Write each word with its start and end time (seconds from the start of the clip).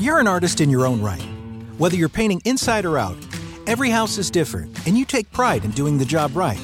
You're 0.00 0.18
an 0.18 0.26
artist 0.26 0.62
in 0.62 0.70
your 0.70 0.86
own 0.86 1.02
right. 1.02 1.20
Whether 1.76 1.96
you're 1.96 2.08
painting 2.08 2.40
inside 2.46 2.86
or 2.86 2.96
out, 2.96 3.18
every 3.66 3.90
house 3.90 4.16
is 4.16 4.30
different, 4.30 4.86
and 4.86 4.96
you 4.96 5.04
take 5.04 5.30
pride 5.30 5.62
in 5.62 5.72
doing 5.72 5.98
the 5.98 6.06
job 6.06 6.34
right. 6.34 6.58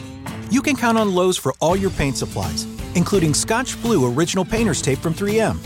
You 0.50 0.62
can 0.62 0.74
count 0.74 0.96
on 0.96 1.14
Lowe's 1.14 1.36
for 1.36 1.52
all 1.60 1.76
your 1.76 1.90
paint 1.90 2.16
supplies, 2.16 2.64
including 2.94 3.34
Scotch 3.34 3.78
Blue 3.82 4.10
Original 4.10 4.42
Painter's 4.42 4.80
Tape 4.80 5.00
from 5.00 5.12
3M. 5.12 5.58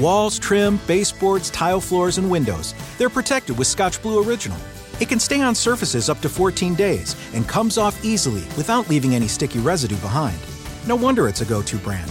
Walls, 0.00 0.38
trim, 0.38 0.80
baseboards, 0.86 1.50
tile 1.50 1.82
floors, 1.82 2.16
and 2.16 2.30
windows, 2.30 2.74
they're 2.96 3.10
protected 3.10 3.58
with 3.58 3.66
Scotch 3.68 4.00
Blue 4.00 4.26
Original. 4.26 4.56
It 4.98 5.10
can 5.10 5.20
stay 5.20 5.42
on 5.42 5.54
surfaces 5.54 6.08
up 6.08 6.20
to 6.20 6.30
14 6.30 6.74
days 6.76 7.14
and 7.34 7.46
comes 7.46 7.76
off 7.76 8.02
easily 8.02 8.44
without 8.56 8.88
leaving 8.88 9.14
any 9.14 9.28
sticky 9.28 9.58
residue 9.58 9.96
behind. 9.96 10.38
No 10.86 10.96
wonder 10.96 11.28
it's 11.28 11.42
a 11.42 11.44
go 11.44 11.60
to 11.60 11.76
brand. 11.76 12.10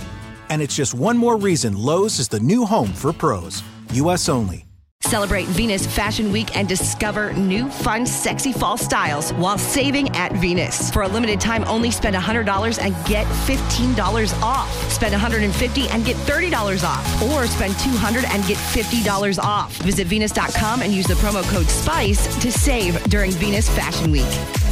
And 0.49 0.61
it's 0.61 0.75
just 0.75 0.93
one 0.93 1.17
more 1.17 1.37
reason 1.37 1.75
Lowe's 1.75 2.19
is 2.19 2.27
the 2.27 2.39
new 2.39 2.65
home 2.65 2.93
for 2.93 3.11
pros. 3.11 3.63
US 3.93 4.29
only. 4.29 4.66
Celebrate 5.09 5.47
Venus 5.47 5.87
Fashion 5.87 6.33
Week 6.33 6.57
and 6.57 6.67
discover 6.67 7.31
new, 7.33 7.69
fun, 7.69 8.05
sexy 8.05 8.51
fall 8.51 8.77
styles 8.77 9.31
while 9.33 9.57
saving 9.57 10.09
at 10.09 10.33
Venus. 10.33 10.91
For 10.91 11.03
a 11.03 11.07
limited 11.07 11.39
time, 11.39 11.63
only 11.63 11.91
spend 11.91 12.13
$100 12.13 12.81
and 12.81 12.93
get 13.05 13.25
$15 13.25 14.41
off. 14.41 14.91
Spend 14.91 15.13
$150 15.13 15.87
and 15.91 16.03
get 16.03 16.17
$30 16.17 16.83
off. 16.83 17.21
Or 17.23 17.47
spend 17.47 17.73
$200 17.75 18.25
and 18.29 18.45
get 18.45 18.57
$50 18.57 19.39
off. 19.39 19.73
Visit 19.77 20.07
Venus.com 20.07 20.81
and 20.81 20.91
use 20.91 21.07
the 21.07 21.13
promo 21.15 21.41
code 21.51 21.67
SPICE 21.67 22.41
to 22.41 22.51
save 22.51 23.01
during 23.05 23.31
Venus 23.31 23.69
Fashion 23.69 24.11
Week. 24.11 24.66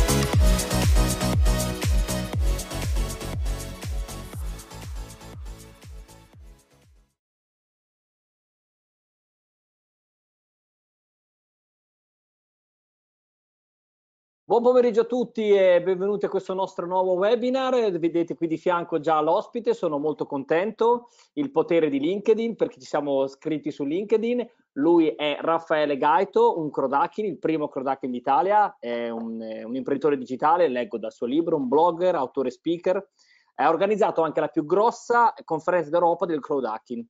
Buon 14.55 14.67
pomeriggio 14.67 15.01
a 15.01 15.03
tutti 15.03 15.51
e 15.51 15.81
benvenuti 15.83 16.23
a 16.23 16.29
questo 16.29 16.53
nostro 16.53 16.85
nuovo 16.85 17.15
webinar. 17.15 17.91
Vedete 17.99 18.35
qui 18.35 18.47
di 18.47 18.55
fianco 18.55 19.01
già 19.01 19.19
l'ospite, 19.19 19.73
sono 19.73 19.97
molto 19.97 20.25
contento. 20.25 21.09
Il 21.33 21.51
potere 21.51 21.89
di 21.89 21.99
LinkedIn, 21.99 22.55
perché 22.55 22.79
ci 22.79 22.85
siamo 22.85 23.27
scritti 23.27 23.69
su 23.69 23.83
LinkedIn. 23.83 24.49
Lui 24.75 25.09
è 25.09 25.39
Raffaele 25.41 25.97
Gaito, 25.97 26.57
un 26.57 26.71
Crodakin, 26.71 27.25
il 27.25 27.37
primo 27.37 27.67
Crodakin 27.67 28.09
d'Italia, 28.09 28.77
è 28.79 29.09
un, 29.09 29.41
un 29.41 29.75
imprenditore 29.75 30.17
digitale, 30.17 30.69
leggo 30.69 30.97
dal 30.97 31.11
suo 31.11 31.27
libro, 31.27 31.57
un 31.57 31.67
blogger, 31.67 32.15
autore 32.15 32.49
speaker. 32.49 33.09
Ha 33.55 33.67
organizzato 33.67 34.21
anche 34.21 34.39
la 34.39 34.47
più 34.47 34.65
grossa 34.65 35.33
conferenza 35.43 35.89
d'Europa 35.89 36.25
del 36.25 36.39
Crodakin 36.39 37.05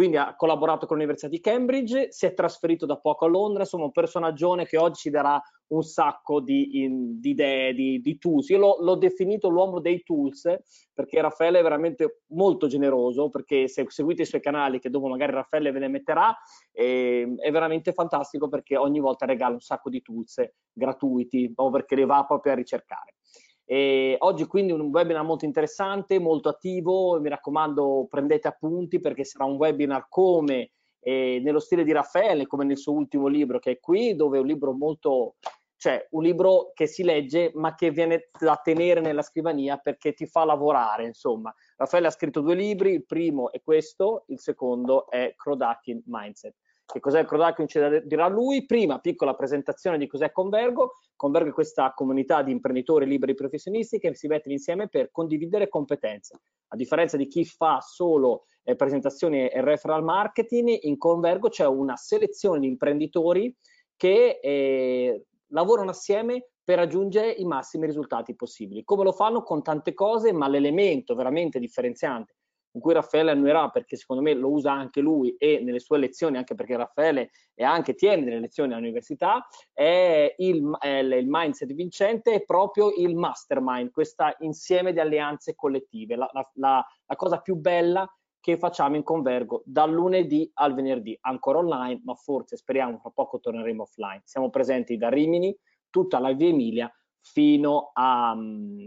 quindi 0.00 0.16
ha 0.16 0.34
collaborato 0.34 0.86
con 0.86 0.96
l'Università 0.96 1.28
di 1.28 1.40
Cambridge, 1.40 2.10
si 2.10 2.24
è 2.24 2.32
trasferito 2.32 2.86
da 2.86 2.96
poco 2.96 3.26
a 3.26 3.28
Londra, 3.28 3.64
insomma 3.64 3.84
un 3.84 3.92
personaggio 3.92 4.54
che 4.64 4.78
oggi 4.78 4.94
ci 4.94 5.10
darà 5.10 5.38
un 5.74 5.82
sacco 5.82 6.40
di, 6.40 6.82
in, 6.82 7.20
di 7.20 7.32
idee, 7.32 7.74
di, 7.74 8.00
di, 8.00 8.16
tools. 8.16 8.48
Io 8.48 8.56
l'ho, 8.56 8.78
l'ho, 8.80 8.94
definito 8.94 9.50
l'uomo 9.50 9.78
dei 9.78 10.02
tools 10.02 10.56
perché 10.94 11.20
Raffaele 11.20 11.58
è 11.58 11.62
veramente 11.62 12.22
molto 12.28 12.66
generoso, 12.66 13.28
perché 13.28 13.68
se 13.68 13.84
seguite 13.88 14.22
i 14.22 14.24
suoi 14.24 14.40
canali, 14.40 14.78
che 14.78 14.88
dopo 14.88 15.06
magari 15.06 15.32
Raffaele 15.32 15.70
ve 15.70 15.80
ne 15.80 15.88
metterà, 15.88 16.34
eh, 16.72 17.34
è 17.36 17.50
veramente 17.50 17.92
fantastico 17.92 18.48
perché 18.48 18.78
ogni 18.78 19.00
volta 19.00 19.26
regala 19.26 19.52
un 19.52 19.60
sacco 19.60 19.90
di 19.90 20.00
tools 20.00 20.42
gratuiti, 20.72 21.52
proprio 21.52 21.76
perché 21.76 21.94
li 21.94 22.06
va 22.06 22.24
proprio 22.24 22.52
a 22.52 22.56
ricercare. 22.56 23.16
E 23.72 24.16
oggi 24.18 24.46
quindi 24.46 24.72
un 24.72 24.80
webinar 24.80 25.22
molto 25.22 25.44
interessante, 25.44 26.18
molto 26.18 26.48
attivo, 26.48 27.20
mi 27.20 27.28
raccomando 27.28 28.08
prendete 28.10 28.48
appunti 28.48 28.98
perché 28.98 29.22
sarà 29.22 29.44
un 29.44 29.54
webinar 29.54 30.08
come 30.08 30.72
eh, 30.98 31.40
nello 31.40 31.60
stile 31.60 31.84
di 31.84 31.92
Raffaele, 31.92 32.48
come 32.48 32.64
nel 32.64 32.78
suo 32.78 32.94
ultimo 32.94 33.28
libro 33.28 33.60
che 33.60 33.70
è 33.70 33.78
qui, 33.78 34.16
dove 34.16 34.38
è 34.38 34.40
un 34.40 34.48
libro 34.48 34.72
molto, 34.72 35.36
cioè 35.76 36.04
un 36.10 36.24
libro 36.24 36.72
che 36.74 36.88
si 36.88 37.04
legge 37.04 37.52
ma 37.54 37.76
che 37.76 37.92
viene 37.92 38.30
da 38.40 38.56
tenere 38.60 39.00
nella 39.00 39.22
scrivania 39.22 39.76
perché 39.76 40.14
ti 40.14 40.26
fa 40.26 40.44
lavorare, 40.44 41.04
insomma. 41.04 41.54
Raffaele 41.76 42.08
ha 42.08 42.10
scritto 42.10 42.40
due 42.40 42.56
libri, 42.56 42.90
il 42.90 43.06
primo 43.06 43.52
è 43.52 43.62
questo, 43.62 44.24
il 44.30 44.40
secondo 44.40 45.08
è 45.08 45.32
Krodakin 45.36 46.02
Mindset. 46.06 46.56
Che 46.90 47.00
cos'è 47.00 47.20
il 47.20 47.26
Krodakin 47.26 47.68
ci 47.68 47.78
dirà 48.04 48.26
lui. 48.26 48.66
Prima, 48.66 48.98
piccola 48.98 49.34
presentazione 49.34 49.96
di 49.96 50.06
cos'è 50.06 50.32
Convergo. 50.32 50.94
Convergo 51.14 51.50
è 51.50 51.52
questa 51.52 51.92
comunità 51.94 52.42
di 52.42 52.50
imprenditori 52.50 53.06
liberi 53.06 53.34
professionisti 53.34 53.98
che 53.98 54.14
si 54.14 54.26
mettono 54.26 54.54
insieme 54.54 54.88
per 54.88 55.10
condividere 55.12 55.68
competenze. 55.68 56.40
A 56.68 56.76
differenza 56.76 57.16
di 57.16 57.26
chi 57.26 57.44
fa 57.44 57.80
solo 57.80 58.44
eh, 58.64 58.74
presentazioni 58.74 59.48
e 59.48 59.60
referral 59.60 60.02
marketing, 60.02 60.78
in 60.82 60.98
Convergo 60.98 61.48
c'è 61.48 61.66
una 61.66 61.96
selezione 61.96 62.60
di 62.60 62.66
imprenditori 62.66 63.54
che 63.96 64.40
eh, 64.42 65.26
lavorano 65.48 65.90
assieme 65.90 66.48
per 66.64 66.78
raggiungere 66.78 67.30
i 67.30 67.44
massimi 67.44 67.86
risultati 67.86 68.34
possibili. 68.34 68.84
Come 68.84 69.04
lo 69.04 69.12
fanno? 69.12 69.42
Con 69.42 69.62
tante 69.62 69.94
cose, 69.94 70.32
ma 70.32 70.48
l'elemento 70.48 71.14
veramente 71.14 71.58
differenziante 71.58 72.34
in 72.72 72.80
cui 72.80 72.92
Raffaele 72.92 73.30
annuirà 73.30 73.68
perché 73.68 73.96
secondo 73.96 74.22
me 74.22 74.34
lo 74.34 74.50
usa 74.50 74.72
anche 74.72 75.00
lui 75.00 75.34
e 75.36 75.60
nelle 75.62 75.80
sue 75.80 75.98
lezioni, 75.98 76.36
anche 76.36 76.54
perché 76.54 76.76
Raffaele 76.76 77.30
è 77.54 77.64
anche 77.64 77.94
tiene 77.94 78.24
delle 78.24 78.40
lezioni 78.40 78.72
all'università, 78.72 79.46
è 79.72 80.34
il, 80.38 80.76
è 80.78 80.88
il 80.88 81.26
mindset 81.28 81.72
vincente 81.72 82.32
è 82.34 82.44
proprio 82.44 82.92
il 82.96 83.16
mastermind, 83.16 83.90
questo 83.90 84.24
insieme 84.40 84.92
di 84.92 85.00
alleanze 85.00 85.54
collettive, 85.54 86.16
la, 86.16 86.28
la, 86.32 86.50
la, 86.54 86.86
la 87.06 87.16
cosa 87.16 87.40
più 87.40 87.56
bella 87.56 88.08
che 88.40 88.56
facciamo 88.56 88.96
in 88.96 89.02
Convergo 89.02 89.62
dal 89.66 89.92
lunedì 89.92 90.50
al 90.54 90.74
venerdì, 90.74 91.16
ancora 91.20 91.58
online, 91.58 92.00
ma 92.04 92.14
forse 92.14 92.56
speriamo 92.56 92.98
fra 92.98 93.10
poco 93.10 93.38
torneremo 93.38 93.82
offline. 93.82 94.22
Siamo 94.24 94.48
presenti 94.48 94.96
da 94.96 95.10
Rimini, 95.10 95.54
tutta 95.90 96.18
la 96.18 96.32
via 96.32 96.48
Emilia 96.48 96.90
fino 97.20 97.90
a, 97.92 98.34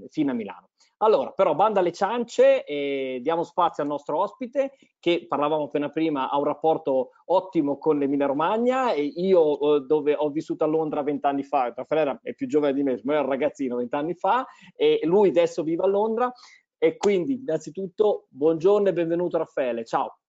fino 0.10 0.32
a 0.32 0.34
Milano. 0.34 0.70
Allora, 1.03 1.31
però, 1.31 1.53
banda 1.53 1.81
alle 1.81 1.91
ciance 1.91 2.64
e 2.64 3.19
diamo 3.22 3.44
spazio 3.44 3.84
al 3.84 3.90
nostro 3.90 4.19
ospite 4.19 4.78
che 5.02 5.25
parlavamo 5.28 5.66
appena 5.66 5.90
prima, 5.90 6.30
ha 6.30 6.38
un 6.38 6.46
rapporto 6.46 7.09
ottimo 7.25 7.78
con 7.78 8.00
l'Emilia 8.00 8.25
Romagna 8.25 8.94
e 8.94 9.02
io 9.03 9.75
eh, 9.75 9.81
dove 9.81 10.16
ho 10.16 10.30
vissuto 10.30 10.64
a 10.64 10.68
Londra 10.68 11.03
vent'anni 11.03 11.44
fa, 11.44 11.74
Raffaele 11.75 12.19
è 12.22 12.34
più 12.34 12.47
giovane 12.47 12.74
di 12.74 12.84
me, 12.84 13.02
ma 13.03 13.14
era 13.14 13.24
un 13.24 13.28
ragazzino 13.28 13.75
vent'anni 13.75 14.14
fa 14.14 14.47
e 14.78 15.02
lui 15.03 15.28
adesso 15.28 15.62
vive 15.62 15.84
a 15.84 15.88
Londra 15.88 16.31
e 16.78 16.96
quindi 16.96 17.34
innanzitutto 17.34 18.28
buongiorno 18.30 18.88
e 18.88 18.94
benvenuto 18.94 19.38
Raffaele, 19.38 19.84
ciao. 19.84 20.20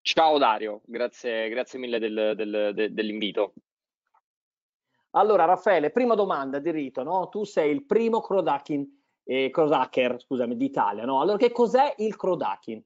Ciao 0.00 0.38
Dario, 0.38 0.80
grazie, 0.86 1.50
grazie 1.50 1.78
mille 1.78 1.98
del, 1.98 2.32
del, 2.34 2.70
del, 2.72 2.94
dell'invito. 2.94 3.52
Allora 5.10 5.44
Raffaele, 5.44 5.90
prima 5.90 6.14
domanda 6.14 6.60
di 6.60 6.70
rito, 6.70 7.02
no? 7.02 7.28
tu 7.28 7.44
sei 7.44 7.70
il 7.70 7.84
primo 7.84 8.22
Krodakin 8.22 8.97
eh, 9.30 9.50
Crodaker, 9.50 10.18
scusami, 10.18 10.56
d'Italia, 10.56 11.04
no? 11.04 11.20
Allora, 11.20 11.36
che 11.36 11.52
cos'è 11.52 11.94
il 11.98 12.16
Crodakin? 12.16 12.82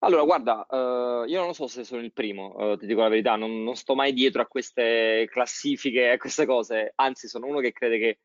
Allora, 0.00 0.24
guarda, 0.24 0.66
uh, 0.68 1.24
io 1.26 1.40
non 1.42 1.54
so 1.54 1.68
se 1.68 1.84
sono 1.84 2.02
il 2.02 2.12
primo, 2.12 2.54
uh, 2.56 2.76
ti 2.76 2.86
dico 2.86 3.00
la 3.00 3.08
verità, 3.08 3.36
non, 3.36 3.62
non, 3.62 3.76
sto 3.76 3.94
mai 3.94 4.12
dietro 4.12 4.42
a 4.42 4.46
queste 4.46 5.28
classifiche, 5.30 6.10
a 6.10 6.16
queste 6.16 6.44
cose, 6.44 6.92
anzi 6.96 7.28
sono 7.28 7.46
uno 7.46 7.58
che 7.58 7.72
crede 7.72 7.98
che 7.98 8.18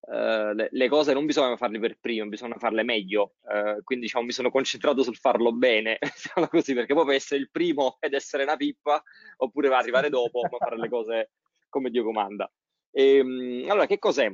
uh, 0.00 0.52
le, 0.54 0.68
le, 0.70 0.88
cose 0.88 1.12
non 1.12 1.26
bisogna 1.26 1.56
farle 1.56 1.78
per 1.80 1.98
primo, 2.00 2.28
bisogna 2.28 2.56
farle 2.58 2.84
meglio, 2.84 3.34
quindi 3.82 4.06
diciamo 4.06 4.26
mi 4.26 4.32
sono 4.32 4.50
concentrato 4.50 5.02
sul 5.02 5.16
farlo 5.16 5.52
bene, 5.52 5.98
diciamo 6.02 6.46
così, 6.46 6.74
perché 6.74 6.94
poi 6.94 7.04
può 7.04 7.12
essere 7.12 7.40
il 7.40 7.50
primo 7.50 7.96
ed 8.00 8.14
essere 8.14 8.44
una 8.44 8.56
pippa, 8.56 9.02
oppure 9.38 9.68
va 9.68 9.78
arrivare 9.78 10.10
dopo, 10.10 10.40
ma 10.42 10.56
fare 10.58 10.76
le 10.76 10.88
cose 10.88 11.30
come 11.68 11.90
Dio 11.90 12.04
comanda. 12.04 12.50
E, 12.92 13.16
ehm, 13.16 13.70
allora, 13.70 13.86
che 13.86 13.98
cos'è? 13.98 14.32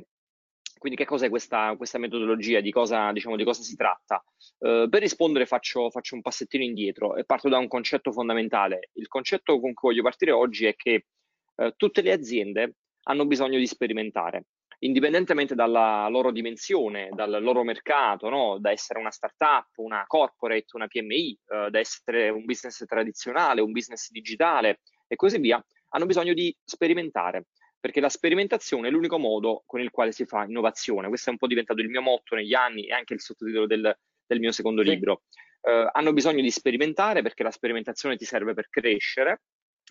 Quindi 0.85 1.01
che 1.01 1.09
cos'è 1.09 1.29
questa, 1.29 1.73
questa 1.75 1.97
metodologia, 1.97 2.59
di 2.59 2.69
cosa, 2.69 3.11
diciamo, 3.11 3.35
di 3.35 3.43
cosa 3.43 3.63
si 3.63 3.75
tratta? 3.75 4.23
Uh, 4.59 4.87
per 4.87 5.01
rispondere 5.01 5.47
faccio, 5.47 5.89
faccio, 5.89 6.13
un 6.13 6.21
passettino 6.21 6.63
indietro 6.63 7.15
e 7.15 7.25
parto 7.25 7.49
da 7.49 7.57
un 7.57 7.67
concetto 7.67 8.11
fondamentale. 8.11 8.91
Il 8.93 9.07
concetto 9.07 9.59
con 9.59 9.73
cui 9.73 9.89
voglio 9.89 10.03
partire 10.03 10.29
oggi 10.29 10.67
è 10.67 10.75
che 10.75 11.07
uh, 11.55 11.71
tutte 11.75 12.03
le 12.03 12.11
aziende 12.11 12.75
hanno 13.05 13.25
bisogno 13.25 13.57
di 13.57 13.65
sperimentare, 13.65 14.45
indipendentemente 14.81 15.55
dalla 15.55 16.07
loro 16.07 16.29
dimensione, 16.29 17.09
dal 17.15 17.41
loro 17.41 17.63
mercato, 17.63 18.29
no? 18.29 18.59
da 18.59 18.69
essere 18.69 18.99
una 18.99 19.09
startup, 19.09 19.69
una 19.77 20.03
corporate, 20.05 20.67
una 20.73 20.85
PMI, 20.85 21.39
uh, 21.47 21.69
da 21.71 21.79
essere 21.79 22.29
un 22.29 22.45
business 22.45 22.85
tradizionale, 22.85 23.59
un 23.59 23.71
business 23.71 24.11
digitale 24.11 24.81
e 25.07 25.15
così 25.15 25.39
via, 25.39 25.59
hanno 25.89 26.05
bisogno 26.05 26.33
di 26.33 26.55
sperimentare 26.63 27.47
perché 27.85 27.99
la 27.99 28.09
sperimentazione 28.09 28.87
è 28.87 28.91
l'unico 28.91 29.19
modo 29.19 29.61
con 29.67 29.79
il 29.79 29.91
quale 29.91 30.11
si 30.11 30.25
fa 30.25 30.43
innovazione. 30.43 31.07
Questo 31.07 31.29
è 31.29 31.33
un 31.33 31.37
po' 31.37 31.45
diventato 31.45 31.81
il 31.81 31.89
mio 31.89 32.01
motto 32.01 32.33
negli 32.33 32.55
anni 32.55 32.87
e 32.87 32.93
anche 32.93 33.13
il 33.13 33.21
sottotitolo 33.21 33.67
del, 33.67 33.95
del 34.25 34.39
mio 34.39 34.51
secondo 34.51 34.81
sì. 34.81 34.89
libro. 34.89 35.21
Uh, 35.61 35.87
hanno 35.91 36.11
bisogno 36.11 36.41
di 36.41 36.49
sperimentare 36.49 37.21
perché 37.21 37.43
la 37.43 37.51
sperimentazione 37.51 38.15
ti 38.15 38.25
serve 38.25 38.55
per 38.55 38.69
crescere, 38.71 39.43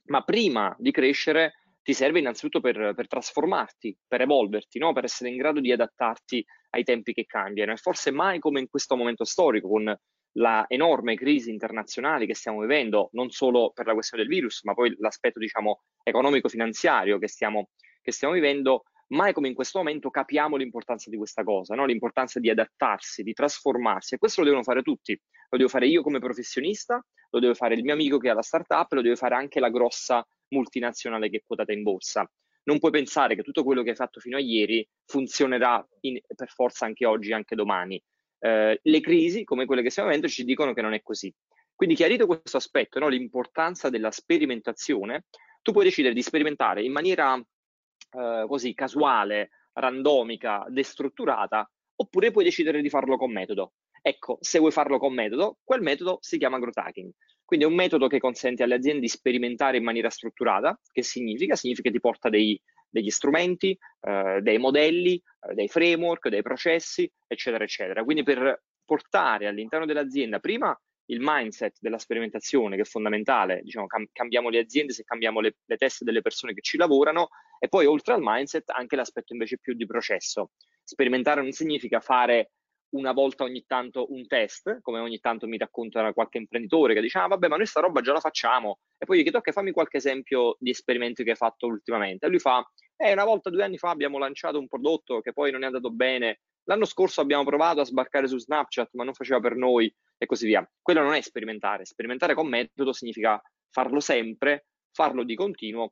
ma 0.06 0.23
prima 0.23 0.75
di 0.76 0.91
crescere 0.91 1.52
ti 1.85 1.93
serve 1.93 2.19
innanzitutto 2.19 2.58
per, 2.58 2.94
per 2.96 3.06
trasformarti, 3.06 3.96
per 4.08 4.23
evolverti, 4.23 4.81
no? 4.81 4.93
per 4.93 5.05
essere 5.05 5.31
in 5.31 5.37
grado 5.37 5.61
di 5.61 5.70
adattarti 5.70 6.44
ai 6.70 6.82
tempi 6.82 7.12
che 7.12 7.26
cambiano. 7.26 7.70
E 7.70 7.76
forse 7.76 8.11
mai 8.11 8.41
come 8.41 8.58
in 8.58 8.69
questo 8.69 8.96
momento 8.96 9.23
storico, 9.23 9.69
con 9.69 9.96
la 10.37 10.64
enorme 10.69 11.14
crisi 11.14 11.50
internazionale 11.50 12.26
che 12.26 12.35
stiamo 12.35 12.61
vivendo, 12.61 13.08
non 13.12 13.31
solo 13.31 13.70
per 13.73 13.87
la 13.87 13.93
questione 13.93 14.25
del 14.25 14.32
virus, 14.32 14.62
ma 14.64 14.75
poi 14.75 14.94
l'aspetto 14.99 15.38
diciamo, 15.38 15.82
economico-finanziario 16.02 17.19
che 17.19 17.29
stiamo, 17.29 17.70
che 18.04 18.12
stiamo 18.12 18.34
vivendo, 18.34 18.84
mai 19.08 19.32
come 19.32 19.48
in 19.48 19.54
questo 19.54 19.78
momento 19.78 20.10
capiamo 20.10 20.56
l'importanza 20.56 21.08
di 21.08 21.16
questa 21.16 21.42
cosa, 21.42 21.74
no? 21.74 21.86
l'importanza 21.86 22.38
di 22.38 22.50
adattarsi, 22.50 23.22
di 23.22 23.32
trasformarsi 23.32 24.14
e 24.14 24.18
questo 24.18 24.40
lo 24.40 24.46
devono 24.46 24.62
fare 24.62 24.82
tutti, 24.82 25.18
lo 25.48 25.56
devo 25.56 25.70
fare 25.70 25.86
io 25.86 26.02
come 26.02 26.18
professionista, 26.18 27.02
lo 27.30 27.40
deve 27.40 27.54
fare 27.54 27.74
il 27.74 27.82
mio 27.82 27.94
amico 27.94 28.18
che 28.18 28.28
ha 28.28 28.34
la 28.34 28.42
startup, 28.42 28.92
lo 28.92 29.00
deve 29.00 29.16
fare 29.16 29.34
anche 29.34 29.58
la 29.58 29.70
grossa 29.70 30.24
multinazionale 30.48 31.30
che 31.30 31.38
è 31.38 31.42
quotata 31.46 31.72
in 31.72 31.82
borsa. 31.82 32.30
Non 32.64 32.78
puoi 32.78 32.92
pensare 32.92 33.34
che 33.34 33.42
tutto 33.42 33.64
quello 33.64 33.82
che 33.82 33.90
hai 33.90 33.96
fatto 33.96 34.20
fino 34.20 34.36
a 34.36 34.40
ieri 34.40 34.86
funzionerà 35.06 35.86
in, 36.00 36.18
per 36.34 36.48
forza 36.48 36.84
anche 36.84 37.06
oggi, 37.06 37.32
anche 37.32 37.54
domani. 37.54 38.02
Eh, 38.38 38.78
le 38.82 39.00
crisi, 39.00 39.44
come 39.44 39.64
quelle 39.64 39.82
che 39.82 39.90
stiamo 39.90 40.08
vivendo, 40.08 40.30
ci 40.30 40.44
dicono 40.44 40.74
che 40.74 40.82
non 40.82 40.92
è 40.92 41.02
così. 41.02 41.32
Quindi 41.74 41.94
chiarito 41.94 42.26
questo 42.26 42.56
aspetto, 42.56 42.98
no? 42.98 43.08
l'importanza 43.08 43.90
della 43.90 44.10
sperimentazione, 44.10 45.24
tu 45.60 45.72
puoi 45.72 45.84
decidere 45.84 46.14
di 46.14 46.22
sperimentare 46.22 46.82
in 46.82 46.92
maniera 46.92 47.40
eh, 48.14 48.44
così 48.46 48.75
casuale, 48.75 49.50
randomica, 49.72 50.64
destrutturata, 50.69 51.69
oppure 51.96 52.31
puoi 52.31 52.44
decidere 52.44 52.81
di 52.81 52.88
farlo 52.88 53.16
con 53.16 53.32
metodo. 53.32 53.72
Ecco, 54.02 54.38
se 54.40 54.58
vuoi 54.58 54.70
farlo 54.70 54.99
con 54.99 55.14
metodo, 55.14 55.58
quel 55.64 55.81
metodo 55.81 56.19
si 56.20 56.38
chiama 56.38 56.58
growth 56.58 56.78
hacking. 56.78 57.11
Quindi 57.44 57.64
è 57.64 57.69
un 57.69 57.75
metodo 57.75 58.06
che 58.06 58.19
consente 58.19 58.62
alle 58.62 58.75
aziende 58.75 59.00
di 59.00 59.08
sperimentare 59.08 59.76
in 59.76 59.84
maniera 59.84 60.11
strutturata. 60.11 60.78
Che 60.90 61.02
significa? 61.02 61.56
Significa 61.56 61.88
che 61.88 61.94
ti 61.94 62.00
porta 62.00 62.28
dei, 62.28 62.61
degli 62.88 63.11
strumenti, 63.11 63.76
eh, 64.00 64.40
dei 64.40 64.58
modelli, 64.58 65.14
eh, 65.14 65.55
dei 65.55 65.69
framework, 65.69 66.28
dei 66.28 66.43
processi, 66.43 67.10
eccetera, 67.26 67.64
eccetera. 67.64 68.05
Quindi 68.05 68.22
per 68.22 68.62
portare 68.84 69.46
all'interno 69.46 69.87
dell'azienda 69.87 70.38
prima 70.38 70.78
il 71.06 71.18
mindset 71.20 71.76
della 71.80 71.98
sperimentazione 71.98 72.76
che 72.76 72.82
è 72.82 72.86
fondamentale, 72.86 73.60
diciamo, 73.62 73.86
cam- 73.86 74.08
cambiamo 74.12 74.48
le 74.48 74.60
aziende 74.60 74.92
se 74.92 75.04
cambiamo 75.04 75.40
le, 75.40 75.56
le 75.64 75.76
teste 75.76 76.04
delle 76.04 76.22
persone 76.22 76.54
che 76.54 76.62
ci 76.62 76.76
lavorano 76.76 77.28
e 77.58 77.68
poi 77.68 77.86
oltre 77.86 78.14
al 78.14 78.20
mindset 78.22 78.70
anche 78.70 78.96
l'aspetto 78.96 79.32
invece 79.32 79.58
più 79.58 79.74
di 79.74 79.86
processo. 79.86 80.52
Sperimentare 80.82 81.42
non 81.42 81.52
significa 81.52 82.00
fare 82.00 82.52
una 82.94 83.12
volta 83.12 83.44
ogni 83.44 83.64
tanto 83.66 84.12
un 84.12 84.26
test, 84.26 84.78
come 84.80 85.00
ogni 85.00 85.18
tanto 85.18 85.46
mi 85.46 85.58
racconta 85.58 86.12
qualche 86.12 86.38
imprenditore 86.38 86.94
che 86.94 87.00
dice 87.00 87.18
ah 87.18 87.26
vabbè 87.26 87.48
ma 87.48 87.56
noi 87.56 87.66
sta 87.66 87.80
roba 87.80 88.00
già 88.00 88.12
la 88.12 88.20
facciamo. 88.20 88.78
E 88.96 89.04
poi 89.04 89.18
gli 89.18 89.22
chiedo 89.22 89.38
ok 89.38 89.50
fammi 89.50 89.72
qualche 89.72 89.96
esempio 89.96 90.56
di 90.58 90.70
esperimenti 90.70 91.24
che 91.24 91.30
hai 91.30 91.36
fatto 91.36 91.66
ultimamente. 91.66 92.26
E 92.26 92.28
lui 92.28 92.38
fa 92.38 92.64
eh 92.96 93.12
una 93.12 93.24
volta 93.24 93.50
due 93.50 93.64
anni 93.64 93.78
fa 93.78 93.90
abbiamo 93.90 94.18
lanciato 94.18 94.58
un 94.58 94.68
prodotto 94.68 95.20
che 95.20 95.32
poi 95.32 95.50
non 95.50 95.64
è 95.64 95.66
andato 95.66 95.90
bene. 95.90 96.40
L'anno 96.66 96.84
scorso 96.84 97.20
abbiamo 97.20 97.44
provato 97.44 97.80
a 97.80 97.84
sbarcare 97.84 98.26
su 98.26 98.38
Snapchat, 98.38 98.90
ma 98.92 99.04
non 99.04 99.12
faceva 99.12 99.40
per 99.40 99.54
noi 99.54 99.92
e 100.16 100.26
così 100.26 100.46
via. 100.46 100.69
Quello 100.81 101.02
non 101.02 101.14
è 101.14 101.20
sperimentare. 101.20 101.84
Sperimentare 101.84 102.34
con 102.34 102.49
metodo 102.49 102.93
significa 102.93 103.40
farlo 103.70 104.00
sempre, 104.00 104.66
farlo 104.93 105.25
di 105.25 105.34
continuo 105.34 105.90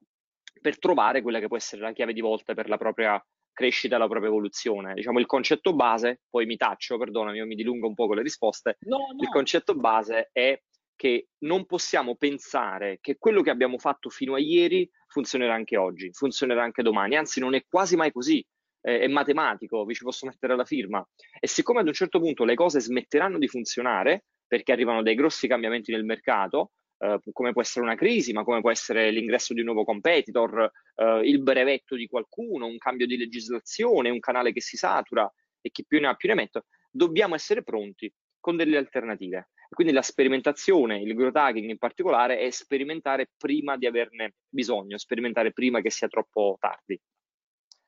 per 0.61 0.79
trovare 0.79 1.23
quella 1.23 1.41
che 1.41 1.49
può 1.49 1.57
essere 1.57 1.83
la 1.83 1.93
chiave 1.93 2.13
di 2.13 2.21
volta 2.21 2.55
per 2.55 2.69
la 2.69 2.77
propria 2.77 3.23
crescita 3.53 3.99
la 3.99 4.09
propria 4.09 4.31
evoluzione. 4.31 4.95
Diciamo 4.95 5.19
il 5.19 5.27
concetto 5.27 5.75
base, 5.75 6.23
poi 6.29 6.47
mi 6.47 6.57
taccio, 6.57 6.99
perdonami, 6.99 7.39
io 7.39 7.47
mi 7.47 7.55
dilungo 7.55 7.87
un 7.87 7.95
po' 7.95 8.07
con 8.07 8.17
le 8.17 8.23
risposte. 8.23 8.79
No, 8.81 8.99
no. 8.99 9.23
Il 9.23 9.29
concetto 9.29 9.75
base 9.75 10.31
è 10.33 10.61
che 10.97 11.29
non 11.39 11.67
possiamo 11.67 12.17
pensare 12.17 12.99
che 13.01 13.17
quello 13.19 13.43
che 13.43 13.51
abbiamo 13.51 13.79
fatto 13.79 14.09
fino 14.09 14.35
a 14.35 14.39
ieri 14.39 14.89
funzionerà 15.07 15.55
anche 15.55 15.77
oggi, 15.77 16.13
funzionerà 16.13 16.63
anche 16.63 16.83
domani, 16.83 17.17
anzi 17.17 17.41
non 17.41 17.55
è 17.55 17.65
quasi 17.69 17.97
mai 17.97 18.13
così 18.13 18.45
eh, 18.83 19.01
è 19.01 19.09
matematico, 19.09 19.85
vi 19.85 19.95
ci 19.95 20.05
posso 20.05 20.27
mettere 20.27 20.55
la 20.57 20.65
firma. 20.65 21.07
E 21.41 21.47
siccome 21.47 21.81
ad 21.81 21.87
un 21.87 21.93
certo 21.93 22.21
punto 22.21 22.45
le 22.45 22.55
cose 22.55 22.81
smetteranno 22.81 23.39
di 23.39 23.49
funzionare, 23.49 24.25
perché 24.47 24.73
arrivano 24.73 25.03
dei 25.03 25.15
grossi 25.15 25.49
cambiamenti 25.49 25.93
nel 25.93 26.05
mercato, 26.05 26.73
eh, 26.99 27.19
come 27.33 27.53
può 27.53 27.63
essere 27.63 27.85
una 27.85 27.95
crisi, 27.95 28.33
ma 28.33 28.45
come 28.45 28.61
può 28.61 28.71
essere 28.71 29.11
l'ingresso 29.11 29.55
di 29.55 29.61
un 29.61 29.67
nuovo 29.67 29.85
competitor, 29.85 30.71
eh, 30.95 31.21
il 31.25 31.41
brevetto 31.41 31.97
di 31.97 32.07
qualcuno, 32.07 32.67
un 32.67 32.79
cambio 32.79 33.07
di 33.07 33.17
legislazione, 33.17 34.11
un 34.11 34.21
canale 34.21 34.53
che 34.53 34.61
si 34.61 34.77
satura 34.77 35.31
e 35.61 35.71
chi 35.71 35.87
più 35.87 36.01
ne 36.01 36.09
ha 36.09 36.15
più 36.15 36.29
ne 36.29 36.35
mette, 36.35 36.65
dobbiamo 36.91 37.35
essere 37.35 37.63
pronti 37.63 38.13
con 38.39 38.57
delle 38.57 38.77
alternative. 38.77 39.49
Quindi 39.69 39.95
la 39.95 40.03
sperimentazione, 40.03 41.01
il 41.01 41.15
growth 41.15 41.37
hacking 41.37 41.71
in 41.71 41.79
particolare, 41.79 42.39
è 42.39 42.51
sperimentare 42.51 43.31
prima 43.39 43.79
di 43.79 43.87
averne 43.87 44.35
bisogno, 44.47 44.99
sperimentare 44.99 45.53
prima 45.53 45.81
che 45.81 45.91
sia 45.91 46.09
troppo 46.09 46.59
tardi. 46.61 47.01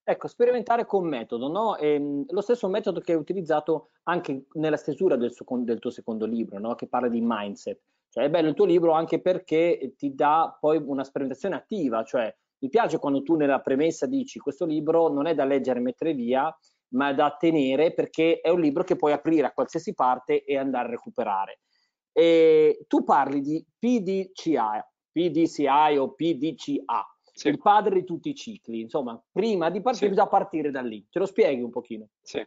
Ecco, 0.06 0.29
sperimentare 0.29 0.85
con 0.85 1.09
metodo, 1.09 1.49
no? 1.49 1.77
E, 1.79 1.95
ehm, 1.95 2.27
lo 2.29 2.43
stesso 2.43 2.69
metodo 2.69 3.01
che 3.01 3.12
hai 3.12 3.19
utilizzato 3.19 3.89
anche 4.03 4.47
nella 4.53 4.77
stesura 4.77 5.17
del, 5.17 5.33
suo, 5.33 5.47
del 5.61 5.79
tuo 5.79 5.91
secondo 5.91 6.27
libro, 6.27 6.59
no? 6.59 6.75
Che 6.75 6.87
parla 6.89 7.09
di 7.09 7.21
mindset. 7.23 7.81
Cioè, 8.11 8.25
è 8.25 8.31
bello 8.31 8.49
il 8.49 8.55
tuo 8.55 8.67
libro 8.67 8.93
anche 8.93 9.21
perché 9.23 9.95
ti 9.97 10.15
dà 10.15 10.56
poi 10.61 10.77
una 10.85 11.05
sperimentazione 11.05 11.56
attiva, 11.56 12.05
cioè 12.05 12.33
mi 12.59 12.69
piace 12.69 12.99
quando 12.99 13.23
tu 13.23 13.35
nella 13.35 13.61
premessa 13.61 14.06
dici 14.06 14.39
questo 14.39 14.67
libro 14.67 15.09
non 15.09 15.27
è 15.27 15.35
da 15.35 15.45
leggere 15.45 15.79
e 15.79 15.83
mettere 15.83 16.12
via, 16.12 16.55
ma 16.91 17.09
è 17.09 17.15
da 17.15 17.35
tenere 17.39 17.93
perché 17.93 18.41
è 18.41 18.51
un 18.51 18.61
libro 18.61 18.85
che 18.85 18.97
puoi 18.97 19.12
aprire 19.12 19.47
a 19.47 19.53
qualsiasi 19.53 19.95
parte 19.95 20.45
e 20.45 20.56
andare 20.56 20.89
a 20.89 20.91
recuperare. 20.91 21.61
E 22.12 22.85
tu 22.89 23.03
parli 23.05 23.41
di 23.41 23.67
PDCI, 23.79 24.81
PDCI 25.11 25.97
o 25.99 26.15
PDCA, 26.15 27.14
sì. 27.35 27.49
il 27.49 27.59
padre 27.59 28.01
di 28.01 28.05
tutti 28.05 28.31
i 28.31 28.35
cicli. 28.35 28.81
Insomma, 28.81 29.21
prima 29.31 29.71
di 29.71 29.81
partire 29.81 30.07
sì. 30.07 30.11
bisogna 30.11 30.29
partire 30.29 30.71
da 30.71 30.81
lì. 30.81 31.05
Ce 31.11 31.19
lo 31.19 31.27
spieghi 31.27 31.61
un 31.61 31.71
pochino? 31.71 32.09
Sì. 32.23 32.47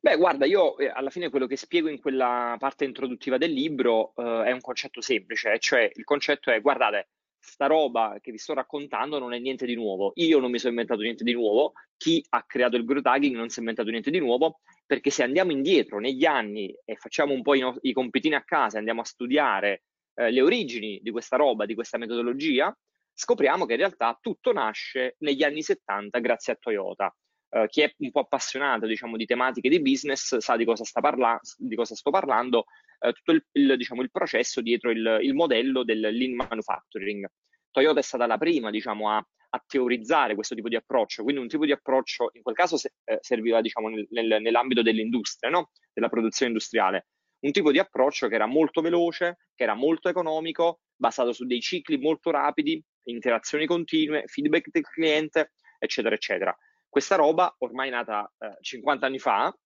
Beh, 0.00 0.16
guarda, 0.16 0.46
io 0.46 0.78
eh, 0.78 0.88
alla 0.88 1.10
fine 1.10 1.28
quello 1.28 1.46
che 1.46 1.56
spiego 1.56 1.88
in 1.88 2.00
quella 2.00 2.56
parte 2.58 2.84
introduttiva 2.84 3.36
del 3.36 3.52
libro 3.52 4.12
eh, 4.16 4.44
è 4.44 4.52
un 4.52 4.60
concetto 4.60 5.00
semplice, 5.00 5.58
cioè 5.58 5.90
il 5.92 6.04
concetto 6.04 6.50
è, 6.50 6.60
guardate, 6.60 7.08
sta 7.40 7.66
roba 7.66 8.18
che 8.20 8.30
vi 8.30 8.38
sto 8.38 8.54
raccontando 8.54 9.18
non 9.18 9.32
è 9.32 9.38
niente 9.38 9.66
di 9.66 9.74
nuovo. 9.74 10.12
Io 10.16 10.38
non 10.38 10.50
mi 10.50 10.58
sono 10.58 10.70
inventato 10.70 11.00
niente 11.00 11.24
di 11.24 11.32
nuovo, 11.32 11.72
chi 11.96 12.24
ha 12.30 12.44
creato 12.44 12.76
il 12.76 12.84
growth 12.84 13.06
hacking 13.06 13.34
non 13.34 13.48
si 13.48 13.56
è 13.56 13.60
inventato 13.60 13.90
niente 13.90 14.10
di 14.10 14.18
nuovo, 14.20 14.60
perché 14.86 15.10
se 15.10 15.24
andiamo 15.24 15.50
indietro 15.50 15.98
negli 15.98 16.24
anni 16.24 16.72
e 16.84 16.94
facciamo 16.94 17.32
un 17.32 17.42
po' 17.42 17.54
i, 17.54 17.60
no- 17.60 17.78
i 17.82 17.92
compitini 17.92 18.34
a 18.34 18.44
casa, 18.44 18.78
andiamo 18.78 19.00
a 19.00 19.04
studiare 19.04 19.82
eh, 20.14 20.30
le 20.30 20.40
origini 20.40 21.00
di 21.02 21.10
questa 21.10 21.36
roba, 21.36 21.66
di 21.66 21.74
questa 21.74 21.98
metodologia, 21.98 22.74
scopriamo 23.18 23.66
che 23.66 23.72
in 23.72 23.78
realtà 23.78 24.16
tutto 24.20 24.52
nasce 24.52 25.16
negli 25.18 25.42
anni 25.42 25.62
70 25.62 26.20
grazie 26.20 26.52
a 26.52 26.56
Toyota. 26.56 27.14
Uh, 27.50 27.66
chi 27.66 27.80
è 27.80 27.92
un 27.98 28.10
po' 28.10 28.20
appassionato 28.20 28.86
diciamo, 28.86 29.16
di 29.16 29.24
tematiche 29.24 29.70
di 29.70 29.80
business 29.80 30.36
sa 30.36 30.56
di 30.56 30.64
cosa, 30.64 30.84
parla- 31.00 31.40
di 31.56 31.74
cosa 31.74 31.96
sto 31.96 32.10
parlando, 32.10 32.66
uh, 33.00 33.10
tutto 33.10 33.32
il, 33.32 33.44
il, 33.52 33.76
diciamo, 33.76 34.02
il, 34.02 34.10
processo 34.10 34.60
dietro 34.60 34.90
il, 34.90 35.18
il, 35.22 35.34
modello 35.34 35.82
del 35.82 35.98
lean 35.98 36.34
manufacturing. 36.34 37.26
Toyota 37.70 37.98
è 37.98 38.02
stata 38.02 38.26
la 38.26 38.38
prima 38.38 38.70
diciamo, 38.70 39.10
a, 39.10 39.16
a, 39.16 39.64
teorizzare 39.66 40.34
questo 40.34 40.54
tipo 40.54 40.68
di 40.68 40.76
approccio, 40.76 41.22
quindi 41.22 41.40
un 41.40 41.48
tipo 41.48 41.64
di 41.64 41.72
approccio 41.72 42.30
in 42.34 42.42
quel 42.42 42.54
caso 42.54 42.76
se, 42.76 42.92
eh, 43.04 43.18
serviva 43.20 43.60
diciamo, 43.62 43.88
nel, 43.88 44.06
nel, 44.10 44.42
nell'ambito 44.42 44.82
dell'industria, 44.82 45.50
no? 45.50 45.70
della 45.92 46.10
produzione 46.10 46.52
industriale, 46.52 47.06
un 47.40 47.50
tipo 47.50 47.72
di 47.72 47.78
approccio 47.78 48.28
che 48.28 48.34
era 48.34 48.46
molto 48.46 48.80
veloce, 48.80 49.38
che 49.54 49.62
era 49.62 49.74
molto 49.74 50.08
economico, 50.08 50.80
basato 50.98 51.32
su 51.32 51.46
dei 51.46 51.60
cicli 51.60 51.96
molto 51.96 52.30
rapidi, 52.30 52.82
interazioni 53.04 53.66
continue, 53.66 54.24
feedback 54.26 54.68
del 54.70 54.82
cliente, 54.82 55.52
eccetera, 55.78 56.14
eccetera. 56.14 56.56
Questa 56.88 57.16
roba, 57.16 57.54
ormai 57.58 57.90
nata 57.90 58.30
eh, 58.38 58.56
50 58.60 59.06
anni 59.06 59.18
fa, 59.18 59.56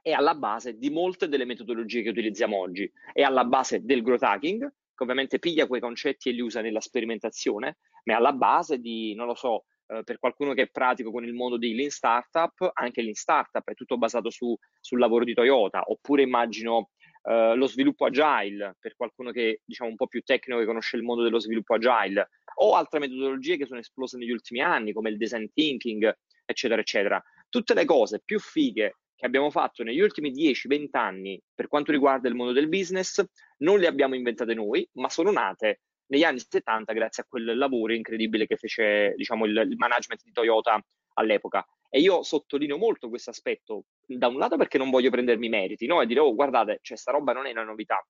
è 0.00 0.10
alla 0.10 0.34
base 0.34 0.76
di 0.78 0.90
molte 0.90 1.28
delle 1.28 1.44
metodologie 1.44 2.02
che 2.02 2.08
utilizziamo 2.08 2.56
oggi. 2.56 2.90
È 3.12 3.22
alla 3.22 3.44
base 3.44 3.84
del 3.84 4.02
growth 4.02 4.22
hacking, 4.22 4.60
che 4.94 5.02
ovviamente 5.02 5.38
piglia 5.38 5.66
quei 5.66 5.80
concetti 5.80 6.28
e 6.28 6.32
li 6.32 6.40
usa 6.40 6.60
nella 6.60 6.80
sperimentazione, 6.80 7.78
ma 8.04 8.14
è 8.14 8.16
alla 8.16 8.32
base 8.32 8.78
di, 8.78 9.14
non 9.14 9.26
lo 9.26 9.34
so, 9.34 9.66
eh, 9.86 10.02
per 10.04 10.18
qualcuno 10.18 10.54
che 10.54 10.62
è 10.62 10.70
pratico 10.70 11.10
con 11.10 11.24
il 11.24 11.34
mondo 11.34 11.56
di 11.56 11.74
lean 11.74 11.90
startup, 11.90 12.70
anche 12.72 13.02
lean 13.02 13.14
startup 13.14 13.68
è 13.68 13.74
tutto 13.74 13.98
basato 13.98 14.30
su, 14.30 14.56
sul 14.80 14.98
lavoro 14.98 15.24
di 15.24 15.34
Toyota, 15.34 15.82
oppure 15.86 16.22
immagino 16.22 16.90
Uh, 17.22 17.54
lo 17.54 17.66
sviluppo 17.66 18.06
agile, 18.06 18.76
per 18.80 18.96
qualcuno 18.96 19.30
che 19.30 19.60
diciamo 19.64 19.88
un 19.88 19.96
po' 19.96 20.08
più 20.08 20.22
tecnico 20.22 20.58
che 20.58 20.66
conosce 20.66 20.96
il 20.96 21.04
mondo 21.04 21.22
dello 21.22 21.38
sviluppo 21.38 21.74
agile, 21.74 22.30
o 22.56 22.74
altre 22.74 22.98
metodologie 22.98 23.56
che 23.56 23.66
sono 23.66 23.78
esplose 23.78 24.18
negli 24.18 24.30
ultimi 24.30 24.60
anni, 24.60 24.92
come 24.92 25.10
il 25.10 25.16
design 25.16 25.46
thinking, 25.52 26.12
eccetera, 26.44 26.80
eccetera. 26.80 27.22
Tutte 27.48 27.74
le 27.74 27.84
cose 27.84 28.20
più 28.24 28.40
fighe 28.40 28.96
che 29.14 29.26
abbiamo 29.26 29.50
fatto 29.50 29.84
negli 29.84 30.00
ultimi 30.00 30.32
10-20 30.32 30.88
anni 30.92 31.40
per 31.54 31.68
quanto 31.68 31.92
riguarda 31.92 32.28
il 32.28 32.34
mondo 32.34 32.52
del 32.52 32.68
business, 32.68 33.24
non 33.58 33.78
le 33.78 33.86
abbiamo 33.86 34.16
inventate 34.16 34.54
noi, 34.54 34.88
ma 34.94 35.08
sono 35.08 35.30
nate 35.30 35.82
negli 36.06 36.24
anni 36.24 36.40
70 36.40 36.92
grazie 36.92 37.22
a 37.22 37.26
quel 37.28 37.56
lavoro 37.56 37.94
incredibile 37.94 38.46
che 38.46 38.56
fece 38.56 39.14
diciamo, 39.16 39.46
il, 39.46 39.56
il 39.56 39.76
management 39.76 40.22
di 40.22 40.32
Toyota 40.32 40.78
all'epoca. 41.14 41.64
E 41.88 42.00
io 42.00 42.22
sottolineo 42.22 42.78
molto 42.78 43.08
questo 43.08 43.30
aspetto, 43.30 43.84
da 44.06 44.28
un 44.28 44.38
lato 44.38 44.56
perché 44.56 44.78
non 44.78 44.90
voglio 44.90 45.10
prendermi 45.10 45.48
meriti, 45.48 45.86
no? 45.86 46.00
E 46.00 46.06
dire, 46.06 46.20
oh, 46.20 46.34
guardate, 46.34 46.78
cioè, 46.82 46.96
sta 46.96 47.12
roba 47.12 47.32
non 47.32 47.46
è 47.46 47.50
una 47.50 47.64
novità. 47.64 48.04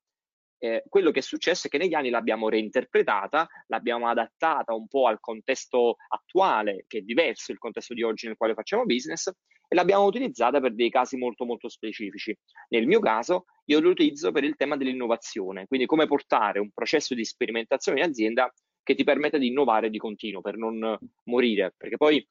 Eh, 0.59 0.85
quello 0.89 1.11
che 1.11 1.19
è 1.19 1.23
successo 1.23 1.67
è 1.67 1.71
che 1.71 1.79
negli 1.79 1.95
anni 1.95 2.09
l'abbiamo 2.09 2.49
reinterpretata, 2.49 3.49
l'abbiamo 3.67 4.07
adattata 4.07 4.75
un 4.75 4.87
po' 4.87 5.09
al 5.09 5.19
contesto 5.19 5.97
attuale, 6.09 6.85
che 6.87 6.99
è 6.99 7.01
diverso 7.01 7.51
il 7.51 7.59
contesto 7.59 7.95
di 7.95 8.03
oggi 8.03 8.27
nel 8.27 8.37
quale 8.37 8.55
facciamo 8.55 8.85
business, 8.85 9.27
e 9.27 9.75
l'abbiamo 9.75 10.05
utilizzata 10.05 10.61
per 10.61 10.75
dei 10.75 10.91
casi 10.91 11.17
molto 11.17 11.45
molto 11.45 11.69
specifici. 11.69 12.37
Nel 12.69 12.87
mio 12.87 13.01
caso 13.01 13.47
io 13.65 13.81
lo 13.81 13.91
utilizzo 13.91 14.31
per 14.31 14.45
il 14.45 14.55
tema 14.55 14.77
dell'innovazione, 14.77 15.67
quindi 15.67 15.87
come 15.87 16.07
portare 16.07 16.61
un 16.61 16.71
processo 16.71 17.15
di 17.15 17.25
sperimentazione 17.25 17.99
in 17.99 18.05
azienda 18.05 18.53
che 18.85 18.95
ti 18.95 19.03
permetta 19.03 19.39
di 19.39 19.49
innovare 19.49 19.91
di 19.91 19.99
continuo 19.99 20.43
per 20.43 20.57
non 20.57 20.97
morire, 21.25 21.75
perché 21.77 21.97
poi 21.97 22.25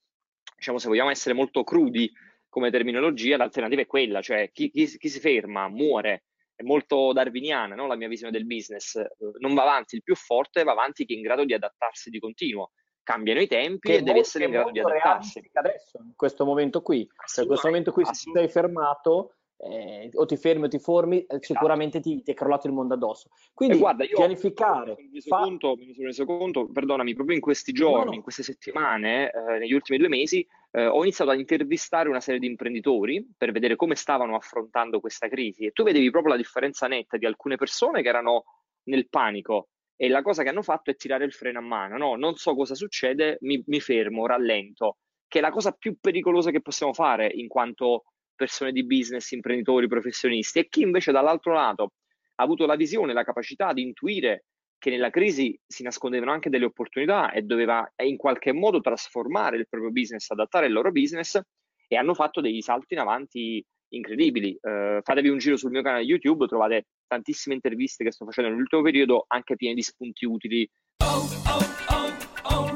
diciamo 0.55 0.77
se 0.77 0.87
vogliamo 0.87 1.09
essere 1.09 1.33
molto 1.33 1.63
crudi 1.63 2.09
come 2.51 2.69
terminologia, 2.69 3.37
l'alternativa 3.37 3.81
è 3.81 3.87
quella, 3.87 4.21
cioè 4.21 4.51
chi, 4.51 4.69
chi, 4.69 4.85
chi 4.85 5.07
si 5.07 5.21
ferma 5.21 5.69
muore, 5.69 6.25
è 6.53 6.63
molto 6.63 7.13
darwiniana 7.13 7.75
no? 7.75 7.87
la 7.87 7.95
mia 7.95 8.09
visione 8.09 8.33
del 8.33 8.45
business, 8.45 9.01
non 9.39 9.53
va 9.53 9.61
avanti 9.61 9.95
il 9.95 10.03
più 10.03 10.15
forte, 10.15 10.63
va 10.63 10.73
avanti 10.73 11.05
chi 11.05 11.13
è 11.13 11.15
in 11.15 11.23
grado 11.23 11.45
di 11.45 11.53
adattarsi 11.53 12.09
di 12.09 12.19
continuo 12.19 12.71
cambiano 13.03 13.39
i 13.39 13.47
tempi 13.47 13.89
che 13.89 13.95
e 13.95 14.01
devi 14.01 14.19
essere 14.19 14.45
in 14.45 14.51
grado 14.51 14.69
di 14.69 14.79
adattarsi. 14.79 15.41
Adesso, 15.53 15.99
in 16.03 16.13
questo 16.13 16.45
momento 16.45 16.81
qui, 16.81 17.07
cioè 17.25 17.43
in 17.43 17.47
questo 17.47 17.67
momento 17.67 17.91
qui, 17.93 18.05
se 18.05 18.29
sei 18.33 18.49
fermato, 18.49 19.35
eh, 19.57 20.09
o 20.13 20.25
ti 20.25 20.37
fermi 20.37 20.65
o 20.65 20.67
ti 20.67 20.79
formi, 20.79 21.19
eh, 21.19 21.25
esatto. 21.27 21.53
sicuramente 21.53 21.99
ti, 21.99 22.21
ti, 22.21 22.31
è 22.31 22.33
crollato 22.33 22.67
il 22.67 22.73
mondo 22.73 22.95
addosso. 22.95 23.29
Quindi 23.53 23.77
guarda, 23.77 24.05
pianificare. 24.05 24.95
Mi 25.11 25.21
sono, 25.21 25.37
fa... 25.37 25.43
conto, 25.47 25.75
mi 25.77 25.93
sono 25.93 26.07
reso 26.07 26.25
conto, 26.25 26.67
perdonami, 26.71 27.13
proprio 27.13 27.35
in 27.35 27.41
questi 27.41 27.71
giorni, 27.71 28.03
no, 28.03 28.09
no. 28.09 28.15
in 28.15 28.21
queste 28.21 28.43
settimane, 28.43 29.31
eh, 29.31 29.59
negli 29.59 29.73
ultimi 29.73 29.97
due 29.97 30.09
mesi, 30.09 30.45
eh, 30.71 30.85
ho 30.85 31.01
iniziato 31.01 31.31
a 31.31 31.35
intervistare 31.35 32.09
una 32.09 32.21
serie 32.21 32.39
di 32.39 32.47
imprenditori 32.47 33.25
per 33.37 33.51
vedere 33.51 33.75
come 33.75 33.95
stavano 33.95 34.35
affrontando 34.35 34.99
questa 34.99 35.27
crisi 35.27 35.65
e 35.65 35.71
tu 35.71 35.83
vedevi 35.83 36.09
proprio 36.09 36.33
la 36.33 36.39
differenza 36.39 36.87
netta 36.87 37.17
di 37.17 37.25
alcune 37.25 37.57
persone 37.57 38.01
che 38.01 38.09
erano 38.09 38.45
nel 38.83 39.09
panico 39.09 39.69
e 39.95 40.09
la 40.09 40.21
cosa 40.21 40.41
che 40.41 40.49
hanno 40.49 40.63
fatto 40.63 40.89
è 40.89 40.95
tirare 40.95 41.25
il 41.25 41.33
freno 41.33 41.59
a 41.59 41.61
mano, 41.61 41.97
no? 41.97 42.15
Non 42.15 42.35
so 42.35 42.55
cosa 42.55 42.73
succede, 42.73 43.37
mi, 43.41 43.61
mi 43.67 43.79
fermo, 43.79 44.25
rallento, 44.25 44.97
che 45.27 45.37
è 45.37 45.41
la 45.41 45.51
cosa 45.51 45.73
più 45.73 45.99
pericolosa 45.99 46.49
che 46.49 46.61
possiamo 46.61 46.91
fare 46.91 47.29
in 47.31 47.47
quanto 47.47 48.05
persone 48.33 48.71
di 48.71 48.83
business, 48.83 49.29
imprenditori, 49.29 49.87
professionisti, 49.87 50.57
e 50.57 50.69
chi 50.69 50.81
invece 50.81 51.11
dall'altro 51.11 51.53
lato 51.53 51.93
ha 52.35 52.43
avuto 52.43 52.65
la 52.65 52.75
visione, 52.75 53.13
la 53.13 53.23
capacità 53.23 53.73
di 53.73 53.83
intuire 53.83 54.45
che 54.81 54.89
nella 54.89 55.11
crisi 55.11 55.55
si 55.67 55.83
nascondevano 55.83 56.31
anche 56.31 56.49
delle 56.49 56.65
opportunità 56.65 57.31
e 57.31 57.43
doveva 57.43 57.87
in 57.97 58.17
qualche 58.17 58.51
modo 58.51 58.81
trasformare 58.81 59.57
il 59.57 59.67
proprio 59.69 59.91
business, 59.91 60.27
adattare 60.31 60.65
il 60.65 60.73
loro 60.73 60.91
business 60.91 61.39
e 61.87 61.95
hanno 61.95 62.15
fatto 62.15 62.41
degli 62.41 62.61
salti 62.61 62.95
in 62.95 62.99
avanti 62.99 63.63
incredibili. 63.89 64.57
Uh, 64.59 64.99
fatevi 65.03 65.29
un 65.29 65.37
giro 65.37 65.55
sul 65.55 65.69
mio 65.69 65.83
canale 65.83 66.01
YouTube, 66.01 66.47
trovate 66.47 66.87
tantissime 67.05 67.53
interviste 67.53 68.03
che 68.03 68.11
sto 68.11 68.25
facendo 68.25 68.49
nell'ultimo 68.49 68.81
periodo, 68.81 69.25
anche 69.27 69.55
piene 69.55 69.75
di 69.75 69.83
spunti 69.83 70.25
utili. 70.25 70.67
Oh, 71.03 71.29
oh, 71.45 72.15
oh, 72.45 72.71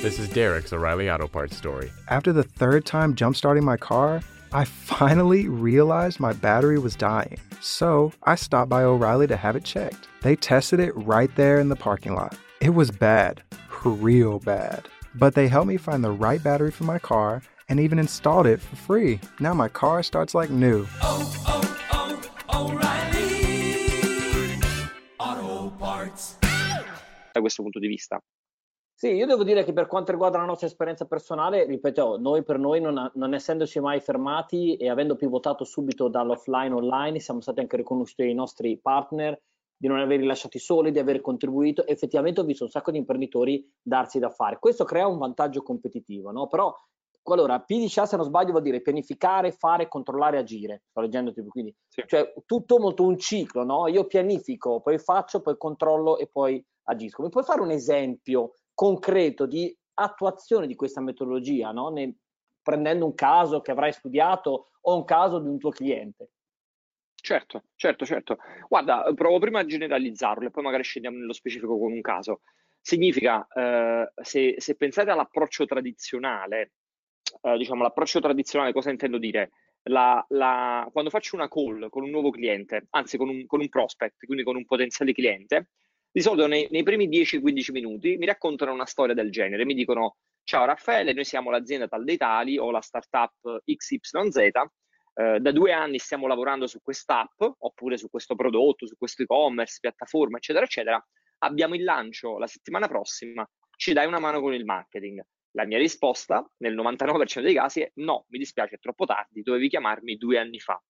This 0.00 0.18
is 0.18 0.30
Derek's 0.30 0.72
O'Reilly 0.72 1.08
Auto 1.08 1.28
Parts 1.28 1.54
story. 1.54 1.90
After 2.08 2.32
the 2.32 2.42
third 2.42 2.86
time 2.86 3.12
jump-starting 3.12 3.64
my 3.64 3.76
car, 3.76 4.22
I 4.54 4.64
finally 4.66 5.48
realized 5.48 6.20
my 6.20 6.34
battery 6.34 6.78
was 6.78 6.94
dying. 6.94 7.38
So 7.62 8.12
I 8.24 8.34
stopped 8.34 8.68
by 8.68 8.82
O'Reilly 8.82 9.26
to 9.28 9.36
have 9.36 9.56
it 9.56 9.64
checked. 9.64 10.08
They 10.20 10.36
tested 10.36 10.78
it 10.78 10.92
right 10.94 11.34
there 11.36 11.58
in 11.58 11.70
the 11.70 11.76
parking 11.76 12.14
lot. 12.14 12.36
It 12.60 12.70
was 12.70 12.90
bad, 12.90 13.42
real 13.82 14.40
bad. 14.40 14.88
But 15.14 15.34
they 15.34 15.48
helped 15.48 15.68
me 15.68 15.78
find 15.78 16.04
the 16.04 16.10
right 16.10 16.42
battery 16.42 16.70
for 16.70 16.84
my 16.84 16.98
car 16.98 17.42
and 17.70 17.80
even 17.80 17.98
installed 17.98 18.46
it 18.46 18.60
for 18.60 18.76
free. 18.76 19.20
Now 19.40 19.54
my 19.54 19.68
car 19.68 20.02
starts 20.02 20.34
like 20.34 20.50
new. 20.50 20.86
Oh, 21.00 21.32
oh, 21.46 21.78
oh, 21.92 22.20
oh 22.50 22.72
O'Reilly 22.72 24.60
Auto 25.18 25.70
Parts. 25.78 26.36
Da 27.32 27.40
questo 27.40 27.62
punto 27.62 27.78
di 27.78 27.88
vista. 27.88 28.20
Sì, 29.02 29.08
io 29.14 29.26
devo 29.26 29.42
dire 29.42 29.64
che 29.64 29.72
per 29.72 29.88
quanto 29.88 30.12
riguarda 30.12 30.38
la 30.38 30.44
nostra 30.44 30.68
esperienza 30.68 31.06
personale, 31.06 31.64
ripeto, 31.64 32.18
noi 32.20 32.44
per 32.44 32.60
noi 32.60 32.80
non, 32.80 33.10
non 33.14 33.34
essendoci 33.34 33.80
mai 33.80 33.98
fermati 33.98 34.76
e 34.76 34.88
avendo 34.88 35.16
pivotato 35.16 35.64
subito 35.64 36.06
dall'offline 36.06 36.72
online, 36.72 37.18
siamo 37.18 37.40
stati 37.40 37.58
anche 37.58 37.78
riconosciuti 37.78 38.22
dai 38.22 38.32
nostri 38.32 38.78
partner 38.78 39.42
di 39.76 39.88
non 39.88 39.98
averli 39.98 40.24
lasciati 40.24 40.60
soli, 40.60 40.92
di 40.92 41.00
aver 41.00 41.20
contribuito. 41.20 41.84
Effettivamente 41.84 42.42
ho 42.42 42.44
visto 42.44 42.62
un 42.62 42.70
sacco 42.70 42.92
di 42.92 42.98
imprenditori 42.98 43.68
darsi 43.82 44.20
da 44.20 44.30
fare. 44.30 44.60
Questo 44.60 44.84
crea 44.84 45.08
un 45.08 45.18
vantaggio 45.18 45.64
competitivo, 45.64 46.30
no? 46.30 46.46
Però 46.46 46.72
allora, 47.24 47.58
PDCA 47.58 48.06
se 48.06 48.16
non 48.16 48.26
sbaglio 48.26 48.52
vuol 48.52 48.62
dire 48.62 48.82
pianificare, 48.82 49.50
fare, 49.50 49.88
controllare, 49.88 50.38
agire. 50.38 50.84
Sto 50.90 51.00
leggendo 51.00 51.32
tipo, 51.32 51.48
quindi, 51.48 51.74
sì. 51.88 52.04
cioè 52.06 52.32
tutto 52.46 52.78
molto 52.78 53.02
un 53.02 53.18
ciclo, 53.18 53.64
no? 53.64 53.88
Io 53.88 54.06
pianifico, 54.06 54.80
poi 54.80 54.98
faccio, 54.98 55.40
poi 55.40 55.56
controllo 55.56 56.18
e 56.18 56.28
poi 56.28 56.64
agisco. 56.84 57.22
Mi 57.22 57.30
puoi 57.30 57.42
fare 57.42 57.60
un 57.60 57.70
esempio 57.72 58.52
concreto 58.82 59.46
di 59.46 59.72
attuazione 59.94 60.66
di 60.66 60.74
questa 60.74 61.00
metodologia, 61.00 61.70
no? 61.70 61.90
ne, 61.90 62.16
prendendo 62.60 63.04
un 63.04 63.14
caso 63.14 63.60
che 63.60 63.70
avrai 63.70 63.92
studiato 63.92 64.70
o 64.80 64.96
un 64.96 65.04
caso 65.04 65.38
di 65.38 65.46
un 65.46 65.56
tuo 65.56 65.70
cliente. 65.70 66.30
Certo, 67.14 67.66
certo, 67.76 68.04
certo. 68.04 68.38
Guarda, 68.68 69.04
provo 69.14 69.38
prima 69.38 69.60
a 69.60 69.64
generalizzarlo 69.64 70.48
e 70.48 70.50
poi 70.50 70.64
magari 70.64 70.82
scendiamo 70.82 71.16
nello 71.16 71.32
specifico 71.32 71.78
con 71.78 71.92
un 71.92 72.00
caso. 72.00 72.40
Significa, 72.80 73.46
eh, 73.54 74.10
se, 74.20 74.56
se, 74.58 74.74
pensate 74.74 75.12
all'approccio 75.12 75.64
tradizionale, 75.64 76.72
eh, 77.40 77.56
diciamo 77.58 77.82
l'approccio 77.82 78.18
tradizionale, 78.18 78.72
cosa 78.72 78.90
intendo 78.90 79.18
dire? 79.18 79.52
La, 79.84 80.26
la, 80.30 80.88
quando 80.90 81.10
faccio 81.10 81.36
una 81.36 81.46
call 81.46 81.88
con 81.88 82.02
un 82.02 82.10
nuovo 82.10 82.30
cliente, 82.30 82.88
anzi 82.90 83.16
con 83.16 83.28
un, 83.28 83.46
con 83.46 83.60
un 83.60 83.68
prospect, 83.68 84.24
quindi 84.26 84.42
con 84.42 84.56
un 84.56 84.64
potenziale 84.64 85.12
cliente, 85.12 85.68
di 86.12 86.20
solito 86.20 86.46
nei, 86.46 86.68
nei 86.70 86.82
primi 86.82 87.08
10-15 87.08 87.72
minuti 87.72 88.16
mi 88.18 88.26
raccontano 88.26 88.72
una 88.72 88.84
storia 88.84 89.14
del 89.14 89.30
genere, 89.30 89.64
mi 89.64 89.74
dicono 89.74 90.16
ciao 90.44 90.66
Raffaele, 90.66 91.14
noi 91.14 91.24
siamo 91.24 91.50
l'azienda 91.50 91.88
tal 91.88 92.04
dei 92.04 92.18
tali 92.18 92.58
o 92.58 92.70
la 92.70 92.82
startup 92.82 93.62
XYZ, 93.64 94.36
eh, 95.14 95.40
da 95.40 95.52
due 95.52 95.72
anni 95.72 95.98
stiamo 95.98 96.26
lavorando 96.26 96.66
su 96.66 96.80
quest'app 96.82 97.40
oppure 97.40 97.96
su 97.96 98.08
questo 98.10 98.34
prodotto, 98.34 98.86
su 98.86 98.96
questo 98.96 99.22
e-commerce, 99.22 99.78
piattaforma, 99.80 100.36
eccetera, 100.36 100.64
eccetera. 100.64 101.06
Abbiamo 101.38 101.74
il 101.74 101.82
lancio 101.82 102.38
la 102.38 102.46
settimana 102.46 102.88
prossima, 102.88 103.48
ci 103.76 103.92
dai 103.92 104.06
una 104.06 104.18
mano 104.18 104.40
con 104.40 104.54
il 104.54 104.64
marketing. 104.64 105.22
La 105.54 105.66
mia 105.66 105.78
risposta 105.78 106.48
nel 106.58 106.74
99% 106.74 107.40
dei 107.40 107.54
casi 107.54 107.80
è 107.80 107.90
no, 107.96 108.24
mi 108.28 108.38
dispiace, 108.38 108.76
è 108.76 108.78
troppo 108.78 109.04
tardi, 109.04 109.42
dovevi 109.42 109.68
chiamarmi 109.68 110.16
due 110.16 110.38
anni 110.38 110.60
fa. 110.60 110.82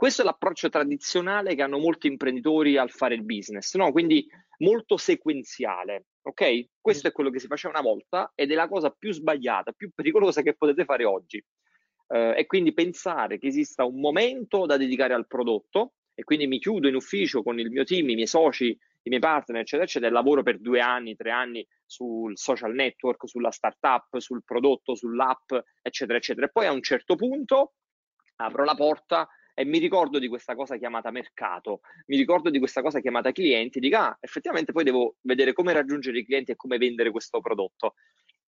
Questo 0.00 0.22
è 0.22 0.24
l'approccio 0.24 0.70
tradizionale 0.70 1.54
che 1.54 1.60
hanno 1.60 1.76
molti 1.76 2.06
imprenditori 2.06 2.78
al 2.78 2.90
fare 2.90 3.14
il 3.14 3.22
business, 3.22 3.74
no? 3.74 3.92
quindi 3.92 4.26
molto 4.60 4.96
sequenziale. 4.96 6.06
Ok? 6.22 6.68
Questo 6.80 7.08
è 7.08 7.12
quello 7.12 7.28
che 7.28 7.38
si 7.38 7.46
faceva 7.46 7.78
una 7.78 7.86
volta 7.86 8.32
ed 8.34 8.50
è 8.50 8.54
la 8.54 8.66
cosa 8.66 8.88
più 8.88 9.12
sbagliata, 9.12 9.72
più 9.72 9.90
pericolosa 9.94 10.40
che 10.40 10.54
potete 10.54 10.86
fare 10.86 11.04
oggi. 11.04 11.44
Uh, 12.06 12.32
e 12.34 12.46
quindi 12.46 12.72
pensare 12.72 13.38
che 13.38 13.48
esista 13.48 13.84
un 13.84 14.00
momento 14.00 14.64
da 14.64 14.78
dedicare 14.78 15.12
al 15.12 15.26
prodotto 15.26 15.92
e 16.14 16.24
quindi 16.24 16.46
mi 16.46 16.60
chiudo 16.60 16.88
in 16.88 16.94
ufficio 16.94 17.42
con 17.42 17.60
il 17.60 17.68
mio 17.68 17.84
team, 17.84 18.08
i 18.08 18.14
miei 18.14 18.26
soci, 18.26 18.68
i 18.68 19.08
miei 19.10 19.20
partner, 19.20 19.60
eccetera, 19.60 19.84
eccetera, 19.84 20.10
e 20.10 20.14
lavoro 20.14 20.42
per 20.42 20.60
due 20.60 20.80
anni, 20.80 21.14
tre 21.14 21.30
anni 21.30 21.62
sul 21.84 22.38
social 22.38 22.72
network, 22.72 23.28
sulla 23.28 23.50
startup, 23.50 24.16
sul 24.16 24.44
prodotto, 24.44 24.94
sull'app, 24.94 25.52
eccetera, 25.82 26.16
eccetera. 26.16 26.46
E 26.46 26.50
poi 26.50 26.64
a 26.64 26.72
un 26.72 26.80
certo 26.80 27.16
punto 27.16 27.74
apro 28.36 28.64
la 28.64 28.74
porta 28.74 29.28
e 29.60 29.64
mi 29.66 29.76
ricordo 29.76 30.18
di 30.18 30.26
questa 30.26 30.54
cosa 30.54 30.78
chiamata 30.78 31.10
mercato, 31.10 31.80
mi 32.06 32.16
ricordo 32.16 32.48
di 32.48 32.58
questa 32.58 32.80
cosa 32.80 32.98
chiamata 33.00 33.30
clienti, 33.30 33.78
dico 33.78 33.98
ah, 33.98 34.16
effettivamente 34.18 34.72
poi 34.72 34.84
devo 34.84 35.16
vedere 35.20 35.52
come 35.52 35.74
raggiungere 35.74 36.18
i 36.18 36.24
clienti 36.24 36.52
e 36.52 36.56
come 36.56 36.78
vendere 36.78 37.10
questo 37.10 37.40
prodotto. 37.40 37.92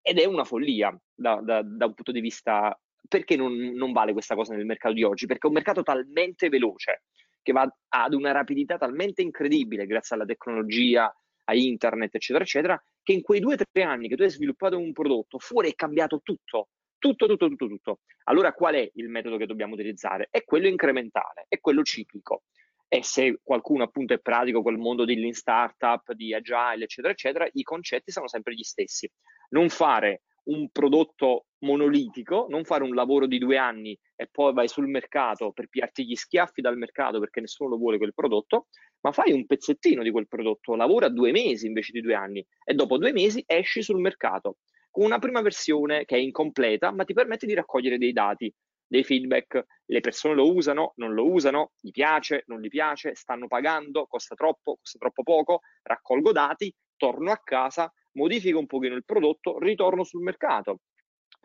Ed 0.01 0.17
è 0.17 0.25
una 0.25 0.43
follia 0.43 0.99
da, 1.13 1.39
da, 1.39 1.61
da 1.61 1.85
un 1.85 1.93
punto 1.93 2.11
di 2.11 2.19
vista, 2.19 2.75
perché 3.07 3.35
non, 3.35 3.53
non 3.53 3.91
vale 3.91 4.11
questa 4.11 4.33
cosa 4.33 4.55
nel 4.55 4.65
mercato 4.65 4.95
di 4.95 5.03
oggi? 5.03 5.27
Perché 5.27 5.45
è 5.45 5.49
un 5.49 5.53
mercato 5.53 5.83
talmente 5.83 6.49
veloce, 6.49 7.03
che 7.43 7.51
va 7.51 7.71
ad 7.89 8.13
una 8.15 8.31
rapidità 8.31 8.79
talmente 8.79 9.21
incredibile 9.21 9.85
grazie 9.85 10.15
alla 10.15 10.25
tecnologia, 10.25 11.15
a 11.43 11.53
internet, 11.53 12.15
eccetera, 12.15 12.43
eccetera, 12.43 12.83
che 13.03 13.13
in 13.13 13.21
quei 13.21 13.39
due 13.39 13.53
o 13.53 13.57
tre 13.71 13.83
anni 13.83 14.07
che 14.07 14.15
tu 14.15 14.23
hai 14.23 14.31
sviluppato 14.31 14.79
un 14.79 14.91
prodotto, 14.93 15.37
fuori 15.37 15.69
è 15.69 15.75
cambiato 15.75 16.21
tutto. 16.23 16.69
Tutto, 17.03 17.27
tutto, 17.27 17.49
tutto, 17.49 17.67
tutto. 17.67 17.99
Allora 18.29 18.53
qual 18.53 18.75
è 18.75 18.91
il 18.93 19.09
metodo 19.09 19.35
che 19.35 19.45
dobbiamo 19.45 19.73
utilizzare? 19.73 20.29
È 20.31 20.45
quello 20.45 20.69
incrementale, 20.69 21.47
è 21.49 21.59
quello 21.59 21.83
ciclico. 21.83 22.43
E 22.87 23.03
se 23.03 23.41
qualcuno 23.43 23.83
appunto 23.83 24.13
è 24.13 24.19
pratico 24.19 24.61
quel 24.61 24.77
mondo 24.77 25.03
di 25.03 25.19
lean 25.19 25.33
startup, 25.33 26.13
di 26.13 26.33
agile, 26.33 26.85
eccetera, 26.85 27.11
eccetera, 27.11 27.49
i 27.51 27.63
concetti 27.63 28.09
sono 28.09 28.29
sempre 28.29 28.53
gli 28.53 28.63
stessi. 28.63 29.11
Non 29.49 29.67
fare 29.67 30.21
un 30.43 30.69
prodotto 30.69 31.47
monolitico, 31.65 32.45
non 32.47 32.63
fare 32.63 32.83
un 32.83 32.95
lavoro 32.95 33.27
di 33.27 33.37
due 33.37 33.57
anni 33.57 33.99
e 34.15 34.29
poi 34.31 34.53
vai 34.53 34.69
sul 34.69 34.87
mercato 34.87 35.51
per 35.51 35.67
piarti 35.67 36.05
gli 36.05 36.15
schiaffi 36.15 36.61
dal 36.61 36.77
mercato 36.77 37.19
perché 37.19 37.41
nessuno 37.41 37.71
lo 37.71 37.77
vuole 37.77 37.97
quel 37.97 38.13
prodotto, 38.13 38.67
ma 39.01 39.11
fai 39.11 39.33
un 39.33 39.45
pezzettino 39.45 40.03
di 40.03 40.11
quel 40.11 40.29
prodotto, 40.29 40.73
lavora 40.75 41.09
due 41.09 41.31
mesi 41.33 41.67
invece 41.67 41.91
di 41.91 41.99
due 41.99 42.13
anni 42.13 42.45
e 42.63 42.73
dopo 42.73 42.97
due 42.97 43.11
mesi 43.11 43.43
esci 43.45 43.83
sul 43.83 43.99
mercato 43.99 44.59
con 44.93 45.05
una 45.05 45.17
prima 45.17 45.41
versione 45.41 46.05
che 46.05 46.15
è 46.15 46.19
incompleta, 46.19 46.91
ma 46.91 47.03
ti 47.03 47.13
permette 47.13 47.47
di 47.47 47.55
raccogliere 47.55 47.97
dei 47.97 48.13
dati, 48.13 48.53
dei 48.85 49.03
feedback. 49.03 49.65
Le 49.85 49.99
persone 50.01 50.35
lo 50.35 50.53
usano, 50.53 50.93
non 50.97 51.15
lo 51.15 51.31
usano, 51.31 51.71
gli 51.79 51.89
piace, 51.89 52.43
non 52.45 52.61
gli 52.61 52.67
piace, 52.67 53.15
stanno 53.15 53.47
pagando, 53.47 54.05
costa 54.05 54.35
troppo, 54.35 54.77
costa 54.79 54.99
troppo 54.99 55.23
poco, 55.23 55.61
raccolgo 55.81 56.31
dati, 56.31 56.71
torno 56.95 57.31
a 57.31 57.41
casa, 57.43 57.91
modifico 58.11 58.59
un 58.59 58.67
pochino 58.67 58.93
il 58.93 59.03
prodotto, 59.03 59.57
ritorno 59.57 60.03
sul 60.03 60.21
mercato. 60.21 60.81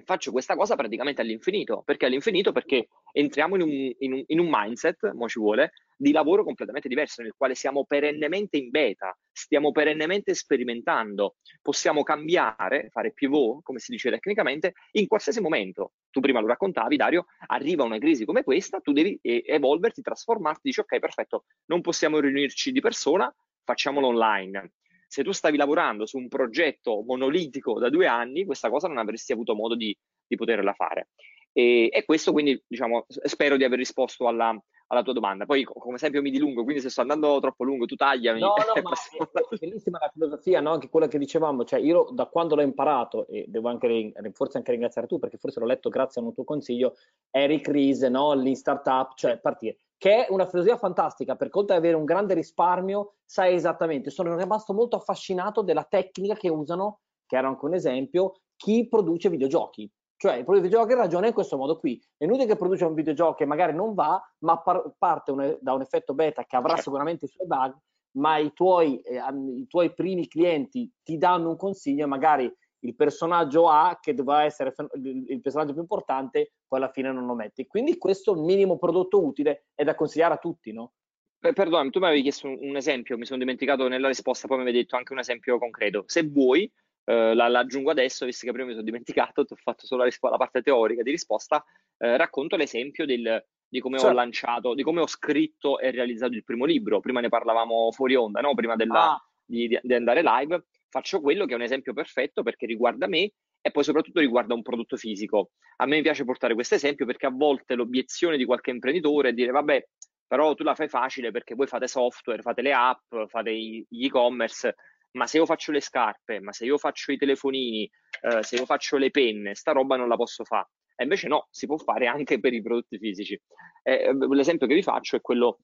Faccio 0.09 0.33
questa 0.33 0.57
cosa 0.57 0.75
praticamente 0.75 1.21
all'infinito. 1.21 1.83
Perché 1.85 2.07
all'infinito? 2.07 2.50
Perché 2.50 2.88
entriamo 3.12 3.57
in 3.57 3.61
un, 3.61 3.93
in 3.99 4.12
un, 4.15 4.23
in 4.27 4.38
un 4.41 4.49
mindset, 4.50 5.12
mo 5.12 5.29
ci 5.29 5.38
vuole, 5.38 5.73
di 5.99 6.12
lavoro 6.12 6.45
completamente 6.45 6.88
diverso, 6.88 7.21
nel 7.21 7.35
quale 7.37 7.55
siamo 7.55 7.85
perennemente 7.85 8.57
in 8.57 8.71
beta, 8.71 9.15
stiamo 9.31 9.71
perennemente 9.71 10.33
sperimentando, 10.33 11.37
possiamo 11.61 12.03
cambiare, 12.05 12.88
fare 12.91 13.12
pivot, 13.12 13.62
come 13.62 13.81
si 13.81 13.93
dice 13.93 14.09
tecnicamente, 14.09 14.73
in 14.93 15.07
qualsiasi 15.07 15.43
momento. 15.43 15.93
Tu 16.11 16.21
prima 16.21 16.41
lo 16.41 16.47
raccontavi, 16.47 16.97
Dario, 16.97 17.27
arriva 17.49 17.85
una 17.85 17.99
crisi 17.99 18.25
come 18.25 18.43
questa, 18.43 18.81
tu 18.81 18.93
devi 18.93 19.19
evolverti, 19.21 20.00
trasformarti, 20.00 20.61
dici 20.62 20.81
ok, 20.81 20.99
perfetto, 20.99 21.45
non 21.67 21.83
possiamo 21.83 22.19
riunirci 22.19 22.73
di 22.73 22.81
persona, 22.81 23.31
facciamolo 23.62 24.07
online 24.07 24.73
se 25.09 25.25
tu 25.25 25.33
stavi 25.33 25.57
lavorando 25.57 26.07
su 26.07 26.19
un 26.19 26.29
progetto 26.29 27.03
monolitico 27.05 27.79
da 27.81 27.88
due 27.88 28.07
anni, 28.07 28.45
questa 28.45 28.69
cosa 28.69 28.88
non 28.88 28.99
avresti 28.99 29.33
avuto 29.33 29.55
modo 29.55 29.75
di, 29.75 29.97
di 30.27 30.37
poterla 30.37 30.75
fare. 30.75 31.09
E, 31.53 31.88
e, 31.91 32.05
questo 32.05 32.33
quindi, 32.33 32.62
diciamo, 32.67 33.07
spero 33.09 33.57
di 33.57 33.65
aver 33.65 33.79
risposto 33.79 34.29
alla, 34.29 34.57
alla, 34.88 35.02
tua 35.02 35.12
domanda. 35.12 35.47
Poi, 35.47 35.64
come 35.64 35.97
esempio, 35.97 36.21
mi 36.21 36.30
dilungo, 36.30 36.64
quindi 36.64 36.83
se 36.83 36.90
sto 36.90 37.00
andando 37.00 37.40
troppo 37.40 37.64
lungo, 37.64 37.87
tu 37.87 37.95
tagliami. 37.95 38.40
No, 38.40 38.49
no, 38.49 38.54
ma 38.83 39.40
è 39.50 39.57
bellissima 39.59 39.99
la 40.00 40.11
filosofia, 40.12 40.61
no? 40.61 40.73
anche 40.73 40.88
quella 40.88 41.09
che 41.09 41.18
dicevamo, 41.18 41.64
cioè 41.64 41.80
io 41.80 42.09
da 42.12 42.26
quando 42.26 42.54
l'ho 42.54 42.62
imparato, 42.62 43.26
e 43.26 43.45
devo 43.49 43.68
anche, 43.68 44.12
forse 44.33 44.59
anche 44.59 44.73
ringraziare 44.73 45.07
tu, 45.07 45.18
perché 45.18 45.38
forse 45.38 45.61
l'ho 45.61 45.66
letto 45.66 45.88
grazie 45.88 46.21
a 46.21 46.25
un 46.25 46.35
tuo 46.35 46.45
consiglio, 46.45 46.97
Eric 47.30 47.68
Ries, 47.68 48.02
no? 48.02 48.33
l'in 48.35 48.57
startup, 48.57 49.14
cioè 49.14 49.38
partire 49.38 49.78
che 49.99 50.26
è 50.26 50.33
una 50.33 50.47
filosofia 50.47 50.76
fantastica, 50.76 51.35
perché 51.35 51.59
oltre 51.59 51.75
ad 51.75 51.83
avere 51.83 51.97
un 51.97 52.04
grande 52.04 52.33
risparmio, 52.33 53.16
sai 53.25 53.54
esattamente, 53.54 54.11
sono 54.11 54.37
rimasto 54.37 54.73
molto 54.73 54.95
affascinato 54.95 55.62
della 55.62 55.83
tecnica 55.83 56.35
che 56.35 56.49
usano, 56.49 57.00
che 57.26 57.37
era 57.37 57.49
anche 57.49 57.64
un 57.64 57.75
esempio, 57.75 58.42
chi 58.57 58.87
produce 58.88 59.28
videogiochi. 59.28 59.90
Cioè, 60.21 60.35
il 60.35 60.45
produce 60.45 60.67
videogiochi 60.67 60.95
ragiona 60.95 61.29
in 61.29 61.33
questo 61.33 61.57
modo 61.57 61.79
qui. 61.79 62.03
È 62.17 62.25
inutile 62.25 62.47
che 62.47 62.57
produce 62.57 62.85
un 62.85 62.95
videogioco 62.95 63.35
che 63.35 63.47
magari 63.47 63.73
non 63.73 63.95
va, 63.95 64.21
ma 64.39 64.59
par- 64.59 64.93
parte 64.99 65.31
un, 65.31 65.57
da 65.61 65.75
un 65.75 65.81
effetto 65.81 66.13
beta 66.13 66.45
che 66.45 66.57
avrà 66.57 66.71
certo. 66.71 66.83
sicuramente 66.83 67.27
i 67.27 67.29
suoi 67.29 67.47
bug, 67.47 67.77
ma 68.17 68.37
i 68.39 68.53
tuoi, 68.53 68.99
eh, 69.03 69.21
i 69.57 69.67
tuoi 69.69 69.95
primi 69.95 70.27
clienti 70.27 70.91
ti 71.05 71.19
danno 71.19 71.51
un 71.51 71.57
consiglio 71.57 72.03
e 72.03 72.09
magari 72.09 72.53
il 72.81 72.97
personaggio 72.97 73.69
A, 73.69 73.99
che 74.01 74.13
doveva 74.13 74.43
essere 74.43 74.75
il 74.95 75.41
personaggio 75.41 75.73
più 75.73 75.83
importante, 75.83 76.55
poi 76.67 76.81
alla 76.81 76.91
fine 76.91 77.13
non 77.13 77.25
lo 77.25 77.35
metti. 77.35 77.69
Quindi 77.69 77.97
questo 77.97 78.35
minimo 78.35 78.77
prodotto 78.77 79.25
utile 79.25 79.67
è 79.75 79.85
da 79.85 79.95
consigliare 79.95 80.35
a 80.35 80.39
tutti, 80.39 80.73
no? 80.73 80.95
Perdonami, 81.39 81.91
tu 81.91 82.01
mi 82.01 82.07
avevi 82.07 82.23
chiesto 82.23 82.49
un, 82.49 82.75
esempio, 82.75 83.17
mi 83.17 83.25
sono 83.25 83.39
dimenticato 83.39 83.87
nella 83.87 84.09
risposta, 84.09 84.49
poi 84.49 84.57
mi 84.57 84.63
avevi 84.65 84.79
detto 84.79 84.97
anche 84.97 85.13
un 85.13 85.21
esempio 85.21 85.59
concreto. 85.59 86.03
Se 86.07 86.25
vuoi, 86.25 86.71
eh, 87.09 87.35
la, 87.35 87.49
l'aggiungo 87.49 87.91
adesso, 87.91 88.27
visto 88.27 88.45
che 88.45 88.53
prima 88.53 88.67
mi 88.67 88.73
sono 88.73 88.85
dimenticato, 88.85 89.45
ti 89.45 89.55
ho 89.55 89.57
fatto 89.57 89.87
solo 89.87 90.00
la, 90.00 90.09
rispo- 90.09 90.29
la 90.29 90.37
parte 90.37 90.61
teorica 90.61 91.03
di 91.03 91.11
risposta, 91.11 91.65
eh, 91.97 92.17
racconto 92.19 92.57
l'esempio 92.57 93.07
del, 93.07 93.43
di 93.67 93.81
come 93.81 93.97
certo. 93.97 94.12
ho 94.12 94.17
lanciato, 94.17 94.75
di 94.75 94.83
come 94.83 95.00
ho 95.00 95.07
scritto 95.07 95.79
e 95.79 95.91
realizzato 95.91 96.35
il 96.35 96.45
primo 96.45 96.67
libro. 96.67 97.00
Prima 97.00 97.21
ne 97.21 97.31
parlavamo 97.31 97.91
fuori 97.93 98.15
onda, 98.15 98.41
no? 98.41 98.55
prima 98.55 98.77
della, 98.77 99.12
ah. 99.12 99.29
di, 99.45 99.69
di, 99.69 99.79
di 99.83 99.95
andare 99.95 100.23
live 100.23 100.65
faccio 100.91 101.21
quello 101.21 101.47
che 101.47 101.53
è 101.53 101.57
un 101.57 101.62
esempio 101.62 101.93
perfetto 101.93 102.43
perché 102.43 102.67
riguarda 102.67 103.07
me 103.07 103.33
e 103.61 103.71
poi 103.71 103.85
soprattutto 103.85 104.21
riguarda 104.21 104.55
un 104.55 104.62
prodotto 104.62 104.97
fisico. 104.97 105.50
A 105.77 105.87
me 105.87 106.00
piace 106.00 106.25
portare 106.25 106.55
questo 106.55 106.75
esempio 106.75 107.07
perché 107.07 107.27
a 107.27 107.33
volte 107.33 107.75
l'obiezione 107.75 108.37
di 108.37 108.45
qualche 108.45 108.71
imprenditore 108.71 109.31
è 109.31 109.33
dire 109.33 109.50
vabbè, 109.50 109.87
però 110.27 110.55
tu 110.55 110.62
la 110.62 110.75
fai 110.75 110.88
facile 110.88 111.31
perché 111.31 111.55
voi 111.55 111.67
fate 111.67 111.87
software, 111.87 112.43
fate 112.43 112.62
le 112.62 112.73
app, 112.73 113.15
fate 113.29 113.55
gli 113.55 114.05
e-commerce, 114.05 114.75
ma 115.12 115.27
se 115.27 115.38
io 115.38 115.47
faccio 115.47 115.73
le 115.73 115.81
scarpe, 115.81 116.41
ma 116.41 116.53
se 116.53 116.65
io 116.65 116.79
faccio 116.79 117.12
i 117.12 117.17
telefonini, 117.17 117.91
eh, 118.23 118.43
se 118.43 118.57
io 118.57 118.65
faccio 118.65 118.97
le 118.97 119.11
penne, 119.11 119.55
sta 119.55 119.73
roba 119.73 119.97
non 119.97 120.09
la 120.09 120.17
posso 120.17 120.45
fare. 120.45 120.69
E 120.97 121.05
invece 121.05 121.29
no, 121.29 121.47
si 121.50 121.67
può 121.67 121.77
fare 121.77 122.07
anche 122.07 122.41
per 122.41 122.53
i 122.53 122.61
prodotti 122.62 122.99
fisici. 122.99 123.41
Eh, 123.83 124.12
l'esempio 124.31 124.67
che 124.67 124.75
vi 124.75 124.83
faccio 124.83 125.17
è 125.17 125.21
quello 125.21 125.61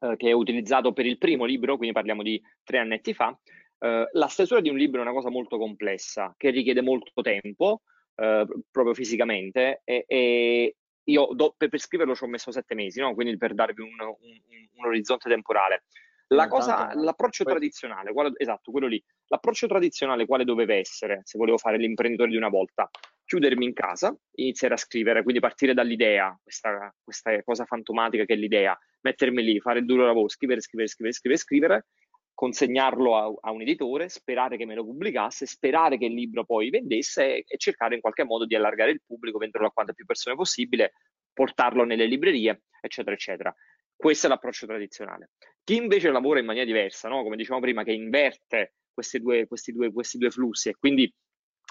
eh, 0.00 0.16
che 0.16 0.32
ho 0.32 0.38
utilizzato 0.38 0.92
per 0.92 1.06
il 1.06 1.18
primo 1.18 1.44
libro, 1.44 1.76
quindi 1.76 1.94
parliamo 1.94 2.22
di 2.22 2.40
tre 2.62 2.78
annetti 2.78 3.12
fa, 3.12 3.36
Uh, 3.80 4.06
la 4.12 4.26
stesura 4.26 4.60
di 4.60 4.68
un 4.68 4.76
libro 4.76 5.00
è 5.00 5.02
una 5.02 5.14
cosa 5.14 5.30
molto 5.30 5.56
complessa 5.56 6.34
che 6.36 6.50
richiede 6.50 6.82
molto 6.82 7.22
tempo, 7.22 7.80
uh, 8.16 8.62
proprio 8.70 8.92
fisicamente, 8.92 9.80
e, 9.84 10.04
e 10.06 10.76
io 11.04 11.28
do, 11.32 11.54
per, 11.56 11.70
per, 11.70 11.80
scriverlo 11.80 12.14
ci 12.14 12.24
ho 12.24 12.26
messo 12.26 12.52
sette 12.52 12.74
mesi, 12.74 13.00
no? 13.00 13.14
quindi 13.14 13.38
per 13.38 13.54
darvi 13.54 13.80
un, 13.80 13.98
un, 13.98 14.68
un 14.74 14.84
orizzonte 14.84 15.30
temporale. 15.30 15.84
La 16.32 16.46
cosa, 16.46 16.94
l'approccio 16.94 17.42
Poi... 17.42 17.54
tradizionale, 17.54 18.12
quale, 18.12 18.32
esatto, 18.36 18.70
quello 18.70 18.86
lì, 18.86 19.02
l'approccio 19.26 19.66
tradizionale 19.66 20.26
quale 20.26 20.44
doveva 20.44 20.74
essere, 20.74 21.22
se 21.24 21.36
volevo 21.36 21.58
fare 21.58 21.76
l'imprenditore 21.76 22.30
di 22.30 22.36
una 22.36 22.48
volta, 22.48 22.88
chiudermi 23.24 23.64
in 23.64 23.72
casa, 23.72 24.16
iniziare 24.36 24.74
a 24.74 24.76
scrivere, 24.76 25.22
quindi 25.22 25.40
partire 25.40 25.74
dall'idea, 25.74 26.38
questa, 26.40 26.94
questa 27.02 27.42
cosa 27.42 27.64
fantomatica 27.64 28.24
che 28.24 28.34
è 28.34 28.36
l'idea, 28.36 28.78
mettermi 29.00 29.42
lì, 29.42 29.58
fare 29.60 29.80
il 29.80 29.86
duro 29.86 30.04
lavoro, 30.04 30.28
scrivere, 30.28 30.60
scrivere, 30.60 30.88
scrivere, 30.88 31.14
scrivere, 31.14 31.40
scrivere, 31.40 31.86
consegnarlo 32.32 33.16
a, 33.16 33.48
a, 33.48 33.50
un 33.50 33.62
editore, 33.62 34.08
sperare 34.08 34.56
che 34.56 34.66
me 34.66 34.74
lo 34.74 34.84
pubblicasse, 34.84 35.46
sperare 35.46 35.98
che 35.98 36.06
il 36.06 36.14
libro 36.14 36.44
poi 36.44 36.70
vendesse 36.70 37.36
e, 37.36 37.44
e 37.46 37.56
cercare 37.58 37.96
in 37.96 38.00
qualche 38.00 38.24
modo 38.24 38.46
di 38.46 38.54
allargare 38.54 38.92
il 38.92 39.02
pubblico, 39.04 39.38
venderlo 39.38 39.66
a 39.66 39.72
quante 39.72 39.94
più 39.94 40.06
persone 40.06 40.36
possibile, 40.36 40.92
portarlo 41.32 41.84
nelle 41.84 42.06
librerie, 42.06 42.62
eccetera, 42.80 43.14
eccetera. 43.14 43.54
Questo 44.00 44.24
è 44.24 44.30
l'approccio 44.30 44.64
tradizionale. 44.64 45.32
Chi 45.62 45.76
invece 45.76 46.10
lavora 46.10 46.38
in 46.38 46.46
maniera 46.46 46.64
diversa, 46.64 47.10
no? 47.10 47.22
come 47.22 47.36
dicevamo 47.36 47.60
prima, 47.60 47.84
che 47.84 47.92
inverte 47.92 48.76
due, 49.20 49.46
questi, 49.46 49.72
due, 49.72 49.92
questi 49.92 50.16
due 50.16 50.30
flussi 50.30 50.70
e 50.70 50.74
quindi 50.78 51.12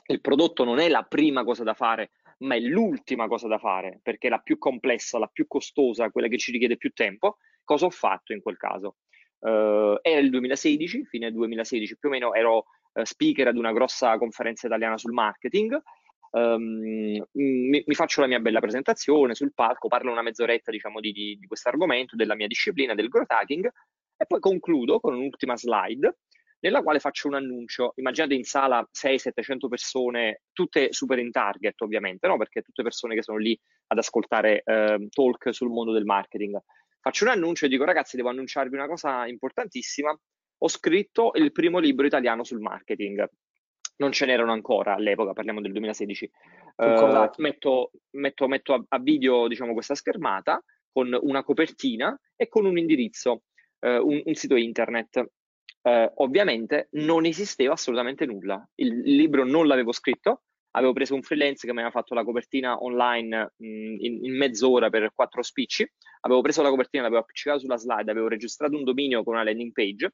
il 0.09 0.21
prodotto 0.21 0.63
non 0.63 0.77
è 0.77 0.89
la 0.89 1.01
prima 1.01 1.43
cosa 1.43 1.63
da 1.63 1.73
fare, 1.73 2.11
ma 2.41 2.53
è 2.53 2.59
l'ultima 2.59 3.27
cosa 3.27 3.47
da 3.47 3.57
fare, 3.57 3.99
perché 4.03 4.27
è 4.27 4.29
la 4.29 4.37
più 4.37 4.59
complessa, 4.59 5.17
la 5.17 5.25
più 5.25 5.47
costosa, 5.47 6.11
quella 6.11 6.27
che 6.27 6.37
ci 6.37 6.51
richiede 6.51 6.77
più 6.77 6.91
tempo, 6.91 7.37
cosa 7.63 7.87
ho 7.87 7.89
fatto 7.89 8.31
in 8.31 8.43
quel 8.43 8.57
caso? 8.57 8.97
Uh, 9.39 9.97
era 10.03 10.19
il 10.19 10.29
2016, 10.29 11.05
fine 11.05 11.31
2016 11.31 11.97
più 11.97 12.09
o 12.09 12.11
meno, 12.11 12.35
ero 12.35 12.65
uh, 12.93 13.03
speaker 13.03 13.47
ad 13.47 13.57
una 13.57 13.71
grossa 13.71 14.15
conferenza 14.19 14.67
italiana 14.67 14.99
sul 14.99 15.13
marketing. 15.13 15.81
Um, 16.31 17.23
mi, 17.31 17.83
mi, 17.85 17.95
faccio 17.95 18.21
la 18.21 18.27
mia 18.27 18.39
bella 18.39 18.59
presentazione 18.59 19.33
sul 19.33 19.53
palco, 19.53 19.87
parlo 19.87 20.11
una 20.11 20.21
mezz'oretta 20.21 20.71
diciamo, 20.71 20.99
di, 20.99 21.11
di, 21.11 21.37
di 21.39 21.47
questo 21.47 21.69
argomento, 21.69 22.15
della 22.15 22.35
mia 22.35 22.47
disciplina, 22.47 22.93
del 22.93 23.07
growth 23.07 23.31
hacking, 23.31 23.65
e 24.15 24.25
poi 24.25 24.39
concludo 24.39 24.99
con 24.99 25.15
un'ultima 25.15 25.57
slide 25.57 26.17
nella 26.61 26.83
quale 26.83 26.99
faccio 26.99 27.27
un 27.27 27.35
annuncio. 27.35 27.93
Immaginate 27.95 28.33
in 28.33 28.43
sala 28.43 28.87
600-700 28.91 29.67
persone, 29.67 30.41
tutte 30.51 30.91
super 30.91 31.17
in 31.17 31.31
target 31.31 31.81
ovviamente, 31.81 32.27
no? 32.27 32.37
perché 32.37 32.61
tutte 32.61 32.83
persone 32.83 33.15
che 33.15 33.23
sono 33.23 33.37
lì 33.37 33.57
ad 33.87 33.97
ascoltare 33.97 34.61
eh, 34.65 35.07
talk 35.09 35.53
sul 35.53 35.69
mondo 35.69 35.93
del 35.93 36.05
marketing 36.05 36.59
faccio 36.99 37.23
un 37.23 37.31
annuncio 37.31 37.65
e 37.65 37.69
dico 37.69 37.85
ragazzi 37.85 38.15
devo 38.15 38.29
annunciarvi 38.29 38.75
una 38.75 38.87
cosa 38.87 39.25
importantissima, 39.25 40.15
ho 40.61 40.67
scritto 40.67 41.31
il 41.35 41.51
primo 41.51 41.79
libro 41.79 42.05
italiano 42.05 42.43
sul 42.43 42.59
marketing. 42.59 43.27
Non 43.99 44.11
ce 44.11 44.25
n'erano 44.25 44.51
ancora 44.53 44.95
all'epoca, 44.95 45.33
parliamo 45.33 45.61
del 45.61 45.71
2016. 45.73 46.31
Uh, 46.77 46.83
eh, 46.83 47.29
metto, 47.37 47.91
metto, 48.11 48.47
metto 48.47 48.73
a, 48.73 48.83
a, 48.87 48.99
video 48.99 49.47
diciamo, 49.47 49.73
questa 49.73 49.95
schermata 49.95 50.63
con 50.91 51.17
una 51.21 51.43
copertina 51.43 52.17
e 52.35 52.47
con 52.47 52.65
un 52.65 52.77
indirizzo, 52.77 53.43
uh, 53.79 53.87
un, 53.87 54.21
un, 54.23 54.33
sito 54.35 54.55
internet. 54.55 55.17
Uh, 55.81 56.11
ovviamente 56.15 56.87
non 56.91 57.25
esisteva 57.25 57.73
assolutamente 57.73 58.25
nulla. 58.25 58.65
Il, 58.75 59.05
il 59.05 59.15
libro 59.15 59.43
non 59.43 59.67
l'avevo 59.67 59.91
scritto, 59.91 60.43
avevo 60.71 60.93
preso 60.93 61.15
un 61.15 61.21
freelance 61.21 61.65
che 61.65 61.73
mi 61.73 61.79
aveva 61.79 61.91
fatto 61.91 62.13
la 62.13 62.23
copertina 62.23 62.81
online 62.81 63.53
mh, 63.57 63.95
in, 63.99 64.25
in, 64.25 64.37
mezz'ora 64.37 64.89
per 64.89 65.11
quattro 65.13 65.41
spicci, 65.41 65.89
avevo 66.21 66.41
preso 66.41 66.61
la 66.61 66.69
copertina, 66.69 67.03
l'avevo 67.03 67.21
appiccicata 67.21 67.59
sulla 67.59 67.77
slide, 67.77 68.11
avevo 68.11 68.27
registrato 68.27 68.75
un 68.75 68.83
dominio 68.83 69.23
con 69.23 69.33
una 69.33 69.43
landing 69.43 69.71
page, 69.71 70.13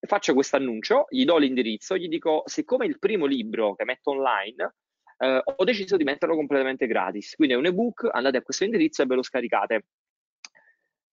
faccio 0.00 0.34
questo 0.34 0.56
annuncio, 0.56 1.06
gli 1.08 1.24
do 1.24 1.38
l'indirizzo, 1.38 1.96
gli 1.96 2.08
dico, 2.08 2.42
siccome 2.46 2.86
il 2.86 2.98
primo 2.98 3.26
libro 3.26 3.74
che 3.74 3.84
metto 3.84 4.10
online, 4.10 4.74
eh, 5.18 5.42
ho 5.44 5.64
deciso 5.64 5.96
di 5.96 6.04
metterlo 6.04 6.34
completamente 6.34 6.86
gratis, 6.86 7.34
quindi 7.34 7.54
è 7.54 7.58
un 7.58 7.66
ebook, 7.66 8.08
andate 8.10 8.36
a 8.36 8.42
questo 8.42 8.64
indirizzo 8.64 9.02
e 9.02 9.06
ve 9.06 9.14
lo 9.14 9.22
scaricate. 9.22 9.86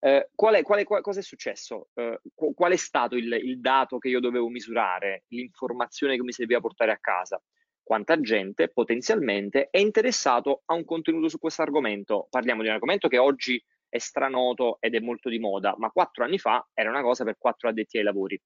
Eh, 0.01 0.31
qual 0.35 0.55
è, 0.55 0.63
qual 0.63 0.81
è, 0.81 0.85
qual, 0.85 1.01
cosa 1.01 1.21
è 1.21 1.23
successo? 1.23 1.89
Eh, 1.95 2.21
qual 2.35 2.73
è 2.73 2.77
stato 2.77 3.17
il, 3.17 3.33
il 3.33 3.61
dato 3.61 3.99
che 3.99 4.09
io 4.09 4.21
dovevo 4.21 4.49
misurare, 4.49 5.25
l'informazione 5.29 6.17
che 6.17 6.23
mi 6.23 6.33
serviva 6.33 6.61
portare 6.61 6.93
a 6.93 6.99
casa? 6.99 7.43
quanta 7.85 8.19
gente 8.19 8.71
potenzialmente 8.71 9.69
è 9.71 9.79
interessato 9.79 10.63
a 10.65 10.75
un 10.75 10.85
contenuto 10.85 11.29
su 11.29 11.39
questo 11.39 11.63
argomento. 11.63 12.27
Parliamo 12.31 12.63
di 12.63 12.69
un 12.69 12.75
argomento 12.75 13.07
che 13.09 13.19
oggi 13.19 13.63
è 13.89 13.99
stranoto 13.99 14.79
ed 14.81 14.95
è 14.95 15.01
molto 15.01 15.29
di 15.29 15.39
moda, 15.39 15.75
ma 15.79 15.91
quattro 15.91 16.25
anni 16.25 16.39
fa 16.39 16.67
era 16.73 16.89
una 16.89 17.03
cosa 17.03 17.23
per 17.23 17.37
quattro 17.39 17.69
addetti 17.69 17.99
ai 17.99 18.03
lavori. 18.03 18.41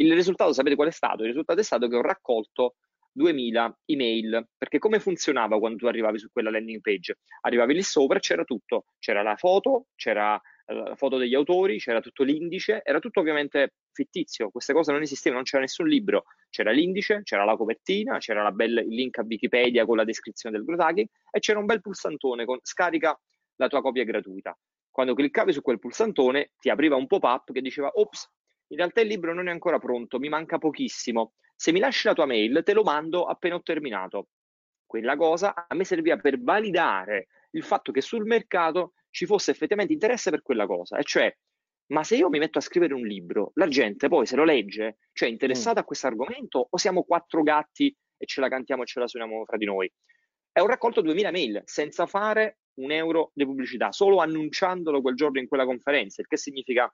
Il 0.00 0.12
risultato, 0.14 0.52
sapete 0.52 0.76
qual 0.76 0.88
è 0.88 0.92
stato? 0.92 1.22
Il 1.22 1.28
risultato 1.28 1.58
è 1.58 1.64
stato 1.64 1.88
che 1.88 1.96
ho 1.96 2.02
raccolto 2.02 2.76
2000 3.10 3.80
email, 3.86 4.46
perché 4.56 4.78
come 4.78 5.00
funzionava 5.00 5.58
quando 5.58 5.76
tu 5.76 5.86
arrivavi 5.86 6.20
su 6.20 6.30
quella 6.30 6.50
landing 6.50 6.80
page? 6.80 7.18
Arrivavi 7.40 7.74
lì 7.74 7.82
sopra 7.82 8.20
c'era 8.20 8.44
tutto, 8.44 8.84
c'era 9.00 9.22
la 9.22 9.34
foto, 9.34 9.86
c'era 9.96 10.40
la 10.66 10.94
foto 10.94 11.16
degli 11.16 11.34
autori, 11.34 11.78
c'era 11.78 12.00
tutto 12.00 12.22
l'indice, 12.22 12.80
era 12.84 13.00
tutto 13.00 13.18
ovviamente 13.18 13.74
fittizio, 13.90 14.50
queste 14.50 14.72
cose 14.72 14.92
non 14.92 15.02
esistevano, 15.02 15.40
non 15.40 15.44
c'era 15.50 15.62
nessun 15.62 15.88
libro, 15.88 16.24
c'era 16.48 16.70
l'indice, 16.70 17.22
c'era 17.24 17.44
la 17.44 17.56
copertina, 17.56 18.18
c'era 18.18 18.48
bella, 18.52 18.80
il 18.80 18.94
link 18.94 19.18
a 19.18 19.22
Wikipedia 19.22 19.84
con 19.84 19.96
la 19.96 20.04
descrizione 20.04 20.56
del 20.56 20.64
growth 20.64 20.98
e 20.98 21.40
c'era 21.40 21.58
un 21.58 21.66
bel 21.66 21.80
pulsantone 21.80 22.44
con 22.44 22.58
scarica 22.62 23.18
la 23.56 23.66
tua 23.66 23.80
copia 23.80 24.04
gratuita. 24.04 24.56
Quando 24.90 25.14
cliccavi 25.14 25.52
su 25.52 25.60
quel 25.60 25.80
pulsantone 25.80 26.52
ti 26.60 26.70
apriva 26.70 26.94
un 26.94 27.08
pop-up 27.08 27.52
che 27.52 27.60
diceva 27.60 27.90
ops, 27.94 28.30
in 28.68 28.76
realtà 28.76 29.00
il 29.00 29.08
libro 29.08 29.34
non 29.34 29.48
è 29.48 29.50
ancora 29.50 29.78
pronto, 29.78 30.18
mi 30.18 30.28
manca 30.28 30.58
pochissimo. 30.58 31.32
Se 31.54 31.72
mi 31.72 31.80
lasci 31.80 32.06
la 32.06 32.14
tua 32.14 32.26
mail, 32.26 32.62
te 32.64 32.72
lo 32.72 32.82
mando 32.82 33.24
appena 33.24 33.56
ho 33.56 33.62
terminato. 33.62 34.28
Quella 34.86 35.16
cosa 35.16 35.54
a 35.54 35.74
me 35.74 35.84
serviva 35.84 36.16
per 36.16 36.40
validare 36.40 37.28
il 37.52 37.62
fatto 37.62 37.92
che 37.92 38.00
sul 38.00 38.24
mercato 38.24 38.92
ci 39.10 39.26
fosse 39.26 39.50
effettivamente 39.50 39.92
interesse 39.92 40.30
per 40.30 40.42
quella 40.42 40.66
cosa, 40.66 40.98
e 40.98 41.02
cioè, 41.02 41.34
ma 41.88 42.04
se 42.04 42.16
io 42.16 42.28
mi 42.28 42.38
metto 42.38 42.58
a 42.58 42.62
scrivere 42.62 42.94
un 42.94 43.06
libro, 43.06 43.52
la 43.54 43.68
gente 43.68 44.08
poi 44.08 44.26
se 44.26 44.36
lo 44.36 44.44
legge, 44.44 44.98
cioè 45.12 45.28
è 45.28 45.32
interessata 45.32 45.80
mm. 45.80 45.82
a 45.82 45.84
questo 45.84 46.06
argomento 46.06 46.66
o 46.70 46.76
siamo 46.76 47.02
quattro 47.04 47.42
gatti 47.42 47.94
e 48.16 48.26
ce 48.26 48.40
la 48.40 48.48
cantiamo 48.48 48.82
e 48.82 48.86
ce 48.86 49.00
la 49.00 49.06
suoniamo 49.06 49.44
fra 49.44 49.56
di 49.56 49.64
noi? 49.64 49.90
È 50.52 50.60
un 50.60 50.66
raccolto 50.66 51.00
2000 51.00 51.30
mail 51.30 51.62
senza 51.64 52.06
fare 52.06 52.58
un 52.74 52.90
euro 52.90 53.30
di 53.34 53.44
pubblicità, 53.44 53.92
solo 53.92 54.18
annunciandolo 54.18 55.00
quel 55.00 55.14
giorno 55.14 55.40
in 55.40 55.48
quella 55.48 55.64
conferenza, 55.64 56.20
il 56.20 56.26
che 56.26 56.36
significa 56.36 56.92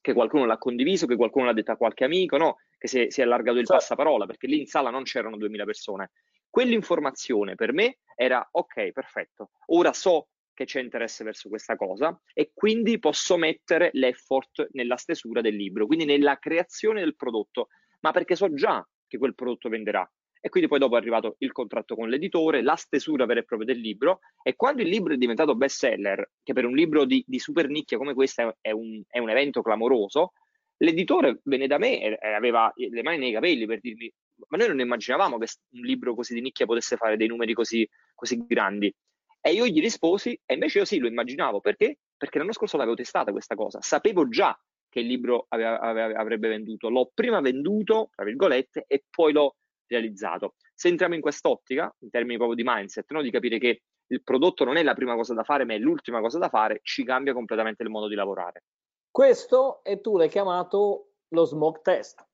che 0.00 0.12
qualcuno 0.12 0.46
l'ha 0.46 0.58
condiviso, 0.58 1.06
che 1.06 1.16
qualcuno 1.16 1.46
l'ha 1.46 1.52
detto 1.52 1.72
a 1.72 1.76
qualche 1.76 2.04
amico, 2.04 2.36
no? 2.36 2.56
che 2.78 2.88
si 2.88 3.00
è, 3.00 3.10
si 3.10 3.20
è 3.20 3.24
allargato 3.24 3.58
il 3.58 3.66
certo. 3.66 3.74
passaparola, 3.74 4.26
perché 4.26 4.46
lì 4.46 4.60
in 4.60 4.66
sala 4.66 4.90
non 4.90 5.02
c'erano 5.02 5.36
2000 5.36 5.64
persone. 5.64 6.10
Quell'informazione 6.48 7.54
per 7.54 7.72
me 7.72 7.98
era 8.14 8.46
ok, 8.50 8.92
perfetto, 8.92 9.50
ora 9.66 9.92
so 9.92 10.28
che 10.54 10.64
c'è 10.64 10.80
interesse 10.80 11.22
verso 11.22 11.48
questa 11.48 11.76
cosa 11.76 12.20
e 12.32 12.50
quindi 12.52 12.98
posso 12.98 13.36
mettere 13.36 13.90
l'effort 13.92 14.68
nella 14.72 14.96
stesura 14.96 15.40
del 15.40 15.54
libro, 15.54 15.86
quindi 15.86 16.04
nella 16.04 16.38
creazione 16.38 17.00
del 17.00 17.14
prodotto, 17.14 17.68
ma 18.00 18.10
perché 18.10 18.34
so 18.34 18.52
già 18.52 18.84
che 19.06 19.18
quel 19.18 19.34
prodotto 19.34 19.68
venderà. 19.68 20.10
E 20.40 20.48
quindi 20.48 20.68
poi 20.68 20.78
dopo 20.78 20.96
è 20.96 20.98
arrivato 20.98 21.36
il 21.38 21.52
contratto 21.52 21.94
con 21.94 22.08
l'editore, 22.08 22.62
la 22.62 22.76
stesura 22.76 23.26
vera 23.26 23.40
e 23.40 23.44
propria 23.44 23.72
del 23.72 23.80
libro 23.80 24.20
e 24.42 24.54
quando 24.54 24.82
il 24.82 24.88
libro 24.88 25.14
è 25.14 25.16
diventato 25.16 25.56
best 25.56 25.78
seller, 25.78 26.30
che 26.42 26.52
per 26.52 26.64
un 26.64 26.74
libro 26.74 27.04
di, 27.04 27.24
di 27.26 27.38
super 27.38 27.68
nicchia 27.68 27.98
come 27.98 28.14
questo 28.14 28.56
è 28.60 28.70
un, 28.70 29.02
è 29.08 29.18
un 29.18 29.30
evento 29.30 29.62
clamoroso, 29.62 30.32
l'editore 30.78 31.40
venne 31.44 31.66
da 31.66 31.78
me 31.78 32.18
e 32.18 32.34
aveva 32.34 32.72
le 32.74 33.02
mani 33.02 33.18
nei 33.18 33.32
capelli 33.32 33.66
per 33.66 33.80
dirmi 33.80 34.12
ma 34.48 34.58
noi 34.58 34.68
non 34.68 34.80
immaginavamo 34.80 35.38
che 35.38 35.46
un 35.70 35.82
libro 35.82 36.14
così 36.14 36.34
di 36.34 36.40
nicchia 36.40 36.66
potesse 36.66 36.96
fare 36.96 37.16
dei 37.16 37.26
numeri 37.26 37.54
così, 37.54 37.88
così 38.14 38.44
grandi. 38.46 38.94
E 39.40 39.52
io 39.52 39.66
gli 39.66 39.80
risposi, 39.80 40.38
e 40.44 40.54
invece 40.54 40.78
io 40.78 40.84
sì, 40.84 40.98
lo 40.98 41.08
immaginavo, 41.08 41.60
perché? 41.60 41.98
Perché 42.16 42.38
l'anno 42.38 42.52
scorso 42.52 42.76
l'avevo 42.76 42.96
testata 42.96 43.32
questa 43.32 43.54
cosa, 43.54 43.80
sapevo 43.80 44.28
già 44.28 44.58
che 44.88 45.00
il 45.00 45.06
libro 45.06 45.46
aveva, 45.48 45.80
aveva, 45.80 46.18
avrebbe 46.18 46.48
venduto, 46.48 46.88
l'ho 46.88 47.10
prima 47.12 47.40
venduto, 47.40 48.10
tra 48.14 48.24
virgolette, 48.24 48.84
e 48.86 49.04
poi 49.08 49.32
l'ho 49.32 49.56
realizzato. 49.88 50.54
Se 50.74 50.88
entriamo 50.88 51.14
in 51.14 51.20
quest'ottica, 51.20 51.94
in 52.00 52.10
termini 52.10 52.36
proprio 52.36 52.56
di 52.56 52.62
mindset, 52.64 53.10
no? 53.12 53.22
di 53.22 53.30
capire 53.30 53.58
che 53.58 53.82
il 54.06 54.22
prodotto 54.22 54.64
non 54.64 54.76
è 54.76 54.82
la 54.82 54.94
prima 54.94 55.14
cosa 55.14 55.34
da 55.34 55.42
fare, 55.42 55.64
ma 55.64 55.74
è 55.74 55.78
l'ultima 55.78 56.20
cosa 56.20 56.38
da 56.38 56.48
fare, 56.48 56.80
ci 56.82 57.04
cambia 57.04 57.32
completamente 57.32 57.82
il 57.82 57.90
modo 57.90 58.08
di 58.08 58.14
lavorare. 58.14 58.64
Questo 59.10 59.82
e 59.82 60.00
tu 60.00 60.16
l'hai 60.16 60.28
chiamato 60.28 61.12
lo 61.28 61.44
smoke 61.44 61.80
test. 61.82 62.26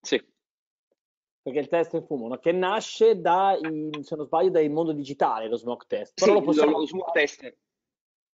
Sì 0.00 0.30
perché 1.42 1.58
il 1.58 1.68
test 1.68 1.92
in 1.94 2.04
fumo, 2.04 2.28
no? 2.28 2.38
che 2.38 2.52
nasce 2.52 3.20
da, 3.20 3.58
se 3.60 4.16
non 4.16 4.24
sbaglio, 4.24 4.50
dal 4.50 4.70
mondo 4.70 4.92
digitale, 4.92 5.48
lo 5.48 5.56
smoke 5.56 5.86
test. 5.88 6.12
Però 6.14 6.34
sì, 6.34 6.38
lo, 6.38 6.44
possiamo... 6.44 6.78
lo 6.78 6.86
smoke 6.86 7.10
test 7.12 7.56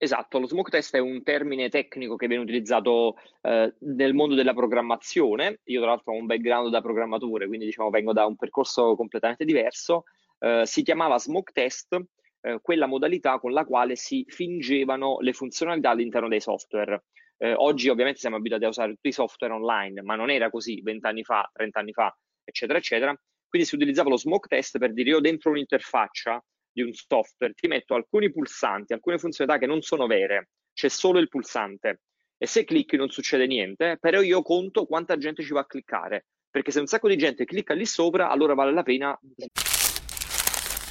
Esatto, 0.01 0.39
lo 0.39 0.47
smoke 0.47 0.71
test 0.71 0.95
è 0.95 1.01
un 1.01 1.25
termine 1.25 1.69
tecnico 1.69 2.15
che 2.15 2.29
viene 2.29 2.45
utilizzato 2.45 3.17
eh, 3.41 3.75
nel 3.81 4.15
mondo 4.15 4.37
della 4.37 4.55
programmazione. 4.55 5.59
Io 5.65 5.81
tra 5.81 5.91
l'altro 5.91 6.13
ho 6.13 6.17
un 6.17 6.27
background 6.27 6.71
da 6.71 6.81
programmatore, 6.81 7.49
quindi 7.49 7.65
diciamo 7.67 7.91
vengo 7.91 8.13
da 8.13 8.25
un 8.25 8.37
percorso 8.37 8.95
completamente 8.95 9.45
diverso. 9.45 10.05
Eh, 10.39 10.63
si 10.67 10.85
chiamava 10.85 11.19
smoke 11.19 11.51
test 11.53 12.01
eh, 12.43 12.61
quella 12.63 12.87
modalità 12.87 13.41
con 13.41 13.51
la 13.51 13.65
quale 13.65 13.97
si 13.97 14.25
fingevano 14.29 15.19
le 15.19 15.33
funzionalità 15.33 15.91
all'interno 15.91 16.29
dei 16.29 16.41
software. 16.41 17.07
Eh, 17.37 17.55
oggi 17.55 17.89
ovviamente 17.89 18.21
siamo 18.21 18.37
abituati 18.37 18.67
a 18.67 18.69
usare 18.69 18.93
tutti 18.93 19.09
i 19.09 19.13
software 19.13 19.53
online, 19.53 20.03
ma 20.03 20.15
non 20.15 20.31
era 20.31 20.49
così 20.49 20.81
vent'anni 20.81 21.25
fa, 21.25 21.51
trent'anni 21.53 21.93
fa 21.93 22.17
eccetera, 22.45 22.79
eccetera. 22.79 23.21
Quindi 23.49 23.67
si 23.67 23.75
utilizzava 23.75 24.11
lo 24.11 24.17
smoke 24.17 24.47
test 24.47 24.79
per 24.79 24.93
dire 24.93 25.11
io 25.11 25.21
dentro 25.21 25.51
un'interfaccia 25.51 26.41
di 26.73 26.83
un 26.83 26.93
software 26.93 27.55
ti 27.55 27.67
metto 27.69 27.95
alcuni 27.95 28.31
pulsanti, 28.31 28.93
alcune 28.93 29.19
funzionalità 29.19 29.65
che 29.65 29.71
non 29.71 29.83
sono 29.83 30.07
vere, 30.07 30.51
c'è 30.73 30.89
solo 30.89 31.19
il 31.19 31.29
pulsante 31.29 32.01
e 32.37 32.47
se 32.47 32.65
clicchi 32.65 32.97
non 32.97 33.09
succede 33.09 33.47
niente, 33.47 33.99
però 34.01 34.21
io 34.21 34.43
conto 34.43 34.87
quanta 34.87 35.17
gente 35.17 35.43
ci 35.43 35.53
va 35.53 35.61
a 35.61 35.67
cliccare, 35.67 36.27
perché 36.51 36.71
se 36.71 36.81
un 36.81 36.87
sacco 36.87 37.09
di 37.09 37.17
gente 37.17 37.45
clicca 37.45 37.75
lì 37.75 37.85
sopra, 37.85 38.31
allora 38.31 38.55
vale 38.55 38.73
la 38.73 38.83
pena. 38.83 39.19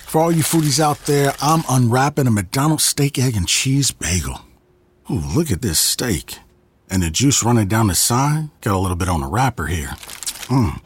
For 0.09 0.21
all 0.21 0.31
you 0.31 0.43
foodies 0.43 0.79
out 0.79 1.03
there, 1.05 1.33
I'm 1.41 1.63
unwrapping 1.69 2.27
a 2.27 2.31
McDonald's 2.31 2.85
steak, 2.85 3.17
egg 3.17 3.35
and 3.35 3.47
cheese 3.47 3.91
bagel. 3.91 4.39
Ooh, 5.09 5.21
look 5.35 5.51
at 5.51 5.61
this 5.61 5.79
steak. 5.79 6.39
And 6.89 7.01
the 7.01 7.09
juice 7.09 7.43
running 7.43 7.67
down 7.67 7.87
the 7.87 7.95
side, 7.95 8.49
got 8.61 8.73
a 8.73 8.79
little 8.79 8.95
bit 8.95 9.09
on 9.09 9.19
the 9.19 9.27
wrapper 9.27 9.67
here. 9.67 9.95
Mmm. 10.47 10.81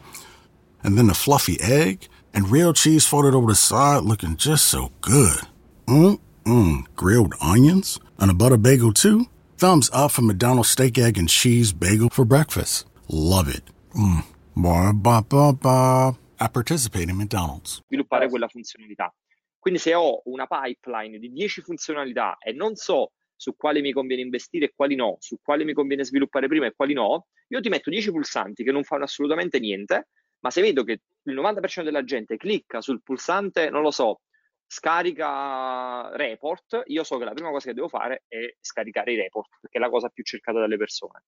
and 0.82 0.98
then 0.98 1.06
the 1.06 1.14
fluffy 1.14 1.60
egg, 1.60 2.08
and 2.34 2.50
real 2.50 2.72
cheese 2.72 3.06
folded 3.06 3.34
over 3.34 3.46
the 3.46 3.54
side 3.54 4.04
looking 4.04 4.36
just 4.36 4.66
so 4.66 4.90
good. 5.00 5.40
Mmm, 5.86 6.84
grilled 6.96 7.34
onions, 7.40 8.00
and 8.18 8.30
a 8.30 8.34
butter 8.34 8.56
bagel 8.56 8.92
too. 8.92 9.26
Thumbs 9.58 9.90
up 9.92 10.10
for 10.10 10.22
McDonald's 10.22 10.70
steak, 10.70 10.98
egg, 10.98 11.16
and 11.18 11.28
cheese 11.28 11.72
bagel 11.72 12.08
for 12.10 12.24
breakfast. 12.24 12.86
Love 13.08 13.48
it. 13.48 13.62
Mmm, 13.94 14.24
ba 14.56 14.92
ba 14.92 15.22
ba 15.22 15.52
ba. 15.52 16.16
I 16.40 16.48
participate 16.48 17.08
in 17.08 17.16
McDonald's. 17.16 17.80
Sviluppare 17.86 18.28
quella 18.28 18.48
funzionalità. 18.48 19.14
Quindi 19.58 19.78
se 19.78 19.94
ho 19.94 20.22
una 20.24 20.48
pipeline 20.48 21.18
di 21.20 21.30
10 21.30 21.60
funzionalità 21.60 22.36
e 22.38 22.52
non 22.52 22.74
so 22.74 23.12
su 23.36 23.54
quali 23.54 23.80
mi 23.80 23.92
conviene 23.92 24.22
investire 24.22 24.66
e 24.66 24.72
quali 24.74 24.96
no, 24.96 25.16
su 25.20 25.36
quali 25.40 25.64
mi 25.64 25.72
conviene 25.72 26.04
sviluppare 26.04 26.48
prima 26.48 26.66
e 26.66 26.72
quali 26.74 26.94
no, 26.94 27.26
io 27.48 27.60
ti 27.60 27.68
metto 27.68 27.90
10 27.90 28.10
pulsanti 28.10 28.64
che 28.64 28.72
non 28.72 28.82
fanno 28.82 29.04
assolutamente 29.04 29.60
niente 29.60 30.08
ma 30.42 30.50
se 30.50 30.60
vedo 30.60 30.84
che 30.84 31.00
il 31.22 31.34
90% 31.34 31.84
della 31.84 32.04
gente 32.04 32.36
clicca 32.36 32.80
sul 32.80 33.02
pulsante, 33.02 33.70
non 33.70 33.82
lo 33.82 33.90
so, 33.90 34.20
scarica 34.66 36.10
report, 36.16 36.82
io 36.86 37.04
so 37.04 37.18
che 37.18 37.24
la 37.24 37.32
prima 37.32 37.50
cosa 37.50 37.68
che 37.68 37.74
devo 37.74 37.88
fare 37.88 38.24
è 38.26 38.56
scaricare 38.60 39.12
i 39.12 39.16
report, 39.16 39.50
perché 39.60 39.78
è 39.78 39.80
la 39.80 39.90
cosa 39.90 40.08
più 40.08 40.24
cercata 40.24 40.58
dalle 40.58 40.76
persone. 40.76 41.24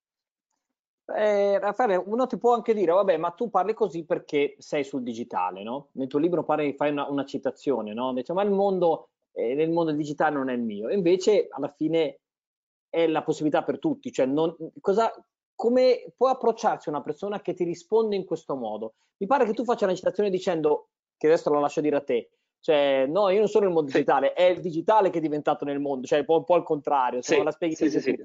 Eh, 1.07 1.59
Raffaele, 1.59 1.97
uno 1.97 2.27
ti 2.27 2.39
può 2.39 2.55
anche 2.55 2.73
dire, 2.73 2.93
vabbè, 2.93 3.19
ma 3.19 3.31
tu 3.31 3.51
parli 3.51 3.75
così 3.75 4.05
perché 4.07 4.55
sei 4.59 4.83
sul 4.83 5.03
digitale, 5.03 5.63
no? 5.63 5.91
Nel 5.93 6.09
tuo 6.09 6.19
libro 6.19 6.45
parli, 6.45 6.75
fai 6.75 6.91
una, 6.91 7.07
una 7.09 7.27
citazione, 7.27 7.93
no? 7.93 8.15
Dice, 8.15 8.33
ma 8.33 8.43
il 8.43 8.51
mondo, 8.51 9.11
eh, 9.33 9.55
nel 9.55 9.71
mondo 9.71 9.93
digitale 9.93 10.35
non 10.37 10.49
è 10.49 10.55
il 10.55 10.63
mio. 10.63 10.89
invece, 10.89 11.47
alla 11.51 11.69
fine, 11.69 12.21
è 12.89 13.07
la 13.07 13.23
possibilità 13.23 13.63
per 13.63 13.79
tutti. 13.79 14.11
Cioè, 14.11 14.25
non, 14.25 14.57
cosa, 14.81 15.13
come 15.55 16.13
può 16.17 16.29
approcciarsi 16.29 16.89
una 16.89 17.03
persona 17.03 17.41
che 17.41 17.55
ti 17.55 17.65
risponde 17.65 18.17
in 18.17 18.25
questo 18.25 18.57
modo? 18.57 18.95
Mi 19.19 19.27
pare 19.27 19.45
che 19.45 19.55
tu 19.55 19.65
faccia 19.65 19.85
una 19.85 19.95
citazione 19.95 20.31
dicendo, 20.31 20.89
che 21.17 21.27
adesso 21.27 21.51
lo 21.51 21.61
lascio 21.61 21.81
dire 21.81 21.97
a 21.97 22.03
te, 22.03 22.31
cioè 22.65 23.05
no, 23.07 23.29
io 23.29 23.41
non 23.41 23.49
sono 23.49 23.67
il 23.67 23.73
mondo 23.73 23.91
digitale, 23.91 24.33
è 24.33 24.45
il 24.45 24.61
digitale 24.61 25.11
che 25.11 25.19
è 25.19 25.21
diventato 25.21 25.67
nel 25.67 25.81
mondo, 25.81 26.07
cioè 26.07 26.21
un 26.21 26.25
po', 26.25 26.39
un 26.39 26.45
po 26.45 26.55
al 26.55 26.63
contrario, 26.63 27.21
se 27.21 27.37
sì, 27.37 27.43
la 27.43 27.51
spieghi 27.51 27.75
sì, 27.75 27.91
sì, 27.91 28.01
sì, 28.01 28.17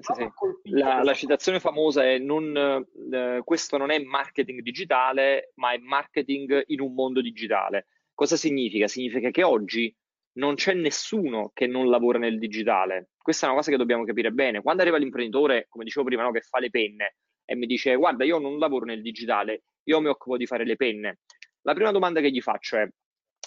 la, 0.62 1.02
la, 1.02 1.12
citazione 1.12 1.60
famosa 1.60 2.04
è 2.04 2.16
non, 2.16 2.56
eh, 2.56 3.42
questo 3.44 3.76
non 3.76 3.90
è 3.90 3.98
marketing 3.98 4.62
digitale, 4.62 5.52
ma 5.56 5.72
è 5.72 5.78
marketing 5.78 6.62
in 6.68 6.80
un 6.80 6.94
mondo 6.94 7.20
digitale. 7.20 7.88
Cosa 8.14 8.36
significa? 8.36 8.88
Significa 8.88 9.28
che 9.28 9.42
oggi 9.42 9.94
non 10.38 10.54
c'è 10.54 10.72
nessuno 10.72 11.50
che 11.52 11.66
non 11.66 11.90
lavora 11.90 12.18
nel 12.18 12.38
digitale. 12.38 13.10
Questa 13.30 13.46
è 13.46 13.50
una 13.52 13.60
cosa 13.60 13.70
che 13.70 13.78
dobbiamo 13.78 14.04
capire 14.04 14.32
bene. 14.32 14.60
Quando 14.60 14.82
arriva 14.82 14.96
l'imprenditore, 14.96 15.66
come 15.68 15.84
dicevo 15.84 16.04
prima, 16.04 16.24
no, 16.24 16.32
che 16.32 16.40
fa 16.40 16.58
le 16.58 16.68
penne 16.68 17.14
e 17.44 17.54
mi 17.54 17.66
dice 17.66 17.94
guarda, 17.94 18.24
io 18.24 18.38
non 18.38 18.58
lavoro 18.58 18.84
nel 18.84 19.02
digitale, 19.02 19.62
io 19.84 20.00
mi 20.00 20.08
occupo 20.08 20.36
di 20.36 20.46
fare 20.46 20.64
le 20.64 20.74
penne. 20.74 21.20
La 21.60 21.72
prima 21.72 21.92
domanda 21.92 22.20
che 22.20 22.32
gli 22.32 22.40
faccio 22.40 22.78
è 22.78 22.88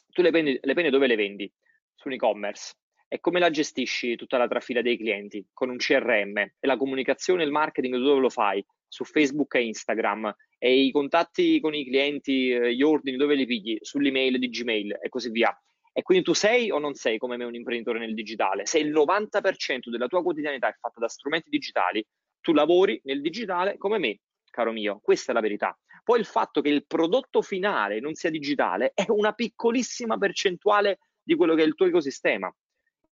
tu 0.10 0.22
le 0.22 0.32
penne, 0.32 0.58
le 0.62 0.74
penne 0.74 0.89
dove 0.89 1.06
le 1.06 1.17
vendi? 1.17 1.52
Su 1.96 2.08
e-commerce. 2.08 2.76
E 3.10 3.19
come 3.19 3.41
la 3.41 3.50
gestisci 3.50 4.15
tutta 4.15 4.38
la 4.38 4.48
trafila 4.48 4.82
dei 4.82 4.96
clienti? 4.96 5.46
Con 5.52 5.69
un 5.69 5.76
CRM. 5.76 6.38
E 6.38 6.54
la 6.62 6.78
comunicazione 6.78 7.43
e 7.43 7.46
il 7.46 7.52
marketing 7.52 7.98
dove 7.98 8.22
lo 8.22 8.30
fai? 8.30 8.65
Su 8.88 9.04
Facebook 9.04 9.54
e 9.56 9.65
Instagram. 9.65 10.34
E 10.60 10.80
i 10.80 10.91
contatti 10.91 11.60
con 11.60 11.76
i 11.76 11.84
clienti, 11.84 12.52
eh, 12.52 12.74
gli 12.74 12.84
ordini 12.84 13.17
dove 13.17 13.36
li 13.36 13.46
pigli? 13.46 13.78
Sull'email 13.82 14.39
di 14.39 14.48
Gmail 14.48 15.00
e 15.02 15.10
così 15.10 15.30
via. 15.30 15.54
E 15.96 16.02
quindi 16.02 16.24
tu 16.24 16.34
sei 16.34 16.72
o 16.72 16.80
non 16.80 16.96
sei 16.96 17.20
come 17.20 17.38
me 17.38 17.46
un 17.46 17.54
imprenditore 17.54 18.00
nel 18.00 18.16
digitale? 18.16 18.66
Se 18.66 18.80
il 18.80 18.92
90% 18.92 19.90
della 19.90 20.08
tua 20.08 20.24
quotidianità 20.24 20.68
è 20.68 20.76
fatta 20.80 21.00
da 21.00 21.08
strumenti 21.08 21.50
digitali, 21.50 22.04
tu 22.42 22.52
lavori 22.52 23.00
nel 23.04 23.22
digitale 23.22 23.78
come 23.78 24.00
me, 24.00 24.20
caro 24.50 24.72
mio. 24.72 25.00
Questa 25.02 25.32
è 25.32 25.36
la 25.36 25.42
verità. 25.42 25.78
Poi 26.04 26.20
il 26.20 26.26
fatto 26.26 26.62
che 26.62 26.70
il 26.70 26.86
prodotto 26.86 27.42
finale 27.42 28.00
non 28.00 28.16
sia 28.16 28.32
digitale 28.32 28.92
è 28.96 29.06
una 29.10 29.34
piccolissima 29.34 30.18
percentuale 30.18 30.98
di 31.22 31.36
quello 31.36 31.54
che 31.54 31.62
è 31.62 31.66
il 31.66 31.76
tuo 31.76 31.86
ecosistema. 31.86 32.54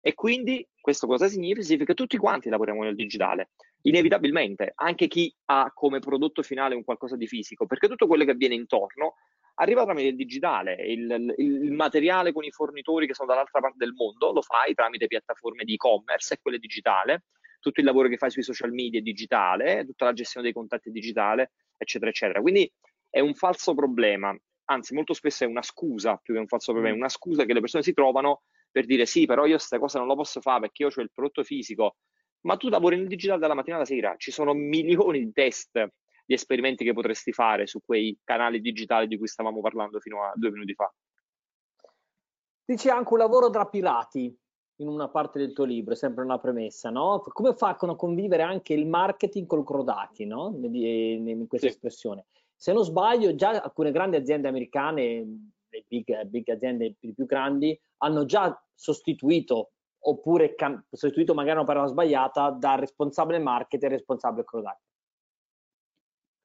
E 0.01 0.15
quindi 0.15 0.67
questo 0.79 1.05
cosa 1.05 1.27
significa? 1.27 1.61
Significa 1.61 1.93
che 1.93 2.01
tutti 2.01 2.17
quanti 2.17 2.49
lavoriamo 2.49 2.81
nel 2.81 2.95
digitale, 2.95 3.51
inevitabilmente, 3.83 4.71
anche 4.73 5.07
chi 5.07 5.33
ha 5.45 5.71
come 5.73 5.99
prodotto 5.99 6.41
finale 6.41 6.73
un 6.73 6.83
qualcosa 6.83 7.15
di 7.15 7.27
fisico, 7.27 7.67
perché 7.67 7.87
tutto 7.87 8.07
quello 8.07 8.25
che 8.25 8.31
avviene 8.31 8.55
intorno 8.55 9.13
arriva 9.61 9.83
tramite 9.83 10.07
il 10.09 10.15
digitale, 10.15 10.73
il, 10.73 11.33
il, 11.37 11.71
materiale 11.71 12.33
con 12.33 12.43
i 12.43 12.51
fornitori 12.51 13.05
che 13.05 13.13
sono 13.13 13.27
dall'altra 13.27 13.59
parte 13.59 13.77
del 13.77 13.93
mondo 13.93 14.31
lo 14.31 14.41
fai 14.41 14.73
tramite 14.73 15.07
piattaforme 15.07 15.63
di 15.63 15.73
e-commerce 15.75 16.33
e 16.33 16.39
quelle 16.41 16.57
digitale, 16.57 17.25
tutto 17.59 17.79
il 17.79 17.85
lavoro 17.85 18.07
che 18.07 18.17
fai 18.17 18.31
sui 18.31 18.41
social 18.41 18.71
media 18.71 18.99
è 18.99 19.03
digitale, 19.03 19.85
tutta 19.85 20.05
la 20.05 20.13
gestione 20.13 20.47
dei 20.47 20.53
contatti 20.53 20.89
è 20.89 20.91
digitale, 20.91 21.51
eccetera, 21.77 22.09
eccetera. 22.09 22.41
Quindi 22.41 22.71
è 23.07 23.19
un 23.19 23.35
falso 23.35 23.75
problema, 23.75 24.35
anzi 24.65 24.95
molto 24.95 25.13
spesso 25.13 25.43
è 25.43 25.47
una 25.47 25.61
scusa 25.61 26.17
più 26.17 26.33
che 26.33 26.39
un 26.39 26.47
falso 26.47 26.71
problema, 26.71 26.95
è 26.95 26.97
una 26.97 27.09
scusa 27.09 27.45
che 27.45 27.53
le 27.53 27.59
persone 27.59 27.83
si 27.83 27.93
trovano 27.93 28.41
per 28.71 28.85
dire 28.85 29.05
sì, 29.05 29.27
però 29.27 29.45
io 29.45 29.55
questa 29.55 29.77
cosa 29.77 29.99
non 29.99 30.07
lo 30.07 30.15
posso 30.15 30.41
fare 30.41 30.61
perché 30.61 30.83
io 30.83 30.89
ho 30.95 31.01
il 31.01 31.11
prodotto 31.13 31.43
fisico, 31.43 31.97
ma 32.41 32.57
tu 32.57 32.67
lavori 32.67 32.97
nel 32.97 33.07
digitale 33.07 33.39
dalla 33.39 33.53
mattina 33.53 33.75
alla 33.75 33.85
sera, 33.85 34.15
ci 34.17 34.31
sono 34.31 34.53
milioni 34.53 35.23
di 35.23 35.31
test 35.31 35.87
di 36.31 36.37
esperimenti 36.37 36.85
che 36.85 36.93
potresti 36.93 37.33
fare 37.33 37.67
su 37.67 37.81
quei 37.83 38.17
canali 38.23 38.61
digitali 38.61 39.05
di 39.07 39.17
cui 39.17 39.27
stavamo 39.27 39.59
parlando 39.59 39.99
fino 39.99 40.23
a 40.23 40.31
due 40.33 40.51
minuti 40.51 40.73
fa. 40.73 40.89
Dici 42.63 42.87
anche 42.87 43.11
un 43.11 43.19
lavoro 43.19 43.49
da 43.49 43.65
pirati 43.65 44.33
in 44.77 44.87
una 44.87 45.09
parte 45.09 45.39
del 45.39 45.51
tuo 45.51 45.65
libro, 45.65 45.93
sempre 45.93 46.23
una 46.23 46.39
premessa, 46.39 46.89
no? 46.89 47.19
Come 47.19 47.53
fanno 47.53 47.91
a 47.91 47.95
convivere 47.97 48.43
anche 48.43 48.73
il 48.73 48.87
marketing 48.87 49.45
col 49.45 49.65
Crodaki, 49.65 50.25
no? 50.25 50.57
In 50.61 51.45
questa 51.49 51.67
sì. 51.67 51.73
espressione. 51.73 52.27
Se 52.55 52.71
non 52.71 52.85
sbaglio, 52.85 53.35
già 53.35 53.49
alcune 53.61 53.91
grandi 53.91 54.15
aziende 54.15 54.47
americane, 54.47 55.51
le 55.67 55.85
big, 55.85 56.23
big 56.27 56.47
aziende 56.47 56.95
più 56.97 57.25
grandi, 57.25 57.77
hanno 57.97 58.23
già 58.23 58.57
sostituito 58.73 59.71
oppure 60.03 60.55
cam- 60.55 60.81
sostituito 60.89 61.33
magari 61.33 61.57
una 61.57 61.67
parola 61.67 61.87
sbagliata 61.87 62.51
da 62.51 62.75
responsabile 62.75 63.39
marketing 63.39 63.91
e 63.91 63.95
responsabile 63.95 64.45
Crodaki. 64.45 64.90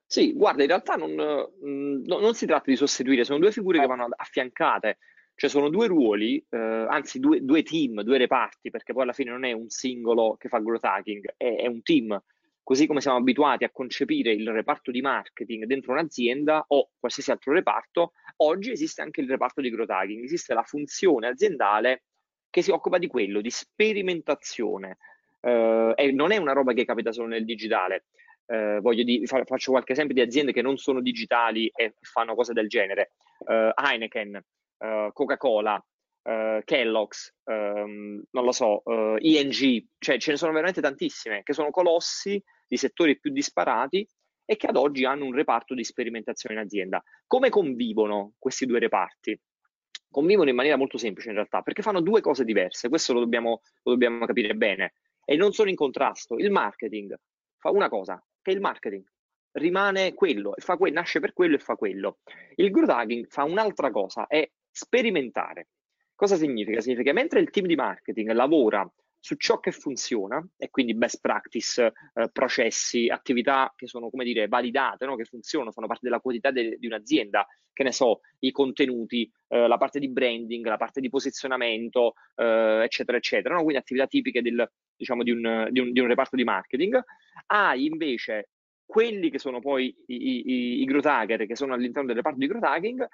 Sì, 0.09 0.31
guarda, 0.33 0.61
in 0.61 0.69
realtà 0.69 0.95
non, 0.95 1.11
mm, 1.11 2.05
no, 2.05 2.19
non, 2.19 2.33
si 2.33 2.45
tratta 2.45 2.71
di 2.71 2.77
sostituire, 2.77 3.25
sono 3.25 3.39
due 3.39 3.51
figure 3.51 3.79
che 3.79 3.83
eh. 3.83 3.87
vanno 3.87 4.07
affiancate, 4.15 4.99
cioè 5.35 5.49
sono 5.49 5.67
due 5.69 5.87
ruoli, 5.87 6.37
eh, 6.49 6.57
anzi 6.57 7.19
due, 7.19 7.43
due, 7.43 7.61
team, 7.61 8.01
due 8.03 8.17
reparti, 8.17 8.69
perché 8.69 8.93
poi 8.93 9.03
alla 9.03 9.11
fine 9.11 9.31
non 9.31 9.43
è 9.43 9.51
un 9.51 9.67
singolo 9.67 10.37
che 10.39 10.47
fa 10.47 10.59
growth 10.59 10.85
hacking, 10.85 11.33
è, 11.35 11.57
è 11.57 11.67
un 11.67 11.81
team. 11.81 12.17
Così 12.63 12.87
come 12.87 13.01
siamo 13.01 13.17
abituati 13.17 13.65
a 13.65 13.69
concepire 13.69 14.31
il 14.31 14.49
reparto 14.49 14.91
di 14.91 15.01
marketing 15.01 15.65
dentro 15.65 15.91
un'azienda 15.91 16.65
o 16.69 16.91
qualsiasi 16.97 17.31
altro 17.31 17.51
reparto, 17.51 18.13
oggi 18.37 18.71
esiste 18.71 19.01
anche 19.01 19.19
il 19.19 19.29
reparto 19.29 19.59
di 19.59 19.69
growth 19.69 19.89
hacking, 19.89 20.23
esiste 20.23 20.53
la 20.53 20.63
funzione 20.63 21.27
aziendale 21.27 22.03
che 22.49 22.61
si 22.61 22.71
occupa 22.71 22.97
di 22.97 23.07
quello, 23.07 23.41
di 23.41 23.49
sperimentazione. 23.49 24.97
Uh, 25.39 25.93
e 25.95 26.11
non 26.13 26.31
è 26.31 26.37
una 26.37 26.53
roba 26.53 26.73
che 26.73 26.83
capita 26.83 27.11
solo 27.11 27.27
nel 27.27 27.45
digitale 27.45 28.05
eh, 28.47 28.79
voglio 28.81 29.03
di, 29.03 29.25
faccio 29.25 29.71
qualche 29.71 29.91
esempio 29.91 30.15
di 30.15 30.21
aziende 30.21 30.53
che 30.53 30.61
non 30.61 30.77
sono 30.77 31.01
digitali 31.01 31.69
e 31.73 31.95
fanno 32.01 32.35
cose 32.35 32.53
del 32.53 32.67
genere. 32.67 33.11
Uh, 33.39 33.71
Heineken, 33.75 34.43
uh, 34.79 35.11
Coca-Cola, 35.11 35.75
uh, 35.75 36.61
Kellogg's, 36.63 37.35
um, 37.43 38.23
non 38.31 38.43
lo 38.43 38.51
so, 38.51 38.81
ING, 39.19 39.85
cioè 39.99 40.17
ce 40.17 40.31
ne 40.31 40.37
sono 40.37 40.53
veramente 40.53 40.81
tantissime 40.81 41.43
che 41.43 41.53
sono 41.53 41.69
colossi 41.69 42.41
di 42.67 42.77
settori 42.77 43.19
più 43.19 43.31
disparati 43.31 44.07
e 44.49 44.55
che 44.55 44.67
ad 44.67 44.77
oggi 44.77 45.03
hanno 45.03 45.25
un 45.25 45.33
reparto 45.33 45.73
di 45.73 45.83
sperimentazione 45.83 46.55
in 46.55 46.61
azienda. 46.61 47.03
Come 47.25 47.49
convivono 47.49 48.33
questi 48.39 48.65
due 48.65 48.79
reparti? 48.79 49.39
Convivono 50.09 50.49
in 50.49 50.55
maniera 50.55 50.77
molto 50.77 50.97
semplice 50.97 51.29
in 51.29 51.35
realtà, 51.35 51.61
perché 51.61 51.81
fanno 51.81 51.99
due 51.99 52.21
cose 52.21 52.45
diverse, 52.45 52.87
questo 52.87 53.11
lo 53.11 53.19
dobbiamo, 53.19 53.61
lo 53.83 53.91
dobbiamo 53.91 54.25
capire 54.25 54.55
bene, 54.55 54.93
e 55.25 55.35
non 55.35 55.51
sono 55.51 55.69
in 55.69 55.75
contrasto. 55.75 56.37
Il 56.37 56.49
marketing 56.49 57.13
fa 57.57 57.71
una 57.71 57.89
cosa, 57.89 58.23
che 58.47 58.53
è 58.53 58.55
il 58.55 58.61
marketing. 58.61 59.03
Rimane 59.51 60.13
quello, 60.13 60.55
e 60.55 60.61
que- 60.77 60.91
nasce 60.91 61.19
per 61.19 61.33
quello 61.33 61.55
e 61.55 61.59
fa 61.59 61.75
quello. 61.75 62.19
Il 62.55 62.71
growth 62.71 62.89
hacking 62.89 63.27
fa 63.27 63.43
un'altra 63.43 63.91
cosa, 63.91 64.27
è 64.27 64.49
sperimentare. 64.71 65.67
Cosa 66.15 66.37
significa? 66.37 66.79
Significa 66.79 67.09
che 67.09 67.15
mentre 67.17 67.41
il 67.41 67.49
team 67.49 67.65
di 67.65 67.75
marketing 67.75 68.31
lavora 68.31 68.89
su 69.27 69.35
ciò 69.35 69.59
che 69.59 69.73
funziona 69.73 70.41
e 70.55 70.69
quindi 70.69 70.95
best 70.95 71.19
practice, 71.19 71.91
eh, 72.13 72.29
processi, 72.31 73.09
attività 73.09 73.73
che 73.75 73.85
sono 73.85 74.09
come 74.09 74.23
dire 74.23 74.47
validate, 74.47 75.05
no? 75.05 75.17
che 75.17 75.25
funzionano, 75.25 75.73
fanno 75.73 75.87
parte 75.87 76.05
della 76.05 76.21
quotidianità 76.21 76.61
de- 76.61 76.77
di 76.77 76.87
un'azienda, 76.87 77.45
che 77.73 77.83
ne 77.83 77.91
so, 77.91 78.21
i 78.39 78.51
contenuti, 78.51 79.29
eh, 79.49 79.67
la 79.67 79.75
parte 79.75 79.99
di 79.99 80.07
branding, 80.07 80.65
la 80.65 80.77
parte 80.77 81.01
di 81.01 81.09
posizionamento, 81.09 82.13
eh, 82.35 82.83
eccetera, 82.85 83.17
eccetera, 83.17 83.55
no? 83.55 83.63
quindi 83.63 83.81
attività 83.81 84.07
tipiche 84.07 84.41
del, 84.41 84.65
diciamo, 84.95 85.23
di, 85.23 85.31
un, 85.31 85.67
di, 85.71 85.81
un, 85.81 85.91
di 85.91 85.99
un 85.99 86.07
reparto 86.07 86.37
di 86.37 86.45
marketing. 86.45 86.97
Hai 87.47 87.83
invece 87.83 88.51
quelli 88.85 89.29
che 89.29 89.39
sono 89.39 89.59
poi 89.59 89.93
i, 90.05 90.15
i, 90.15 90.81
i 90.83 90.85
growth 90.85 91.05
hacker, 91.05 91.45
che 91.45 91.57
sono 91.57 91.73
all'interno 91.73 92.07
del 92.07 92.15
reparto 92.15 92.39
di 92.39 92.47
growth 92.47 92.63
hacking, 92.63 93.05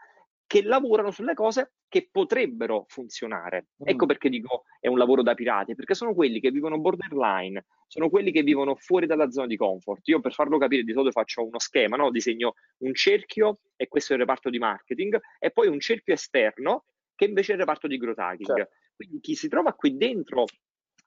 che 0.53 0.61
lavorano 0.61 1.09
sulle 1.09 1.33
cose 1.33 1.71
che 1.87 2.09
potrebbero 2.11 2.85
funzionare. 2.87 3.69
Mm. 3.81 3.87
Ecco 3.87 4.05
perché 4.05 4.29
dico 4.29 4.65
è 4.79 4.87
un 4.87 4.99
lavoro 4.99 5.23
da 5.23 5.33
pirati, 5.33 5.73
perché 5.73 5.95
sono 5.95 6.13
quelli 6.13 6.39
che 6.39 6.51
vivono 6.51 6.79
borderline, 6.79 7.65
sono 7.87 8.07
quelli 8.07 8.31
che 8.31 8.43
vivono 8.43 8.75
fuori 8.75 9.07
dalla 9.07 9.31
zona 9.31 9.47
di 9.47 9.57
comfort. 9.57 10.07
Io 10.09 10.19
per 10.19 10.31
farlo 10.31 10.59
capire 10.59 10.83
di 10.83 10.91
solito 10.91 11.09
faccio 11.09 11.43
uno 11.43 11.57
schema, 11.57 11.95
no? 11.95 12.11
disegno 12.11 12.53
un 12.81 12.93
cerchio 12.93 13.61
e 13.75 13.87
questo 13.87 14.13
è 14.13 14.15
il 14.15 14.21
reparto 14.21 14.51
di 14.51 14.59
marketing 14.59 15.19
e 15.39 15.49
poi 15.49 15.69
un 15.69 15.79
cerchio 15.79 16.13
esterno 16.13 16.83
che 17.15 17.25
invece 17.25 17.53
è 17.53 17.55
il 17.55 17.61
reparto 17.61 17.87
di 17.87 17.97
growth 17.97 18.19
hacking. 18.19 18.55
Certo. 18.55 18.75
Quindi 18.95 19.21
chi 19.21 19.33
si 19.33 19.47
trova 19.47 19.73
qui 19.73 19.97
dentro 19.97 20.45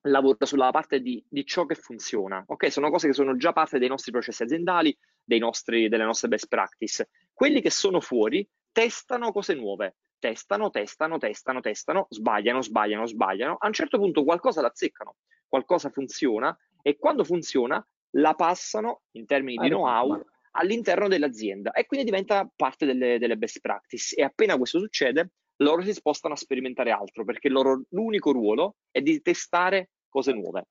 lavora 0.08 0.44
sulla 0.44 0.72
parte 0.72 1.00
di, 1.00 1.24
di, 1.28 1.46
ciò 1.46 1.66
che 1.66 1.76
funziona. 1.76 2.42
Ok, 2.48 2.72
sono 2.72 2.90
cose 2.90 3.06
che 3.06 3.14
sono 3.14 3.36
già 3.36 3.52
parte 3.52 3.78
dei 3.78 3.88
nostri 3.88 4.10
processi 4.10 4.42
aziendali, 4.42 4.96
nostri, 5.38 5.88
delle 5.88 6.04
nostre 6.04 6.26
best 6.26 6.48
practice. 6.48 7.08
Quelli 7.32 7.60
che 7.60 7.70
sono 7.70 8.00
fuori 8.00 8.44
testano 8.76 9.32
cose 9.32 9.54
nuove, 9.54 9.96
testano, 10.18 10.68
testano, 10.68 11.16
testano, 11.16 11.60
testano, 11.60 12.06
sbagliano, 12.10 12.60
sbagliano, 12.60 13.06
sbagliano. 13.06 13.56
A 13.58 13.68
un 13.68 13.72
certo 13.72 13.96
punto 13.96 14.22
qualcosa 14.22 14.60
l'azzeccano, 14.60 15.16
qualcosa 15.48 15.88
funziona 15.88 16.54
e 16.82 16.98
quando 16.98 17.24
funziona 17.24 17.82
la 18.16 18.34
passano 18.34 19.04
in 19.12 19.24
termini 19.24 19.56
di 19.56 19.70
know-how 19.70 20.22
all'interno 20.50 21.08
dell'azienda 21.08 21.72
e 21.72 21.86
quindi 21.86 22.04
diventa 22.04 22.46
parte 22.54 22.84
delle, 22.84 23.18
delle 23.18 23.38
best 23.38 23.60
practice. 23.60 24.14
E 24.14 24.22
appena 24.22 24.58
questo 24.58 24.78
succede, 24.78 25.30
loro 25.62 25.80
si 25.80 25.94
spostano 25.94 26.34
a 26.34 26.36
sperimentare 26.36 26.90
altro 26.90 27.24
perché 27.24 27.48
loro 27.48 27.84
l'unico 27.92 28.30
ruolo 28.30 28.76
è 28.90 29.00
di 29.00 29.22
testare 29.22 29.92
cose 30.10 30.34
nuove. 30.34 30.66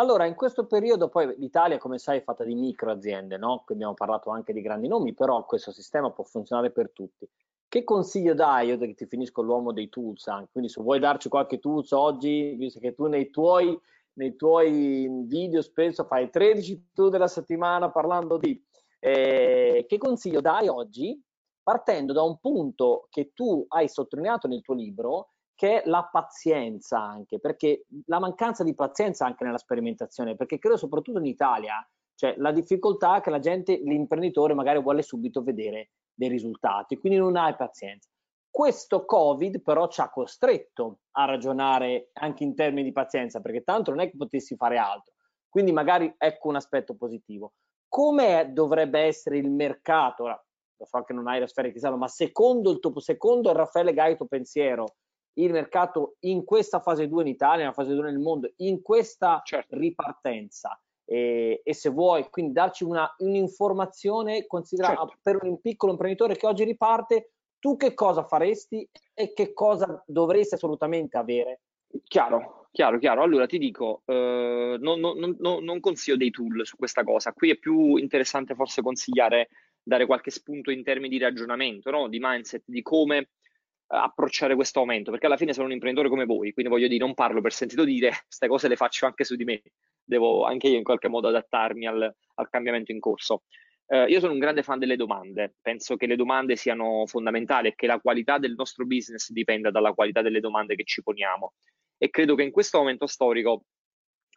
Allora, 0.00 0.24
in 0.24 0.34
questo 0.34 0.64
periodo 0.64 1.10
poi 1.10 1.34
l'Italia, 1.36 1.76
come 1.76 1.98
sai, 1.98 2.18
è 2.20 2.22
fatta 2.22 2.42
di 2.42 2.54
micro 2.54 2.90
aziende, 2.90 3.36
no? 3.36 3.64
Abbiamo 3.66 3.92
parlato 3.92 4.30
anche 4.30 4.54
di 4.54 4.62
grandi 4.62 4.88
nomi, 4.88 5.12
però 5.12 5.44
questo 5.44 5.72
sistema 5.72 6.10
può 6.10 6.24
funzionare 6.24 6.70
per 6.70 6.90
tutti. 6.90 7.28
Che 7.68 7.84
consiglio 7.84 8.32
dai? 8.32 8.68
Io 8.68 8.94
ti 8.94 9.06
finisco 9.06 9.42
l'uomo 9.42 9.72
dei 9.74 9.90
tools 9.90 10.26
anche, 10.28 10.48
quindi 10.52 10.70
se 10.70 10.80
vuoi 10.80 11.00
darci 11.00 11.28
qualche 11.28 11.58
tools 11.58 11.90
oggi, 11.90 12.54
visto 12.54 12.80
che 12.80 12.94
tu 12.94 13.08
nei 13.08 13.28
tuoi, 13.28 13.78
nei 14.14 14.36
tuoi 14.36 15.06
video 15.26 15.60
spesso 15.60 16.04
fai 16.04 16.30
13 16.30 16.92
tool 16.94 17.10
della 17.10 17.28
settimana 17.28 17.90
parlando 17.90 18.38
di... 18.38 18.58
Eh, 19.00 19.84
che 19.86 19.98
consiglio 19.98 20.40
dai 20.40 20.68
oggi 20.68 21.22
partendo 21.62 22.14
da 22.14 22.22
un 22.22 22.38
punto 22.38 23.06
che 23.10 23.32
tu 23.34 23.66
hai 23.68 23.86
sottolineato 23.86 24.48
nel 24.48 24.62
tuo 24.62 24.74
libro 24.74 25.32
che 25.60 25.82
è 25.82 25.88
la 25.90 26.08
pazienza 26.10 26.98
anche, 26.98 27.38
perché 27.38 27.84
la 28.06 28.18
mancanza 28.18 28.64
di 28.64 28.74
pazienza 28.74 29.26
anche 29.26 29.44
nella 29.44 29.58
sperimentazione, 29.58 30.34
perché 30.34 30.58
credo 30.58 30.78
soprattutto 30.78 31.18
in 31.18 31.26
Italia, 31.26 31.86
cioè 32.14 32.34
la 32.38 32.50
difficoltà 32.50 33.20
che 33.20 33.28
la 33.28 33.40
gente, 33.40 33.76
l'imprenditore 33.76 34.54
magari 34.54 34.80
vuole 34.80 35.02
subito 35.02 35.42
vedere 35.42 35.90
dei 36.14 36.30
risultati, 36.30 36.96
quindi 36.96 37.18
non 37.18 37.36
hai 37.36 37.54
pazienza. 37.56 38.08
Questo 38.50 39.04
Covid 39.04 39.60
però 39.60 39.86
ci 39.88 40.00
ha 40.00 40.08
costretto 40.08 41.00
a 41.10 41.26
ragionare 41.26 42.08
anche 42.14 42.42
in 42.42 42.54
termini 42.54 42.84
di 42.84 42.92
pazienza, 42.92 43.42
perché 43.42 43.62
tanto 43.62 43.90
non 43.90 44.00
è 44.00 44.08
che 44.08 44.16
potessi 44.16 44.56
fare 44.56 44.78
altro. 44.78 45.12
Quindi 45.46 45.72
magari 45.72 46.10
ecco 46.16 46.48
un 46.48 46.56
aspetto 46.56 46.94
positivo. 46.96 47.52
Come 47.86 48.50
dovrebbe 48.54 49.00
essere 49.00 49.36
il 49.36 49.50
mercato? 49.50 50.22
Ora, 50.22 50.42
lo 50.78 50.86
so 50.86 51.02
che 51.02 51.12
non 51.12 51.28
hai 51.28 51.38
la 51.38 51.46
sfera 51.46 51.66
di 51.66 51.72
cristallo, 51.74 51.98
ma 51.98 52.08
secondo 52.08 52.70
il 52.70 52.78
tuo, 52.78 52.98
secondo 52.98 53.52
Raffaele 53.52 53.92
Gaito 53.92 54.24
pensiero, 54.24 54.94
il 55.42 55.52
mercato 55.52 56.16
in 56.20 56.44
questa 56.44 56.80
fase 56.80 57.08
2 57.08 57.22
in 57.22 57.28
Italia, 57.28 57.58
nella 57.58 57.72
fase 57.72 57.94
2 57.94 58.02
nel 58.02 58.18
mondo, 58.18 58.52
in 58.56 58.82
questa 58.82 59.40
certo. 59.44 59.76
ripartenza. 59.76 60.80
E, 61.04 61.60
e, 61.64 61.74
se 61.74 61.88
vuoi 61.90 62.28
quindi 62.30 62.52
darci 62.52 62.84
una, 62.84 63.12
un'informazione 63.18 64.46
considerata 64.46 65.06
certo. 65.06 65.18
per 65.22 65.42
un 65.42 65.60
piccolo 65.60 65.92
imprenditore 65.92 66.36
che 66.36 66.46
oggi 66.46 66.62
riparte, 66.62 67.32
tu 67.58 67.76
che 67.76 67.94
cosa 67.94 68.24
faresti 68.24 68.88
e 69.12 69.32
che 69.32 69.52
cosa 69.52 70.02
dovresti 70.06 70.54
assolutamente 70.54 71.16
avere? 71.16 71.60
Chiaro, 72.04 72.68
chiaro, 72.70 72.98
chiaro. 72.98 73.22
Allora 73.22 73.46
ti 73.46 73.58
dico, 73.58 74.02
eh, 74.06 74.76
non, 74.78 75.00
non, 75.00 75.36
non, 75.38 75.64
non, 75.64 75.80
consiglio 75.80 76.16
dei 76.16 76.30
tool 76.30 76.64
su 76.64 76.76
questa 76.76 77.02
cosa. 77.02 77.32
Qui 77.32 77.50
è 77.50 77.56
più 77.56 77.96
interessante 77.96 78.54
forse 78.54 78.80
consigliare, 78.80 79.48
dare 79.82 80.06
qualche 80.06 80.30
spunto 80.30 80.70
in 80.70 80.84
termini 80.84 81.08
di 81.08 81.22
ragionamento, 81.22 81.90
no? 81.90 82.08
di 82.08 82.18
mindset, 82.20 82.62
di 82.66 82.82
come 82.82 83.30
approcciare 83.92 84.54
questo 84.54 84.80
aumento, 84.80 85.10
perché 85.10 85.26
alla 85.26 85.36
fine 85.36 85.52
sono 85.52 85.66
un 85.66 85.72
imprenditore 85.72 86.08
come 86.08 86.24
voi, 86.24 86.52
quindi 86.52 86.70
voglio 86.70 86.86
dire, 86.86 87.04
non 87.04 87.14
parlo 87.14 87.40
per 87.40 87.52
sentito 87.52 87.84
dire, 87.84 88.10
queste 88.24 88.46
cose 88.46 88.68
le 88.68 88.76
faccio 88.76 89.06
anche 89.06 89.24
su 89.24 89.34
di 89.34 89.44
me, 89.44 89.62
devo 90.04 90.44
anche 90.44 90.68
io 90.68 90.76
in 90.76 90.84
qualche 90.84 91.08
modo 91.08 91.28
adattarmi 91.28 91.86
al, 91.86 92.14
al 92.34 92.48
cambiamento 92.48 92.92
in 92.92 93.00
corso. 93.00 93.42
Eh, 93.86 94.04
io 94.04 94.20
sono 94.20 94.32
un 94.32 94.38
grande 94.38 94.62
fan 94.62 94.78
delle 94.78 94.94
domande, 94.94 95.56
penso 95.60 95.96
che 95.96 96.06
le 96.06 96.14
domande 96.14 96.54
siano 96.54 97.04
fondamentali 97.06 97.68
e 97.68 97.74
che 97.74 97.88
la 97.88 97.98
qualità 97.98 98.38
del 98.38 98.54
nostro 98.56 98.86
business 98.86 99.30
dipenda 99.30 99.72
dalla 99.72 99.92
qualità 99.92 100.22
delle 100.22 100.38
domande 100.38 100.76
che 100.76 100.84
ci 100.84 101.02
poniamo 101.02 101.54
e 101.98 102.08
credo 102.10 102.36
che 102.36 102.44
in 102.44 102.52
questo 102.52 102.78
momento 102.78 103.06
storico 103.06 103.64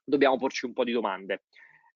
dobbiamo 0.04 0.38
porci 0.38 0.66
un 0.66 0.74
po' 0.74 0.84
di 0.84 0.92
domande. 0.92 1.44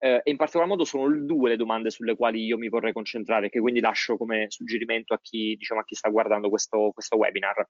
Eh, 0.00 0.20
e 0.22 0.30
in 0.30 0.36
particolar 0.36 0.68
modo 0.68 0.84
sono 0.84 1.08
due 1.24 1.50
le 1.50 1.56
domande 1.56 1.90
sulle 1.90 2.14
quali 2.14 2.44
io 2.44 2.56
mi 2.56 2.68
vorrei 2.68 2.92
concentrare, 2.92 3.48
che 3.48 3.60
quindi 3.60 3.80
lascio 3.80 4.16
come 4.16 4.46
suggerimento 4.48 5.12
a 5.12 5.20
chi, 5.20 5.56
diciamo, 5.56 5.80
a 5.80 5.84
chi 5.84 5.94
sta 5.94 6.08
guardando 6.08 6.48
questo, 6.48 6.90
questo 6.92 7.16
webinar. 7.16 7.68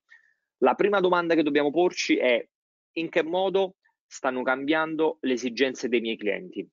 La 0.59 0.75
prima 0.75 1.01
domanda 1.01 1.35
che 1.35 1.43
dobbiamo 1.43 1.71
porci 1.71 2.17
è 2.17 2.47
in 2.93 3.09
che 3.09 3.23
modo 3.23 3.77
stanno 4.07 4.43
cambiando 4.43 5.19
le 5.21 5.33
esigenze 5.35 5.89
dei 5.89 6.01
miei 6.01 6.17
clienti. 6.17 6.67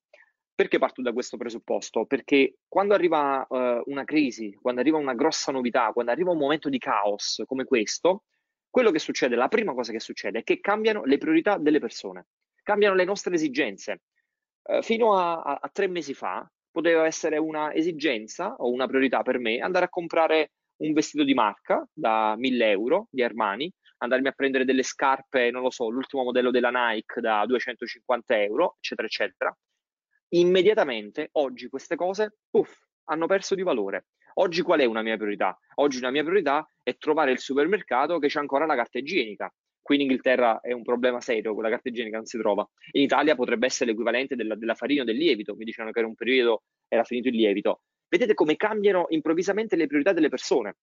Perché 0.55 0.79
parto 0.79 1.01
da 1.01 1.11
questo 1.11 1.35
presupposto? 1.35 2.05
Perché 2.05 2.59
quando 2.67 2.93
arriva 2.93 3.45
uh, 3.47 3.81
una 3.87 4.05
crisi, 4.05 4.57
quando 4.61 4.79
arriva 4.79 4.97
una 4.97 5.13
grossa 5.13 5.51
novità, 5.51 5.91
quando 5.91 6.11
arriva 6.11 6.31
un 6.31 6.37
momento 6.37 6.69
di 6.69 6.77
caos 6.77 7.43
come 7.45 7.65
questo, 7.65 8.23
quello 8.69 8.91
che 8.91 8.99
succede, 8.99 9.35
la 9.35 9.49
prima 9.49 9.73
cosa 9.73 9.91
che 9.91 9.99
succede 9.99 10.39
è 10.39 10.43
che 10.43 10.61
cambiano 10.61 11.03
le 11.03 11.17
priorità 11.17 11.57
delle 11.57 11.79
persone, 11.79 12.27
cambiano 12.63 12.95
le 12.95 13.03
nostre 13.03 13.35
esigenze. 13.35 14.03
Uh, 14.67 14.82
fino 14.82 15.15
a, 15.15 15.41
a, 15.41 15.60
a 15.62 15.69
tre 15.69 15.88
mesi 15.88 16.13
fa 16.13 16.49
poteva 16.71 17.06
essere 17.06 17.38
una 17.38 17.73
esigenza 17.73 18.56
o 18.56 18.71
una 18.71 18.88
priorità 18.88 19.21
per 19.21 19.39
me 19.39 19.60
andare 19.60 19.86
a 19.86 19.89
comprare 19.89 20.51
un 20.78 20.91
vestito 20.91 21.23
di 21.23 21.34
marca 21.34 21.88
da 21.93 22.36
1000 22.36 22.69
euro 22.69 23.08
di 23.10 23.23
Armani, 23.23 23.71
andarmi 23.99 24.28
a 24.28 24.32
prendere 24.32 24.65
delle 24.65 24.84
scarpe, 24.84 25.51
non 25.51 25.62
lo 25.62 25.69
so, 25.69 25.89
l'ultimo 25.89 26.23
modello 26.23 26.51
della 26.51 26.71
Nike 26.71 27.21
da 27.21 27.45
250 27.45 28.41
euro, 28.41 28.75
eccetera, 28.80 29.08
eccetera 29.08 29.58
immediatamente 30.30 31.30
oggi 31.34 31.69
queste 31.69 31.95
cose 31.95 32.38
puff, 32.49 32.78
hanno 33.06 33.28
perso 33.28 33.56
di 33.56 33.62
valore. 33.62 34.08
Oggi 34.36 34.62
qual 34.62 34.80
è 34.80 34.86
una 34.86 35.01
mia 35.01 35.15
priorità? 35.15 35.58
Oggi 35.75 35.97
una 35.97 36.12
mia 36.12 36.23
priorità 36.23 36.67
è 36.84 36.97
trovare 36.97 37.32
il 37.32 37.39
supermercato 37.39 38.19
che 38.19 38.28
c'è 38.28 38.39
ancora 38.39 38.65
la 38.65 38.75
carta 38.75 38.97
igienica. 38.97 39.54
Qui 39.85 39.97
in 39.97 40.01
Inghilterra 40.01 40.61
è 40.61 40.71
un 40.71 40.81
problema 40.81 41.21
serio, 41.21 41.53
quella 41.53 41.69
carta 41.69 41.89
igienica 41.89 42.17
non 42.17 42.25
si 42.25 42.39
trova. 42.39 42.67
In 42.93 43.03
Italia 43.03 43.35
potrebbe 43.35 43.67
essere 43.67 43.91
l'equivalente 43.91 44.35
della, 44.35 44.55
della 44.55 44.73
farina 44.73 45.03
o 45.03 45.05
del 45.05 45.15
lievito. 45.15 45.53
Mi 45.53 45.63
dicevano 45.63 45.91
che 45.91 45.99
era 45.99 46.07
un 46.07 46.15
periodo, 46.15 46.63
era 46.87 47.03
finito 47.03 47.27
il 47.27 47.35
lievito. 47.35 47.81
Vedete 48.07 48.33
come 48.33 48.55
cambiano 48.55 49.05
improvvisamente 49.09 49.75
le 49.75 49.85
priorità 49.85 50.11
delle 50.11 50.29
persone. 50.29 50.77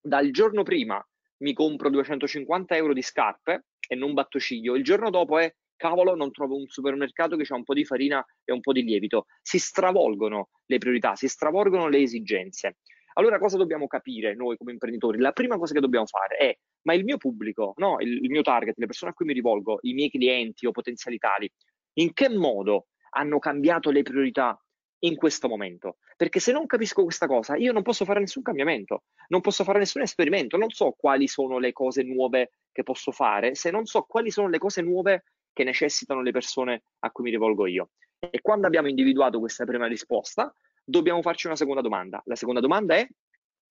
Dal 0.00 0.30
giorno 0.30 0.62
prima 0.62 1.06
mi 1.40 1.52
compro 1.52 1.90
250 1.90 2.74
euro 2.74 2.94
di 2.94 3.02
scarpe 3.02 3.66
e 3.86 3.94
non 3.94 4.14
batto 4.14 4.40
ciglio, 4.40 4.76
il 4.76 4.82
giorno 4.82 5.10
dopo 5.10 5.36
è 5.38 5.54
cavolo, 5.76 6.16
non 6.16 6.32
trovo 6.32 6.56
un 6.56 6.68
supermercato 6.68 7.36
che 7.36 7.44
ha 7.46 7.54
un 7.54 7.64
po' 7.64 7.74
di 7.74 7.84
farina 7.84 8.24
e 8.46 8.52
un 8.54 8.60
po' 8.60 8.72
di 8.72 8.82
lievito. 8.82 9.26
Si 9.42 9.58
stravolgono 9.58 10.48
le 10.64 10.78
priorità, 10.78 11.14
si 11.16 11.28
stravolgono 11.28 11.86
le 11.88 11.98
esigenze. 11.98 12.78
Allora 13.18 13.40
cosa 13.40 13.56
dobbiamo 13.56 13.88
capire 13.88 14.36
noi 14.36 14.56
come 14.56 14.70
imprenditori? 14.70 15.18
La 15.18 15.32
prima 15.32 15.58
cosa 15.58 15.74
che 15.74 15.80
dobbiamo 15.80 16.06
fare 16.06 16.36
è, 16.36 16.56
ma 16.82 16.94
il 16.94 17.02
mio 17.02 17.16
pubblico, 17.16 17.74
no? 17.78 17.96
il, 17.98 18.22
il 18.22 18.30
mio 18.30 18.42
target, 18.42 18.78
le 18.78 18.86
persone 18.86 19.10
a 19.10 19.14
cui 19.14 19.26
mi 19.26 19.32
rivolgo, 19.32 19.78
i 19.82 19.92
miei 19.92 20.08
clienti 20.08 20.66
o 20.66 20.70
potenziali 20.70 21.18
tali, 21.18 21.50
in 21.94 22.12
che 22.12 22.28
modo 22.28 22.86
hanno 23.10 23.40
cambiato 23.40 23.90
le 23.90 24.02
priorità 24.02 24.56
in 25.00 25.16
questo 25.16 25.48
momento. 25.48 25.96
Perché 26.16 26.38
se 26.38 26.52
non 26.52 26.66
capisco 26.66 27.02
questa 27.02 27.26
cosa, 27.26 27.56
io 27.56 27.72
non 27.72 27.82
posso 27.82 28.04
fare 28.04 28.20
nessun 28.20 28.42
cambiamento, 28.42 29.02
non 29.28 29.40
posso 29.40 29.64
fare 29.64 29.80
nessun 29.80 30.02
esperimento, 30.02 30.56
non 30.56 30.70
so 30.70 30.94
quali 30.96 31.26
sono 31.26 31.58
le 31.58 31.72
cose 31.72 32.04
nuove 32.04 32.52
che 32.70 32.84
posso 32.84 33.10
fare, 33.10 33.56
se 33.56 33.72
non 33.72 33.84
so 33.84 34.02
quali 34.02 34.30
sono 34.30 34.48
le 34.48 34.58
cose 34.58 34.80
nuove 34.80 35.24
che 35.52 35.64
necessitano 35.64 36.22
le 36.22 36.30
persone 36.30 36.84
a 37.00 37.10
cui 37.10 37.24
mi 37.24 37.30
rivolgo 37.30 37.66
io. 37.66 37.90
E 38.18 38.40
quando 38.40 38.68
abbiamo 38.68 38.88
individuato 38.88 39.40
questa 39.40 39.64
prima 39.64 39.86
risposta, 39.86 40.52
dobbiamo 40.88 41.20
farci 41.20 41.46
una 41.46 41.56
seconda 41.56 41.82
domanda. 41.82 42.22
La 42.24 42.34
seconda 42.34 42.60
domanda 42.60 42.96
è 42.96 43.06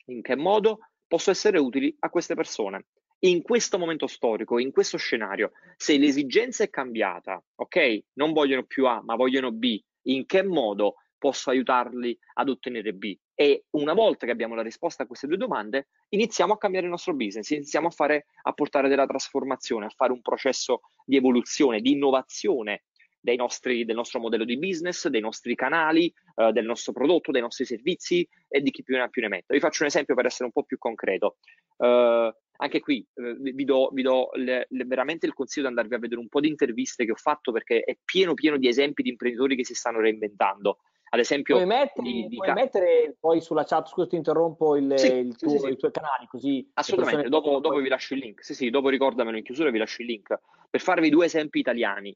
in 0.06 0.22
che 0.22 0.36
modo 0.36 0.80
posso 1.08 1.32
essere 1.32 1.58
utili 1.58 1.94
a 2.00 2.10
queste 2.10 2.36
persone? 2.36 2.86
In 3.20 3.42
questo 3.42 3.80
momento 3.80 4.06
storico, 4.06 4.60
in 4.60 4.72
questo 4.72 4.98
scenario, 4.98 5.52
se 5.76 5.98
l'esigenza 5.98 6.64
è 6.64 6.70
cambiata, 6.70 7.44
ok, 7.56 8.04
non 8.14 8.34
vogliono 8.34 8.64
più 8.64 8.86
A, 8.86 9.02
ma 9.04 9.16
vogliono 9.16 9.52
B, 9.52 9.82
in 10.04 10.28
che 10.28 10.44
modo 10.44 10.98
posso 11.18 11.50
aiutarli 11.50 12.16
ad 12.36 12.50
ottenere 12.50 12.94
B? 12.94 13.18
E 13.34 13.66
una 13.72 13.94
volta 13.94 14.28
che 14.28 14.32
abbiamo 14.32 14.54
la 14.54 14.62
risposta 14.62 15.02
a 15.02 15.08
queste 15.08 15.26
due 15.26 15.38
domande, 15.38 15.88
iniziamo 16.10 16.54
a 16.54 16.58
cambiare 16.58 16.86
il 16.86 16.92
nostro 16.92 17.16
business, 17.16 17.50
iniziamo 17.50 17.88
a, 17.88 17.92
fare, 17.92 18.28
a 18.44 18.54
portare 18.54 18.88
della 18.88 19.08
trasformazione, 19.08 19.88
a 19.88 19.90
fare 19.90 20.12
un 20.12 20.22
processo 20.22 20.82
di 21.04 21.16
evoluzione, 21.16 21.82
di 21.82 21.94
innovazione 21.94 22.84
nostri, 23.36 23.86
del 23.86 23.96
nostro 23.96 24.20
modello 24.20 24.46
di 24.46 24.58
business, 24.58 25.08
dei 25.08 25.22
nostri 25.22 25.56
canali, 25.56 26.14
eh, 26.36 26.52
del 26.52 26.66
nostro 26.66 26.94
prodotto, 26.94 27.32
dei 27.32 27.42
nostri 27.42 27.66
servizi 27.66 28.28
e 28.48 28.62
di 28.62 28.72
chi 28.72 28.84
più 28.84 28.96
ne 28.96 29.04
ha 29.04 29.08
più 29.08 29.22
ne 29.22 29.28
metta. 29.28 29.54
Vi 29.54 29.60
faccio 29.60 29.84
un 29.84 29.90
esempio 29.90 30.16
per 30.16 30.26
essere 30.26 30.46
un 30.46 30.52
po' 30.52 30.64
più 30.64 30.78
concreto. 30.78 31.38
Uh, 31.78 32.34
anche 32.60 32.80
qui 32.80 33.06
eh, 33.14 33.36
vi 33.54 33.64
do, 33.66 33.90
vi 33.94 34.02
do 34.02 34.30
le, 34.34 34.66
le, 34.70 34.86
veramente 34.86 35.26
il 35.26 35.34
consiglio 35.34 35.68
di 35.68 35.74
andarvi 35.74 35.96
a 35.96 36.00
vedere 36.00 36.20
un 36.20 36.28
po' 36.28 36.40
di 36.40 36.48
interviste 36.48 37.06
che 37.06 37.12
ho 37.12 37.16
fatto 37.16 37.52
perché 37.52 37.82
è 37.82 37.96
pieno 38.04 38.34
pieno 38.34 38.58
di 38.58 38.68
esempi 38.68 39.04
di 39.04 39.10
imprenditori 39.10 39.56
che 39.56 39.66
si 39.66 39.76
stanno 39.76 40.00
reinventando. 40.00 40.80
Ad 41.10 41.20
esempio, 41.20 41.56
puoi 41.56 41.68
mettere, 41.68 42.06
di, 42.06 42.28
di 42.28 42.36
puoi 42.36 42.48
ca- 42.48 42.54
mettere 42.54 43.16
poi 43.18 43.40
sulla 43.40 43.64
chat, 43.64 43.88
scusa 43.88 44.08
ti 44.08 44.18
interrompo, 44.18 44.76
il, 44.76 44.94
sì, 44.98 45.14
il 45.14 45.36
tuo, 45.38 45.50
sì, 45.50 45.58
sì. 45.60 45.70
i 45.70 45.78
tuoi 45.78 45.92
canali 45.92 46.26
così. 46.28 46.70
Assolutamente, 46.74 47.30
dopo, 47.30 47.60
dopo, 47.60 47.78
vi 47.78 47.88
lascio 47.88 48.14
il 48.14 48.20
link. 48.20 48.44
Sì, 48.44 48.54
sì, 48.54 48.70
dopo 48.70 48.90
ricordamelo 48.90 49.38
in 49.38 49.44
chiusura 49.44 49.70
vi 49.70 49.78
lascio 49.78 50.02
il 50.02 50.10
link. 50.10 50.38
Per 50.70 50.82
farvi 50.82 51.10
due 51.10 51.26
esempi 51.26 51.60
italiani. 51.60 52.16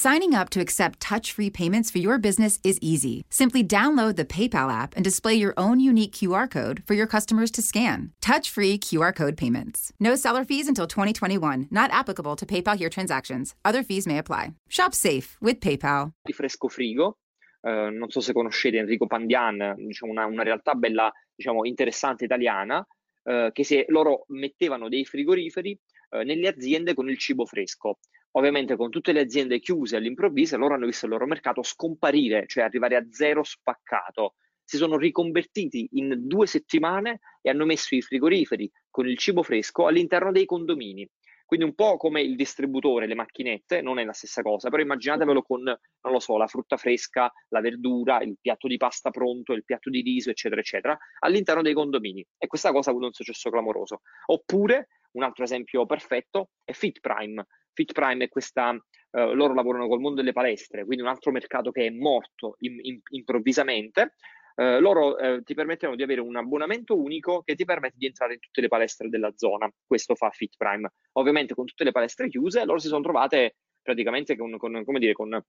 Signing 0.00 0.34
up 0.34 0.48
to 0.48 0.60
accept 0.60 0.98
touch 0.98 1.30
free 1.30 1.50
payments 1.50 1.90
for 1.90 1.98
your 1.98 2.16
business 2.16 2.58
is 2.64 2.78
easy. 2.80 3.26
Simply 3.28 3.62
download 3.62 4.16
the 4.16 4.24
PayPal 4.24 4.72
app 4.72 4.96
and 4.96 5.04
display 5.04 5.34
your 5.34 5.52
own 5.58 5.78
unique 5.78 6.12
QR 6.12 6.50
code 6.50 6.82
for 6.86 6.94
your 6.94 7.06
customers 7.06 7.50
to 7.50 7.60
scan. 7.60 8.10
Touch 8.22 8.48
free 8.48 8.78
QR 8.78 9.14
code 9.14 9.36
payments. 9.36 9.92
No 10.00 10.16
seller 10.16 10.42
fees 10.42 10.68
until 10.68 10.86
2021, 10.86 11.68
not 11.70 11.90
applicable 11.90 12.34
to 12.36 12.46
PayPal 12.46 12.78
here 12.78 12.88
transactions. 12.88 13.54
Other 13.62 13.82
fees 13.82 14.06
may 14.06 14.16
apply. 14.16 14.54
Shop 14.70 14.94
safe 14.94 15.36
with 15.38 15.60
PayPal. 15.60 16.14
Di 16.24 16.32
Fresco 16.32 16.68
Frigo. 16.68 17.18
Uh, 17.62 17.90
non 17.90 18.08
so 18.08 18.22
se 18.22 18.32
conoscete 18.32 18.78
Enrico 18.78 19.06
Pandian, 19.06 19.74
diciamo 19.76 20.12
una, 20.12 20.24
una 20.24 20.42
realtà 20.42 20.72
bella, 20.76 21.12
diciamo 21.34 21.66
interessante 21.66 22.24
italiana, 22.24 22.78
uh, 22.78 23.52
che 23.52 23.64
se 23.64 23.84
loro 23.88 24.24
mettevano 24.28 24.88
dei 24.88 25.04
frigoriferi 25.04 25.78
uh, 26.12 26.20
nelle 26.20 26.48
aziende 26.48 26.94
con 26.94 27.10
il 27.10 27.18
cibo 27.18 27.44
fresco. 27.44 27.98
Ovviamente 28.32 28.76
con 28.76 28.90
tutte 28.90 29.12
le 29.12 29.20
aziende 29.20 29.58
chiuse 29.58 29.96
all'improvviso, 29.96 30.56
loro 30.56 30.74
hanno 30.74 30.86
visto 30.86 31.06
il 31.06 31.12
loro 31.12 31.26
mercato 31.26 31.62
scomparire, 31.62 32.46
cioè 32.46 32.62
arrivare 32.62 32.96
a 32.96 33.06
zero 33.10 33.42
spaccato. 33.42 34.34
Si 34.62 34.76
sono 34.76 34.96
riconvertiti 34.96 35.88
in 35.92 36.14
due 36.28 36.46
settimane 36.46 37.20
e 37.42 37.50
hanno 37.50 37.64
messo 37.64 37.96
i 37.96 38.02
frigoriferi 38.02 38.70
con 38.88 39.08
il 39.08 39.18
cibo 39.18 39.42
fresco 39.42 39.86
all'interno 39.86 40.30
dei 40.30 40.44
condomini. 40.44 41.08
Quindi 41.50 41.66
un 41.66 41.74
po' 41.74 41.96
come 41.96 42.22
il 42.22 42.36
distributore, 42.36 43.08
le 43.08 43.16
macchinette, 43.16 43.80
non 43.82 43.98
è 43.98 44.04
la 44.04 44.12
stessa 44.12 44.40
cosa, 44.40 44.70
però 44.70 44.80
immaginatevelo 44.80 45.42
con, 45.42 45.62
non 45.62 46.12
lo 46.12 46.20
so, 46.20 46.36
la 46.36 46.46
frutta 46.46 46.76
fresca, 46.76 47.28
la 47.48 47.60
verdura, 47.60 48.22
il 48.22 48.38
piatto 48.40 48.68
di 48.68 48.76
pasta 48.76 49.10
pronto, 49.10 49.52
il 49.52 49.64
piatto 49.64 49.90
di 49.90 50.00
riso, 50.00 50.30
eccetera, 50.30 50.60
eccetera, 50.60 50.96
all'interno 51.18 51.62
dei 51.62 51.74
condomini. 51.74 52.24
E 52.38 52.46
questa 52.46 52.70
cosa 52.70 52.90
ha 52.90 52.92
avuto 52.92 53.06
un 53.08 53.12
successo 53.12 53.50
clamoroso. 53.50 54.02
Oppure, 54.26 54.86
un 55.14 55.24
altro 55.24 55.42
esempio 55.42 55.86
perfetto, 55.86 56.50
è 56.62 56.70
Fit 56.70 57.00
Prime. 57.00 57.44
Fit 57.72 57.92
Prime 57.92 58.24
è 58.24 58.28
questa, 58.28 58.72
eh, 58.72 59.34
loro 59.34 59.54
lavorano 59.54 59.88
col 59.88 60.00
mondo 60.00 60.20
delle 60.20 60.32
palestre, 60.32 60.84
quindi 60.84 61.02
un 61.02 61.10
altro 61.10 61.30
mercato 61.32 61.70
che 61.70 61.86
è 61.86 61.90
morto 61.90 62.56
in, 62.60 62.78
in, 62.82 63.00
improvvisamente. 63.10 64.14
Eh, 64.56 64.78
loro 64.80 65.16
eh, 65.16 65.42
ti 65.42 65.54
permettono 65.54 65.94
di 65.94 66.02
avere 66.02 66.20
un 66.20 66.36
abbonamento 66.36 66.98
unico 66.98 67.42
che 67.42 67.54
ti 67.54 67.64
permette 67.64 67.96
di 67.96 68.06
entrare 68.06 68.34
in 68.34 68.40
tutte 68.40 68.60
le 68.60 68.68
palestre 68.68 69.08
della 69.08 69.32
zona. 69.34 69.70
Questo 69.86 70.14
fa 70.14 70.30
Fit 70.30 70.54
Prime. 70.56 70.92
Ovviamente 71.12 71.54
con 71.54 71.64
tutte 71.64 71.84
le 71.84 71.92
palestre 71.92 72.28
chiuse, 72.28 72.64
loro 72.64 72.78
si 72.78 72.88
sono 72.88 73.02
trovate 73.02 73.56
praticamente 73.82 74.36
con, 74.36 74.56
con, 74.58 74.84
dire, 74.98 75.12
con 75.12 75.32
eh, 75.34 75.42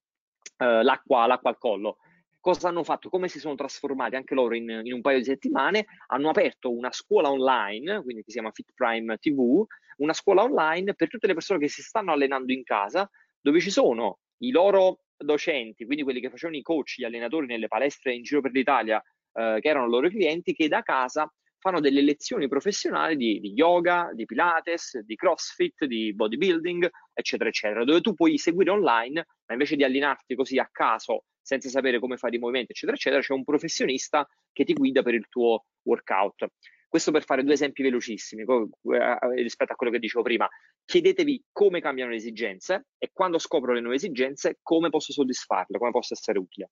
l'acqua, 0.84 1.26
l'acqua 1.26 1.50
al 1.50 1.58
collo 1.58 1.98
cosa 2.42 2.68
hanno 2.68 2.84
fatto, 2.84 3.08
come 3.10 3.30
si 3.30 3.40
sono 3.40 3.56
trasformati 3.56 4.16
anche 4.16 4.34
loro 4.34 4.56
in, 4.56 4.82
in, 4.84 4.94
un 4.94 5.02
paio 5.02 5.20
di 5.20 5.24
settimane, 5.24 5.86
hanno 6.08 6.30
aperto 6.30 6.72
una 6.72 6.92
scuola 6.92 7.30
online, 7.30 8.02
quindi 8.02 8.24
che 8.24 8.32
si 8.32 8.34
chiama 8.34 8.52
Fit 8.52 8.72
Prime 8.74 9.18
TV, 9.20 9.64
una 10.02 10.14
scuola 10.14 10.44
online 10.44 10.94
per 10.96 11.08
tutte 11.08 11.28
le 11.28 11.34
persone 11.34 11.60
che 11.60 11.70
si 11.70 11.82
stanno 11.82 12.12
allenando 12.12 12.52
in 12.52 12.64
casa, 12.64 13.10
dove 13.40 13.60
ci 13.60 13.72
sono 13.72 14.20
i 14.40 14.52
loro 14.52 15.04
docenti, 15.18 15.86
quindi 15.86 16.04
quelli 16.04 16.20
che 16.20 16.30
facevano 16.30 16.58
i 16.58 16.64
coach, 16.64 16.96
gli 16.98 17.04
allenatori 17.04 17.46
nelle 17.46 17.68
palestre 17.68 18.14
in 18.14 18.24
giro 18.24 18.42
per 18.42 18.52
l'Italia, 18.52 19.02
eh, 19.34 19.58
che 19.62 19.70
erano 19.70 19.88
loro 19.88 20.10
clienti, 20.10 20.54
che 20.54 20.68
da 20.68 20.82
casa 20.82 21.32
fanno 21.60 21.80
delle 21.80 22.02
lezioni 22.02 22.48
professionali 22.48 23.16
di, 23.16 23.40
di, 23.40 23.54
yoga, 23.54 24.10
di 24.14 24.26
pilates, 24.26 24.98
di 25.00 25.16
crossfit, 25.16 25.86
di 25.86 26.14
bodybuilding, 26.14 26.90
eccetera, 27.14 27.50
eccetera, 27.50 27.84
dove 27.84 28.02
tu 28.02 28.16
puoi 28.16 28.40
seguire 28.40 28.72
online, 28.72 29.28
ma 29.46 29.54
invece 29.54 29.76
di 29.76 29.84
allenarti 29.84 30.34
così 30.34 30.58
a 30.58 30.68
caso, 30.72 31.26
senza 31.40 31.70
sapere 31.70 32.00
come 32.00 32.18
fare 32.18 32.36
i 32.36 32.40
movimenti, 32.40 32.72
eccetera, 32.72 32.98
eccetera, 32.98 33.22
c'è 33.22 33.34
un 33.34 33.44
professionista 33.44 34.28
che 34.52 34.64
ti 34.64 34.74
guida 34.74 35.04
per 35.04 35.14
il 35.14 35.28
tuo 35.30 35.66
workout. 35.84 36.48
Questo 36.92 37.12
per 37.12 37.24
fare 37.24 37.46
due 37.46 37.54
esempi 37.54 37.84
velocissimi 37.84 38.42
eh, 38.42 39.18
rispetto 39.42 39.72
a 39.72 39.76
quello 39.78 39.94
che 39.94 40.00
dicevo 40.00 40.24
prima. 40.24 40.46
Chiedetevi 40.84 41.46
come 41.50 41.80
cambiano 41.80 42.12
le 42.12 42.18
esigenze 42.18 42.88
e 42.98 43.12
quando 43.14 43.40
scopro 43.40 43.72
le 43.72 43.80
nuove 43.80 43.96
esigenze, 43.96 44.58
come 44.62 44.90
posso 44.90 45.14
soddisfarle, 45.14 45.78
come 45.78 45.92
posso 45.92 46.14
essere 46.14 46.38
utile. 46.38 46.72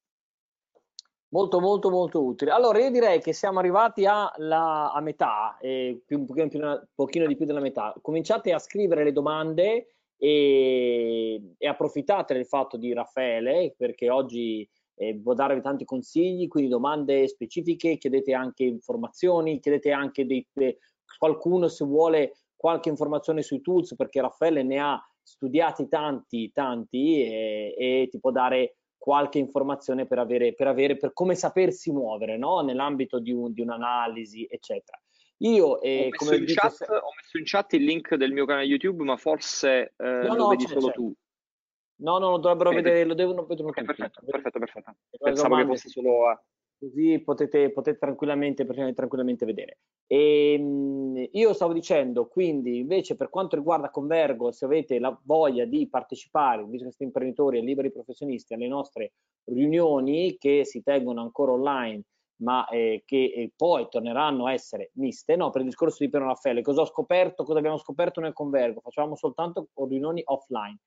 Molto, 1.30 1.61
molto, 1.61 1.89
molto 1.89 2.22
utile. 2.22 2.51
Allora, 2.51 2.80
io 2.80 2.91
direi 2.91 3.22
che 3.22 3.32
siamo 3.32 3.59
arrivati 3.59 4.05
alla, 4.05 4.91
a 4.91 4.99
metà, 4.99 5.57
eh, 5.61 6.01
più, 6.05 6.20
un 6.20 6.26
pochino, 6.26 6.49
un 6.51 6.86
pochino, 6.93 7.26
di 7.26 7.38
più 7.38 7.45
della 7.45 7.61
metà. 7.61 7.95
Cominciate 8.01 8.51
a 8.51 8.59
scrivere 8.59 9.05
le 9.05 9.13
domande 9.13 9.95
e, 10.17 11.53
e 11.57 11.67
approfittate 11.70 12.34
del 12.34 12.45
fatto 12.45 12.76
di 12.76 12.91
Raffaele, 12.91 13.74
perché 13.78 14.09
oggi 14.09 14.70
eh, 15.00 15.18
può 15.18 15.34
darvi 15.34 15.62
tanti 15.62 15.86
consigli, 15.86 16.50
quindi 16.50 16.70
domande 16.70 17.26
specifiche, 17.30 17.97
chiedete 17.97 18.34
anche 18.34 18.66
informazioni, 18.66 19.62
chiedete 19.62 19.91
anche 19.91 20.26
dei, 20.26 20.45
eh, 20.56 20.80
qualcuno 21.18 21.70
se 21.70 21.86
vuole 21.86 22.34
qualche 22.54 22.89
informazione 22.89 23.41
sui 23.41 23.62
tools, 23.62 23.95
perché 23.95 24.20
Raffaele 24.20 24.62
ne 24.62 24.80
ha 24.80 25.02
studiati 25.24 25.88
tanti, 25.88 26.52
tanti 26.52 27.24
e, 27.24 27.76
e 27.78 28.08
ti 28.12 28.20
può 28.20 28.32
dare 28.32 28.76
qualche 28.97 29.39
informazione 29.39 30.06
per 30.06 30.20
avere, 30.20 30.54
per, 30.54 30.68
avere, 30.68 30.97
per 30.97 31.14
come 31.14 31.36
sapersi 31.36 31.91
muovere 31.93 32.38
no? 32.38 32.60
nell'ambito 32.60 33.20
di, 33.20 33.32
un, 33.32 33.54
di, 33.54 33.62
un'analisi, 33.62 34.45
eccetera. 34.50 35.02
Io, 35.38 35.80
eh, 35.80 36.10
ho, 36.12 36.26
messo 36.26 36.38
dico, 36.38 36.54
chat, 36.54 36.72
se... 36.72 36.84
ho, 36.84 37.14
messo 37.16 37.38
in 37.38 37.43
chat, 37.45 37.72
il 37.74 37.86
link 37.86 38.16
del 38.16 38.34
mio 38.34 38.45
canale 38.45 38.66
YouTube, 38.66 39.06
ma 39.06 39.16
forse 39.16 39.93
eh, 39.95 40.06
no, 40.06 40.28
lo 40.28 40.36
no, 40.36 40.47
vedi 40.50 40.68
solo 40.68 40.88
c'è. 40.88 40.93
tu. 40.93 41.14
No, 42.00 42.18
no, 42.18 42.32
lo 42.32 42.38
dovrebbero 42.38 42.70
Vedi. 42.70 42.84
vedere, 42.84 43.06
lo 43.06 43.14
devono 43.14 43.45
vedere 43.45 43.68
okay, 43.70 43.84
perfetto, 43.84 44.22
perfetto, 44.26 44.60
perfetto. 44.60 44.95
Pensavo 45.18 45.56
che 45.56 45.66
fosse 45.66 45.89
solo... 45.89 46.28
A... 46.28 46.43
Così 46.80 47.20
potete, 47.20 47.72
potete 47.72 47.97
tranquillamente, 47.97 48.66
tranquillamente 48.66 49.45
vedere. 49.45 49.80
E, 50.08 50.54
ehm, 50.54 51.28
io 51.32 51.54
stavo 51.54 51.74
dicendo, 51.74 52.28
quindi, 52.28 52.78
invece, 52.78 53.18
per 53.18 53.30
quanto 53.30 53.58
riguarda 53.58 53.89
Convergo, 53.89 54.52
se 54.52 54.64
avete 54.64 54.97
la 54.97 55.18
voglia 55.26 55.66
di 55.66 55.89
partecipare, 55.89 56.64
business 56.64 56.97
imprenditori 57.00 57.58
e 57.58 57.62
liberi 57.62 57.91
professionisti, 57.91 58.54
alle 58.54 58.70
nostre 58.70 59.12
riunioni 59.43 60.38
che 60.38 60.64
si 60.64 60.82
tengono 60.82 61.22
ancora 61.22 61.52
online, 61.52 62.04
ma 62.43 62.66
eh, 62.70 63.04
che 63.06 63.26
eh, 63.26 63.52
poi 63.54 63.88
torneranno 63.89 64.45
a 64.45 64.54
essere 64.54 64.91
miste, 64.93 65.36
no, 65.36 65.50
per 65.50 65.62
il 65.62 65.68
discorso 65.68 65.97
di 66.00 66.10
Piero 66.10 66.28
Raffaele, 66.28 66.62
cosa 66.62 66.82
ho 66.82 66.86
scoperto, 66.86 67.43
cosa 67.43 67.60
abbiamo 67.60 67.78
scoperto 67.78 68.22
nel 68.22 68.32
Convergo? 68.32 68.80
Facciamo 68.80 69.18
soltanto 69.18 69.68
riunioni 69.86 70.22
offline. 70.24 70.78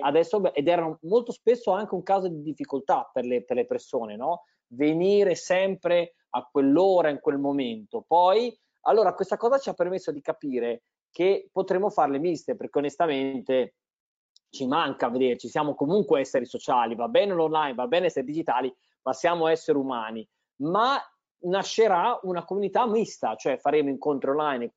Adesso, 0.00 0.54
ed 0.54 0.68
era 0.68 0.96
molto 1.02 1.32
spesso 1.32 1.72
anche 1.72 1.94
un 1.94 2.02
caso 2.02 2.28
di 2.28 2.42
difficoltà 2.42 3.10
per 3.12 3.24
le, 3.24 3.44
per 3.44 3.56
le 3.56 3.66
persone, 3.66 4.16
no? 4.16 4.44
venire 4.68 5.34
sempre 5.34 6.14
a 6.30 6.48
quell'ora, 6.50 7.08
in 7.08 7.20
quel 7.20 7.38
momento. 7.38 8.04
Poi, 8.06 8.56
allora, 8.82 9.14
questa 9.14 9.36
cosa 9.36 9.58
ci 9.58 9.68
ha 9.68 9.74
permesso 9.74 10.12
di 10.12 10.20
capire 10.20 10.84
che 11.10 11.48
potremmo 11.52 11.90
farle 11.90 12.18
miste, 12.18 12.56
perché 12.56 12.78
onestamente 12.78 13.74
ci 14.50 14.66
manca 14.66 15.08
vederci, 15.08 15.48
siamo 15.48 15.74
comunque 15.74 16.20
esseri 16.20 16.46
sociali, 16.46 16.94
va 16.94 17.08
bene 17.08 17.34
l'online, 17.34 17.74
va 17.74 17.86
bene 17.86 18.06
essere 18.06 18.24
digitali, 18.24 18.72
ma 19.02 19.12
siamo 19.12 19.48
esseri 19.48 19.78
umani. 19.78 20.26
Ma 20.56 21.00
nascerà 21.44 22.18
una 22.22 22.44
comunità 22.44 22.86
mista, 22.86 23.34
cioè 23.36 23.58
faremo 23.58 23.90
incontri 23.90 24.30
online, 24.30 24.72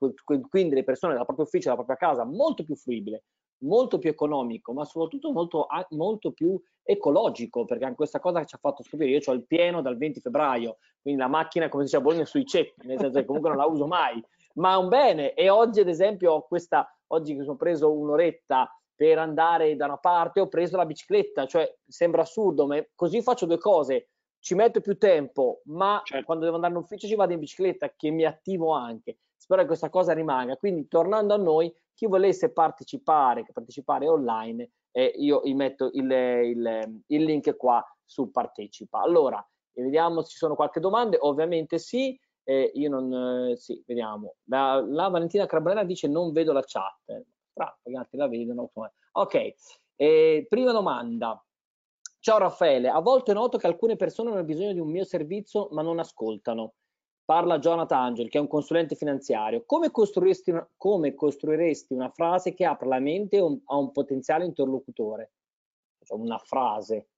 quindi 0.49 0.75
le 0.75 0.83
persone 0.83 1.13
dal 1.13 1.25
proprio 1.25 1.45
ufficio, 1.45 1.69
dalla 1.69 1.83
propria 1.83 2.09
casa, 2.09 2.25
molto 2.25 2.63
più 2.63 2.75
fruibile, 2.75 3.23
molto 3.59 3.97
più 3.97 4.09
economico, 4.09 4.73
ma 4.73 4.85
soprattutto 4.85 5.31
molto, 5.31 5.67
molto 5.89 6.31
più 6.31 6.59
ecologico, 6.83 7.65
perché 7.65 7.83
anche 7.83 7.97
questa 7.97 8.19
cosa 8.19 8.39
che 8.39 8.45
ci 8.45 8.55
ha 8.55 8.59
fatto 8.59 8.83
scoprire, 8.83 9.17
io 9.17 9.21
ho 9.25 9.33
il 9.33 9.45
pieno 9.45 9.81
dal 9.81 9.97
20 9.97 10.19
febbraio, 10.21 10.77
quindi 11.01 11.19
la 11.19 11.27
macchina, 11.27 11.69
come 11.69 11.83
si 11.83 11.89
dice 11.89 12.01
a 12.01 12.05
Bologna, 12.05 12.25
sui 12.25 12.45
ceppi, 12.45 12.87
nel 12.87 12.99
senso 12.99 13.19
che 13.19 13.25
comunque 13.25 13.49
non 13.49 13.59
la 13.59 13.65
uso 13.65 13.87
mai, 13.87 14.23
ma 14.55 14.73
è 14.73 14.77
un 14.77 14.89
bene. 14.89 15.33
E 15.33 15.49
oggi, 15.49 15.79
ad 15.79 15.87
esempio, 15.87 16.33
ho 16.33 16.47
questa, 16.47 16.87
oggi 17.07 17.35
che 17.35 17.43
sono 17.43 17.57
preso 17.57 17.91
un'oretta 17.91 18.71
per 18.95 19.19
andare 19.19 19.75
da 19.75 19.85
una 19.85 19.97
parte, 19.97 20.39
ho 20.39 20.47
preso 20.47 20.77
la 20.77 20.85
bicicletta, 20.85 21.45
cioè 21.45 21.71
sembra 21.85 22.21
assurdo, 22.21 22.65
ma 22.65 22.83
così 22.95 23.21
faccio 23.21 23.45
due 23.45 23.59
cose, 23.59 24.09
ci 24.39 24.55
metto 24.55 24.81
più 24.81 24.97
tempo, 24.97 25.61
ma 25.65 26.01
certo. 26.03 26.25
quando 26.25 26.45
devo 26.45 26.55
andare 26.55 26.73
in 26.73 26.79
ufficio 26.79 27.07
ci 27.07 27.15
vado 27.15 27.33
in 27.33 27.39
bicicletta, 27.39 27.93
che 27.95 28.09
mi 28.09 28.25
attivo 28.25 28.71
anche. 28.71 29.19
Spero 29.47 29.61
che 29.61 29.67
questa 29.67 29.89
cosa 29.89 30.11
rimanga. 30.11 30.57
Quindi, 30.57 30.89
tornando 30.89 31.33
a 31.33 31.37
noi, 31.37 31.73
chi 31.93 32.05
volesse 32.05 32.51
partecipare, 32.51 33.45
partecipare 33.49 34.05
online, 34.05 34.71
eh, 34.91 35.05
io 35.15 35.39
vi 35.39 35.53
metto 35.53 35.89
il, 35.93 36.11
il, 36.11 37.01
il, 37.05 37.23
link 37.23 37.55
qua 37.55 37.81
su 38.03 38.29
partecipa. 38.29 38.99
Allora, 38.99 39.41
vediamo 39.71 40.21
se 40.21 40.31
ci 40.31 40.37
sono 40.37 40.53
qualche 40.53 40.81
domanda, 40.81 41.15
ovviamente 41.21 41.77
sì, 41.77 42.19
eh, 42.43 42.71
io 42.73 42.89
non, 42.89 43.51
eh, 43.51 43.55
sì, 43.55 43.81
vediamo. 43.87 44.35
La, 44.49 44.85
la, 44.85 45.07
Valentina 45.07 45.45
Carbonella 45.45 45.85
dice 45.85 46.09
non 46.09 46.33
vedo 46.33 46.51
la 46.51 46.63
chat, 46.65 47.23
Tra, 47.53 47.79
gli 47.83 47.95
altri 47.95 48.17
la 48.17 48.27
vedono. 48.27 48.69
Ok, 49.13 49.53
prima 50.49 50.73
domanda. 50.73 51.41
Ciao 52.19 52.37
Raffaele, 52.37 52.89
a 52.89 52.99
volte 52.99 53.31
noto 53.31 53.57
che 53.57 53.67
alcune 53.67 53.95
persone 53.95 54.29
hanno 54.29 54.43
bisogno 54.43 54.73
di 54.73 54.81
un 54.81 54.89
mio 54.89 55.05
servizio 55.05 55.69
ma 55.71 55.81
non 55.81 55.99
ascoltano 55.99 56.73
parla 57.27 57.59
Jonathan 57.59 58.03
Angel, 58.03 58.29
che 58.29 58.37
è 58.37 58.41
un 58.41 58.47
consulente 58.47 58.95
finanziario. 58.95 59.65
Come 59.65 59.91
costruiresti 59.91 60.51
una, 60.51 60.65
come 60.77 61.13
costruiresti 61.13 61.93
una 61.93 62.09
frase 62.09 62.53
che 62.53 62.63
apra 62.63 62.87
la 62.87 62.99
mente 62.99 63.37
a 63.37 63.75
un 63.75 63.91
potenziale 63.91 64.45
interlocutore? 64.45 65.33
Cioè 66.05 66.17
una 66.17 66.37
frase. 66.37 67.09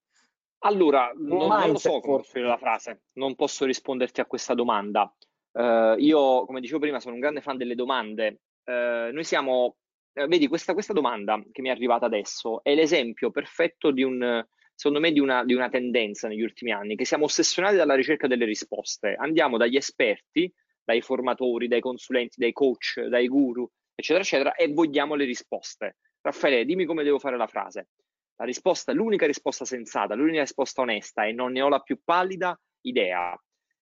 Allora, 0.64 1.12
non, 1.16 1.48
non 1.48 1.72
lo 1.74 1.78
so 1.78 2.00
come 2.00 2.18
costruire 2.18 2.48
la 2.48 2.58
frase, 2.58 3.04
non 3.14 3.36
posso 3.36 3.66
risponderti 3.66 4.20
a 4.20 4.26
questa 4.26 4.56
domanda. 4.56 5.14
Uh, 5.52 5.94
io, 6.00 6.44
come 6.46 6.60
dicevo 6.60 6.80
prima, 6.80 7.00
sono 7.00 7.14
un 7.14 7.20
grande 7.20 7.42
fan 7.42 7.58
delle 7.58 7.76
domande. 7.76 8.42
Uh, 8.64 9.14
noi 9.14 9.24
siamo, 9.24 9.78
uh, 10.14 10.26
vedi, 10.26 10.48
questa, 10.48 10.74
questa 10.74 10.94
domanda 10.94 11.40
che 11.52 11.62
mi 11.62 11.68
è 11.68 11.72
arrivata 11.72 12.08
adesso 12.08 12.64
è 12.64 12.74
l'esempio 12.74 13.30
perfetto 13.30 13.92
di 13.92 14.02
un, 14.02 14.44
secondo 14.80 15.02
me, 15.02 15.12
di 15.12 15.20
una, 15.20 15.44
di 15.44 15.54
una 15.54 15.68
tendenza 15.68 16.30
negli 16.30 16.42
ultimi 16.42 16.72
anni, 16.72 16.96
che 16.96 17.04
siamo 17.04 17.26
ossessionati 17.26 17.76
dalla 17.76 17.96
ricerca 17.96 18.28
delle 18.28 18.46
risposte. 18.46 19.14
Andiamo 19.20 19.58
dagli 19.58 19.76
esperti, 19.76 20.50
dai 20.82 21.02
formatori, 21.02 21.68
dai 21.68 21.82
consulenti, 21.82 22.40
dai 22.40 22.54
coach, 22.54 23.02
dai 23.02 23.28
guru, 23.28 23.70
eccetera, 23.94 24.24
eccetera, 24.24 24.56
e 24.56 24.72
vogliamo 24.72 25.16
le 25.16 25.26
risposte. 25.26 25.98
Raffaele, 26.22 26.64
dimmi 26.64 26.86
come 26.86 27.04
devo 27.04 27.20
fare 27.20 27.36
la 27.36 27.48
frase. 27.48 27.90
La 28.38 28.46
risposta, 28.46 28.94
l'unica 28.94 29.26
risposta 29.26 29.66
sensata, 29.66 30.16
l'unica 30.16 30.40
risposta 30.40 30.80
onesta 30.80 31.26
e 31.26 31.34
non 31.34 31.52
ne 31.52 31.62
ho 31.62 31.68
la 31.68 31.82
più 31.82 32.00
pallida 32.02 32.58
idea. 32.86 33.38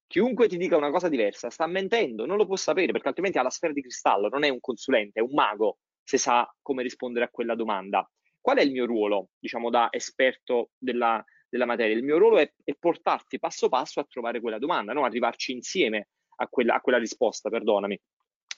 Chiunque 0.07 0.47
ti 0.47 0.57
dica 0.57 0.77
una 0.77 0.89
cosa 0.89 1.09
diversa 1.09 1.51
sta 1.51 1.67
mentendo, 1.67 2.25
non 2.25 2.37
lo 2.37 2.47
può 2.47 2.55
sapere 2.55 2.91
perché 2.91 3.09
altrimenti 3.09 3.37
ha 3.37 3.43
la 3.43 3.51
sfera 3.51 3.71
di 3.71 3.81
cristallo, 3.81 4.29
non 4.29 4.43
è 4.43 4.49
un 4.49 4.59
consulente, 4.59 5.19
è 5.19 5.21
un 5.21 5.33
mago 5.33 5.77
se 6.01 6.17
sa 6.17 6.51
come 6.63 6.81
rispondere 6.81 7.25
a 7.25 7.29
quella 7.29 7.53
domanda. 7.53 8.09
Qual 8.47 8.59
è 8.59 8.61
il 8.61 8.71
mio 8.71 8.85
ruolo, 8.85 9.31
diciamo, 9.37 9.69
da 9.69 9.89
esperto 9.91 10.69
della, 10.77 11.21
della 11.49 11.65
materia? 11.65 11.93
Il 11.93 12.05
mio 12.05 12.17
ruolo 12.17 12.37
è, 12.37 12.49
è, 12.63 12.73
portarti 12.79 13.39
passo 13.39 13.67
passo 13.67 13.99
a 13.99 14.05
trovare 14.09 14.39
quella 14.39 14.57
domanda, 14.57 14.93
no? 14.93 15.03
arrivarci 15.03 15.51
insieme 15.51 16.07
a 16.37 16.47
quella, 16.47 16.75
a 16.75 16.79
quella 16.79 16.97
risposta, 16.97 17.49
perdonami. 17.49 17.99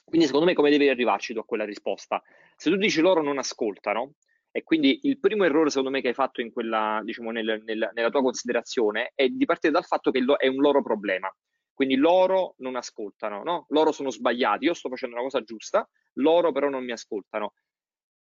Quindi 0.04 0.26
secondo 0.26 0.46
me 0.46 0.54
come 0.54 0.70
devi 0.70 0.88
arrivarci 0.88 1.32
tu 1.32 1.40
a 1.40 1.44
quella 1.44 1.64
risposta? 1.64 2.22
Se 2.54 2.70
tu 2.70 2.76
dici 2.76 3.00
loro 3.00 3.20
non 3.20 3.38
ascoltano, 3.38 4.12
e 4.52 4.62
quindi 4.62 5.00
il 5.02 5.18
primo 5.18 5.42
errore 5.42 5.70
secondo 5.70 5.90
me 5.90 6.00
che 6.00 6.06
hai 6.06 6.14
fatto 6.14 6.40
quella, 6.52 7.00
diciamo, 7.02 7.32
nel, 7.32 7.60
nel, 7.64 7.90
nella 7.92 8.10
tua 8.10 8.22
considerazione 8.22 9.10
è 9.16 9.26
di 9.26 9.44
partire 9.44 9.72
dal 9.72 9.86
fatto 9.86 10.12
che 10.12 10.24
è 10.38 10.46
un 10.46 10.60
loro 10.60 10.82
problema. 10.84 11.28
Quindi 11.74 11.96
loro 11.96 12.54
non 12.58 12.76
ascoltano, 12.76 13.42
no? 13.42 13.66
Loro 13.70 13.90
sono 13.90 14.10
sbagliati, 14.10 14.66
io 14.66 14.74
sto 14.74 14.88
facendo 14.88 15.16
una 15.16 15.24
cosa 15.24 15.42
giusta, 15.42 15.84
loro 16.18 16.52
però 16.52 16.68
non 16.68 16.84
mi 16.84 16.92
ascoltano. 16.92 17.54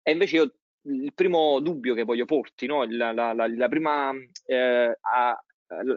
E 0.02 0.12
invece 0.12 0.36
io 0.36 0.52
il 0.88 1.12
primo 1.14 1.60
dubbio 1.60 1.94
che 1.94 2.04
voglio 2.04 2.24
porti, 2.24 2.66
no? 2.66 2.84
la, 2.84 3.12
la, 3.12 3.32
la, 3.32 3.46
la, 3.46 3.68
prima, 3.68 4.12
eh, 4.46 4.98
a, 5.00 5.44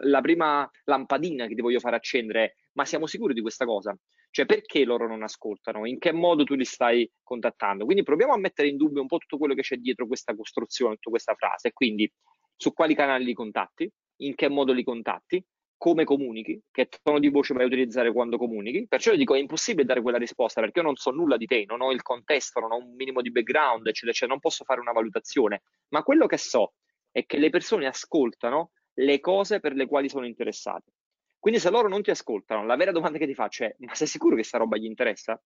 la 0.02 0.20
prima 0.20 0.70
lampadina 0.84 1.46
che 1.46 1.54
ti 1.54 1.62
voglio 1.62 1.80
fare 1.80 1.96
accendere 1.96 2.44
è 2.44 2.54
ma 2.74 2.84
siamo 2.84 3.06
sicuri 3.06 3.34
di 3.34 3.40
questa 3.40 3.64
cosa? 3.64 3.96
Cioè 4.30 4.46
perché 4.46 4.84
loro 4.84 5.06
non 5.06 5.22
ascoltano? 5.22 5.86
In 5.86 5.98
che 5.98 6.12
modo 6.12 6.44
tu 6.44 6.54
li 6.54 6.64
stai 6.64 7.10
contattando? 7.22 7.84
Quindi 7.84 8.02
proviamo 8.02 8.32
a 8.32 8.38
mettere 8.38 8.68
in 8.68 8.76
dubbio 8.76 9.02
un 9.02 9.06
po' 9.06 9.18
tutto 9.18 9.36
quello 9.36 9.54
che 9.54 9.62
c'è 9.62 9.76
dietro 9.76 10.06
questa 10.06 10.34
costruzione, 10.34 10.94
tutta 10.94 11.10
questa 11.10 11.34
frase, 11.34 11.72
quindi 11.72 12.10
su 12.56 12.72
quali 12.72 12.94
canali 12.94 13.24
li 13.24 13.34
contatti, 13.34 13.90
in 14.22 14.34
che 14.34 14.48
modo 14.48 14.72
li 14.72 14.84
contatti, 14.84 15.44
come 15.82 16.04
comunichi, 16.04 16.62
che 16.70 16.88
tono 17.02 17.18
di 17.18 17.28
voce 17.28 17.54
vai 17.54 17.64
a 17.64 17.66
utilizzare 17.66 18.12
quando 18.12 18.38
comunichi. 18.38 18.86
Perciò 18.86 19.10
io 19.10 19.16
dico 19.16 19.34
è 19.34 19.40
impossibile 19.40 19.84
dare 19.84 20.00
quella 20.00 20.16
risposta 20.16 20.60
perché 20.60 20.78
io 20.78 20.84
non 20.84 20.94
so 20.94 21.10
nulla 21.10 21.36
di 21.36 21.44
te, 21.44 21.64
non 21.66 21.80
ho 21.80 21.90
il 21.90 22.02
contesto, 22.02 22.60
non 22.60 22.70
ho 22.70 22.76
un 22.76 22.94
minimo 22.94 23.20
di 23.20 23.32
background, 23.32 23.84
eccetera, 23.88 24.12
eccetera, 24.12 24.30
non 24.30 24.38
posso 24.38 24.62
fare 24.62 24.78
una 24.78 24.92
valutazione. 24.92 25.62
Ma 25.88 26.04
quello 26.04 26.26
che 26.26 26.36
so 26.36 26.74
è 27.10 27.26
che 27.26 27.36
le 27.36 27.50
persone 27.50 27.88
ascoltano 27.88 28.70
le 28.94 29.18
cose 29.18 29.58
per 29.58 29.72
le 29.72 29.86
quali 29.86 30.08
sono 30.08 30.24
interessate. 30.24 30.92
Quindi 31.36 31.58
se 31.58 31.68
loro 31.70 31.88
non 31.88 32.00
ti 32.02 32.10
ascoltano, 32.10 32.64
la 32.64 32.76
vera 32.76 32.92
domanda 32.92 33.18
che 33.18 33.26
ti 33.26 33.34
faccio 33.34 33.64
è, 33.64 33.74
ma 33.78 33.92
sei 33.96 34.06
sicuro 34.06 34.36
che 34.36 34.44
sta 34.44 34.58
roba 34.58 34.76
gli 34.76 34.84
interessa? 34.84 35.36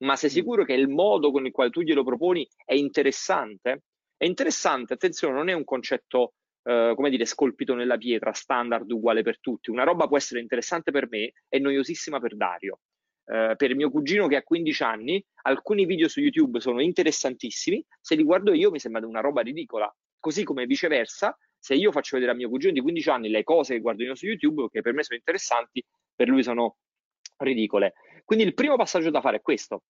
Ma 0.00 0.14
sei 0.14 0.28
mm. 0.28 0.32
sicuro 0.32 0.64
che 0.66 0.74
il 0.74 0.88
modo 0.88 1.30
con 1.30 1.46
il 1.46 1.52
quale 1.52 1.70
tu 1.70 1.80
glielo 1.80 2.04
proponi 2.04 2.46
è 2.66 2.74
interessante? 2.74 3.84
È 4.14 4.26
interessante, 4.26 4.92
attenzione, 4.92 5.32
non 5.32 5.48
è 5.48 5.54
un 5.54 5.64
concetto, 5.64 6.34
eh, 6.66 6.94
come 6.96 7.10
dire, 7.10 7.24
scolpito 7.24 7.74
nella 7.74 7.96
pietra, 7.96 8.32
standard 8.32 8.90
uguale 8.90 9.22
per 9.22 9.38
tutti. 9.38 9.70
Una 9.70 9.84
roba 9.84 10.08
può 10.08 10.16
essere 10.16 10.40
interessante 10.40 10.90
per 10.90 11.06
me 11.08 11.32
e 11.48 11.60
noiosissima 11.60 12.18
per 12.18 12.36
Dario. 12.36 12.80
Eh, 13.24 13.54
per 13.56 13.74
mio 13.76 13.88
cugino 13.88 14.26
che 14.26 14.34
ha 14.34 14.42
15 14.42 14.82
anni, 14.82 15.24
alcuni 15.42 15.86
video 15.86 16.08
su 16.08 16.20
YouTube 16.20 16.60
sono 16.60 16.80
interessantissimi, 16.80 17.84
se 18.00 18.16
li 18.16 18.24
guardo 18.24 18.52
io 18.52 18.72
mi 18.72 18.80
sembra 18.80 19.06
una 19.06 19.20
roba 19.20 19.42
ridicola. 19.42 19.92
Così 20.18 20.42
come 20.42 20.66
viceversa, 20.66 21.38
se 21.56 21.74
io 21.74 21.92
faccio 21.92 22.16
vedere 22.16 22.32
a 22.32 22.34
mio 22.34 22.48
cugino 22.48 22.72
di 22.72 22.80
15 22.80 23.10
anni 23.10 23.28
le 23.28 23.44
cose 23.44 23.74
che 23.74 23.80
guardo 23.80 24.02
io 24.02 24.16
su 24.16 24.26
YouTube, 24.26 24.66
che 24.68 24.80
per 24.80 24.92
me 24.92 25.04
sono 25.04 25.18
interessanti, 25.18 25.84
per 26.16 26.28
lui 26.28 26.42
sono 26.42 26.78
ridicole. 27.38 27.94
Quindi 28.24 28.44
il 28.44 28.54
primo 28.54 28.74
passaggio 28.74 29.10
da 29.10 29.20
fare 29.20 29.36
è 29.36 29.40
questo. 29.40 29.84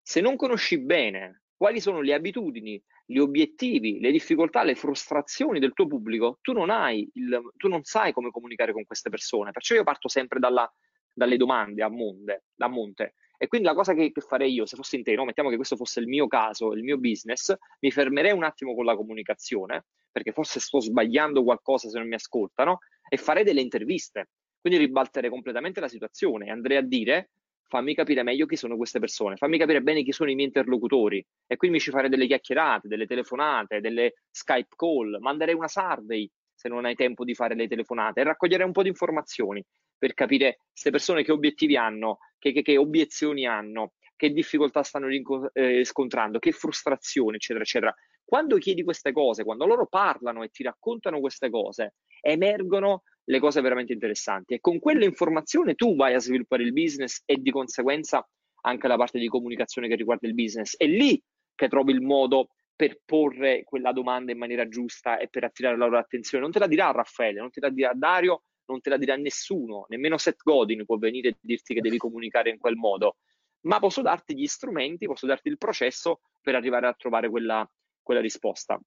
Se 0.00 0.22
non 0.22 0.36
conosci 0.36 0.80
bene 0.80 1.42
quali 1.64 1.80
sono 1.80 2.02
le 2.02 2.12
abitudini, 2.12 2.78
gli 3.06 3.16
obiettivi, 3.16 3.98
le 3.98 4.10
difficoltà, 4.10 4.62
le 4.64 4.74
frustrazioni 4.74 5.58
del 5.58 5.72
tuo 5.72 5.86
pubblico, 5.86 6.36
tu 6.42 6.52
non 6.52 6.68
hai 6.68 7.08
il, 7.14 7.40
tu 7.56 7.68
non 7.68 7.82
sai 7.84 8.12
come 8.12 8.30
comunicare 8.30 8.74
con 8.74 8.84
queste 8.84 9.08
persone. 9.08 9.50
Perciò 9.50 9.74
io 9.74 9.82
parto 9.82 10.08
sempre 10.08 10.38
dalla, 10.38 10.70
dalle 11.10 11.38
domande 11.38 11.82
a 11.82 11.88
monte, 11.88 12.44
a 12.58 12.68
monte. 12.68 13.14
E 13.38 13.46
quindi 13.46 13.66
la 13.66 13.72
cosa 13.72 13.94
che, 13.94 14.12
che, 14.12 14.20
farei 14.20 14.52
io, 14.52 14.66
se 14.66 14.76
fossi 14.76 14.96
in 14.96 15.04
te, 15.04 15.14
no? 15.14 15.24
mettiamo 15.24 15.48
che 15.48 15.56
questo 15.56 15.74
fosse 15.74 16.00
il 16.00 16.06
mio 16.06 16.26
caso, 16.26 16.74
il 16.74 16.82
mio 16.82 16.98
business, 16.98 17.54
mi 17.80 17.90
fermerei 17.90 18.32
un 18.32 18.44
attimo 18.44 18.74
con 18.74 18.84
la 18.84 18.94
comunicazione, 18.94 19.86
perché 20.12 20.32
forse 20.32 20.60
sto 20.60 20.80
sbagliando 20.80 21.42
qualcosa 21.44 21.88
se 21.88 21.96
non 21.96 22.08
mi 22.08 22.14
ascoltano, 22.14 22.80
e 23.08 23.16
farei 23.16 23.42
delle 23.42 23.62
interviste. 23.62 24.32
Quindi 24.60 24.78
ribalterei 24.80 25.30
completamente 25.30 25.80
la 25.80 25.88
situazione 25.88 26.44
e 26.44 26.50
andrei 26.50 26.76
a 26.76 26.82
dire 26.82 27.30
fammi 27.74 27.92
capire 27.92 28.22
meglio 28.22 28.46
chi 28.46 28.54
sono 28.54 28.76
queste 28.76 29.00
persone, 29.00 29.34
fammi 29.34 29.58
capire 29.58 29.82
bene 29.82 30.04
chi 30.04 30.12
sono 30.12 30.30
i 30.30 30.36
miei 30.36 30.46
interlocutori 30.46 31.26
e 31.44 31.56
quindi 31.56 31.80
ci 31.80 31.90
farei 31.90 32.08
delle 32.08 32.28
chiacchierate, 32.28 32.86
delle 32.86 33.04
telefonate, 33.04 33.80
delle 33.80 34.14
Skype 34.30 34.76
call, 34.76 35.18
manderei 35.18 35.56
una 35.56 35.66
survey 35.66 36.30
se 36.54 36.68
non 36.68 36.84
hai 36.84 36.94
tempo 36.94 37.24
di 37.24 37.34
fare 37.34 37.56
le 37.56 37.66
telefonate 37.66 38.20
e 38.20 38.24
raccoglierei 38.24 38.64
un 38.64 38.70
po' 38.70 38.82
di 38.82 38.90
informazioni 38.90 39.60
per 39.98 40.14
capire 40.14 40.58
queste 40.70 40.90
persone 40.90 41.24
che 41.24 41.32
obiettivi 41.32 41.76
hanno, 41.76 42.18
che, 42.38 42.52
che, 42.52 42.62
che 42.62 42.76
obiezioni 42.76 43.44
hanno, 43.44 43.94
che 44.14 44.30
difficoltà 44.30 44.84
stanno 44.84 45.08
eh, 45.52 45.84
scontrando, 45.84 46.38
che 46.38 46.52
frustrazioni, 46.52 47.36
eccetera, 47.36 47.64
eccetera. 47.64 47.94
Quando 48.24 48.56
chiedi 48.58 48.84
queste 48.84 49.10
cose, 49.10 49.42
quando 49.42 49.66
loro 49.66 49.88
parlano 49.88 50.44
e 50.44 50.48
ti 50.50 50.62
raccontano 50.62 51.18
queste 51.18 51.50
cose, 51.50 51.94
emergono 52.20 53.02
le 53.24 53.38
cose 53.38 53.60
veramente 53.60 53.92
interessanti 53.92 54.54
e 54.54 54.60
con 54.60 54.78
quell'informazione 54.78 55.74
tu 55.74 55.96
vai 55.96 56.14
a 56.14 56.20
sviluppare 56.20 56.62
il 56.62 56.72
business 56.72 57.22
e 57.24 57.36
di 57.36 57.50
conseguenza 57.50 58.26
anche 58.62 58.88
la 58.88 58.96
parte 58.96 59.18
di 59.18 59.28
comunicazione 59.28 59.88
che 59.88 59.96
riguarda 59.96 60.26
il 60.26 60.34
business. 60.34 60.76
È 60.76 60.86
lì 60.86 61.22
che 61.54 61.68
trovi 61.68 61.92
il 61.92 62.00
modo 62.00 62.48
per 62.74 63.00
porre 63.04 63.62
quella 63.62 63.92
domanda 63.92 64.32
in 64.32 64.38
maniera 64.38 64.68
giusta 64.68 65.18
e 65.18 65.28
per 65.28 65.44
attirare 65.44 65.76
la 65.76 65.84
loro 65.84 65.98
attenzione. 65.98 66.42
Non 66.42 66.52
te 66.52 66.58
la 66.58 66.66
dirà 66.66 66.90
Raffaele, 66.90 67.40
non 67.40 67.50
te 67.50 67.60
la 67.60 67.68
dirà 67.68 67.92
Dario, 67.94 68.42
non 68.66 68.80
te 68.80 68.90
la 68.90 68.96
dirà 68.96 69.16
nessuno, 69.16 69.86
nemmeno 69.88 70.16
Seth 70.16 70.42
Godin 70.42 70.84
può 70.84 70.96
venire 70.96 71.28
e 71.28 71.36
dirti 71.40 71.74
che 71.74 71.80
devi 71.80 71.98
comunicare 71.98 72.50
in 72.50 72.58
quel 72.58 72.76
modo, 72.76 73.16
ma 73.62 73.78
posso 73.78 74.02
darti 74.02 74.36
gli 74.36 74.46
strumenti, 74.46 75.06
posso 75.06 75.26
darti 75.26 75.48
il 75.48 75.58
processo 75.58 76.20
per 76.40 76.54
arrivare 76.54 76.86
a 76.86 76.94
trovare 76.94 77.28
quella, 77.28 77.68
quella 78.02 78.20
risposta. 78.20 78.80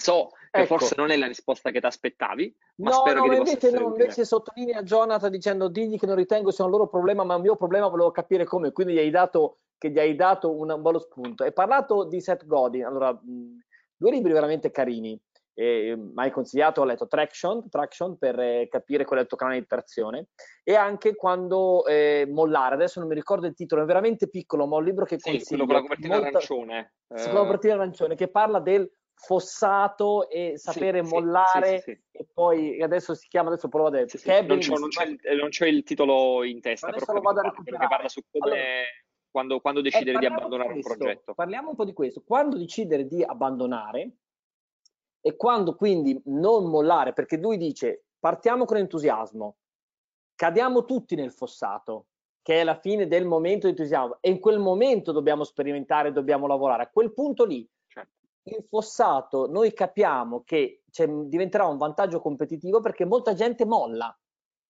So 0.00 0.30
che 0.50 0.60
ecco. 0.60 0.78
forse 0.78 0.94
non 0.96 1.10
è 1.10 1.16
la 1.16 1.26
risposta 1.26 1.70
che 1.70 1.80
ti 1.80 1.86
aspettavi, 1.86 2.56
ma 2.76 2.90
no, 2.90 2.96
spero 2.96 3.24
no, 3.24 3.28
che 3.28 3.36
invece, 3.36 3.70
no, 3.72 3.88
invece 3.88 4.24
sottolinea 4.24 4.82
Jonathan 4.82 5.30
dicendo 5.30 5.68
digli 5.68 5.98
che 5.98 6.06
non 6.06 6.14
ritengo 6.14 6.52
sia 6.52 6.64
un 6.64 6.70
loro 6.70 6.88
problema, 6.88 7.24
ma 7.24 7.34
un 7.34 7.42
mio 7.42 7.56
problema 7.56 7.88
volevo 7.88 8.12
capire 8.12 8.44
come, 8.44 8.70
quindi 8.70 8.94
gli 8.94 8.98
hai 8.98 9.10
dato, 9.10 9.58
che 9.76 9.90
gli 9.90 9.98
hai 9.98 10.14
dato 10.14 10.56
un, 10.56 10.70
un 10.70 10.82
bello 10.82 11.00
spunto. 11.00 11.42
Hai 11.42 11.52
parlato 11.52 12.04
di 12.04 12.20
Seth 12.20 12.46
Godin, 12.46 12.84
allora, 12.84 13.12
mh, 13.12 13.58
due 13.96 14.10
libri 14.12 14.32
veramente 14.32 14.70
carini, 14.70 15.20
eh, 15.52 15.96
mi 15.96 16.12
hai 16.14 16.30
consigliato, 16.30 16.80
ho 16.80 16.84
letto 16.84 17.08
Traction, 17.08 17.68
Traction 17.68 18.16
per 18.16 18.38
eh, 18.38 18.68
capire 18.70 19.04
qual 19.04 19.18
è 19.18 19.22
il 19.22 19.28
tuo 19.28 19.36
canale 19.36 19.58
di 19.58 19.66
trazione 19.66 20.28
e 20.62 20.76
anche 20.76 21.16
quando 21.16 21.84
eh, 21.84 22.24
mollare, 22.30 22.76
adesso 22.76 23.00
non 23.00 23.08
mi 23.08 23.16
ricordo 23.16 23.48
il 23.48 23.54
titolo, 23.54 23.82
è 23.82 23.84
veramente 23.84 24.28
piccolo, 24.28 24.66
ma 24.66 24.76
è 24.76 24.78
un 24.78 24.84
libro 24.84 25.04
che 25.04 25.18
sì, 25.18 25.30
consiglio. 25.30 25.46
quello 25.48 25.64
con 25.66 25.74
la 25.74 25.80
copertina 25.80 26.14
molta, 26.14 26.28
arancione. 26.28 26.92
Sì, 27.12 27.24
con 27.24 27.34
la 27.34 27.44
copertina 27.44 27.74
arancione, 27.74 28.14
che 28.14 28.28
parla 28.28 28.60
del 28.60 28.88
fossato 29.18 30.28
e 30.30 30.56
sapere 30.56 31.04
sì, 31.04 31.12
mollare 31.12 31.80
sì, 31.80 31.92
sì, 31.92 32.00
e 32.12 32.26
poi 32.32 32.80
adesso 32.80 33.14
si 33.14 33.26
chiama 33.26 33.48
adesso 33.48 33.68
provo 33.68 33.88
a 33.88 33.90
dire 33.90 34.06
non, 34.46 34.58
c'ho, 34.58 34.78
non, 34.78 34.88
c'ho 34.88 35.02
il, 35.02 35.18
non, 35.36 35.48
c'ho, 35.48 35.66
il, 35.66 35.82
titolo 35.82 36.44
in 36.44 36.60
testa 36.60 36.90
però 36.90 37.14
lo 37.14 37.20
vado 37.20 37.40
a 37.40 37.42
recuperare. 37.42 37.78
perché 37.78 37.94
parla 37.94 38.08
su 38.08 38.22
come 38.30 38.46
allora, 38.46 38.62
quando, 39.30 39.60
quando, 39.60 39.80
decidere 39.80 40.16
eh, 40.16 40.20
di 40.20 40.26
abbandonare 40.26 40.72
questo, 40.72 40.92
un 40.92 40.98
progetto. 40.98 41.34
parliamo 41.34 41.70
un 41.70 41.74
po' 41.74 41.84
di 41.84 41.92
questo. 41.92 42.22
Quando 42.24 42.56
decidere 42.56 43.06
di 43.06 43.22
abbandonare 43.22 44.12
e 45.20 45.36
quando 45.36 45.74
quindi 45.74 46.20
non 46.26 46.70
mollare 46.70 47.12
perché 47.12 47.36
lui 47.38 47.56
dice 47.56 48.04
partiamo 48.20 48.64
con 48.64 48.76
entusiasmo 48.76 49.56
cadiamo 50.36 50.84
tutti 50.84 51.16
nel 51.16 51.32
fossato 51.32 52.06
che 52.40 52.60
è 52.60 52.64
la 52.64 52.78
fine 52.78 53.08
del 53.08 53.26
momento 53.26 53.66
di 53.66 53.72
entusiasmo 53.72 54.18
e 54.20 54.30
in 54.30 54.38
quel 54.38 54.60
momento 54.60 55.10
dobbiamo 55.10 55.42
sperimentare 55.42 56.12
dobbiamo 56.12 56.46
lavorare. 56.46 56.84
A 56.84 56.88
quel 56.88 57.12
punto 57.12 57.44
lì 57.44 57.68
il 58.56 58.66
fossato 58.68 59.46
noi 59.46 59.72
capiamo 59.72 60.42
che 60.44 60.82
diventerà 61.26 61.66
un 61.66 61.76
vantaggio 61.76 62.20
competitivo 62.20 62.80
perché 62.80 63.04
molta 63.04 63.34
gente 63.34 63.64
molla, 63.64 64.16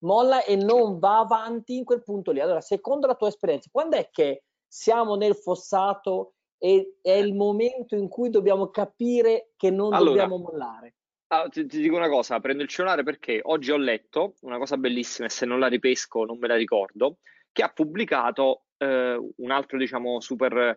molla 0.00 0.44
e 0.44 0.56
non 0.56 0.98
va 0.98 1.18
avanti 1.18 1.76
in 1.76 1.84
quel 1.84 2.02
punto 2.02 2.32
lì. 2.32 2.40
Allora, 2.40 2.60
secondo 2.60 3.06
la 3.06 3.14
tua 3.14 3.28
esperienza, 3.28 3.70
quando 3.72 3.96
è 3.96 4.08
che 4.10 4.44
siamo 4.66 5.16
nel 5.16 5.34
fossato 5.34 6.34
e 6.58 6.98
è 7.00 7.12
il 7.12 7.34
momento 7.34 7.94
in 7.94 8.08
cui 8.08 8.30
dobbiamo 8.30 8.68
capire 8.68 9.52
che 9.56 9.70
non 9.70 9.92
allora, 9.92 10.22
dobbiamo 10.22 10.38
mollare? 10.38 10.94
Ah, 11.28 11.48
ti, 11.48 11.66
ti, 11.66 11.80
dico 11.80 11.96
una 11.96 12.08
cosa, 12.08 12.40
prendo 12.40 12.62
il 12.62 12.68
cellulare 12.68 13.02
perché 13.02 13.40
oggi 13.42 13.70
ho 13.70 13.76
letto 13.76 14.34
una 14.40 14.58
cosa 14.58 14.76
bellissima 14.76 15.26
e 15.26 15.30
se 15.30 15.46
non 15.46 15.58
la 15.58 15.66
ripesco 15.66 16.24
non 16.24 16.38
me 16.38 16.48
la 16.48 16.56
ricordo, 16.56 17.18
che 17.52 17.62
ha 17.62 17.68
pubblicato 17.68 18.64
eh, 18.78 19.32
un 19.36 19.50
altro, 19.50 19.78
diciamo, 19.78 20.20
super 20.20 20.76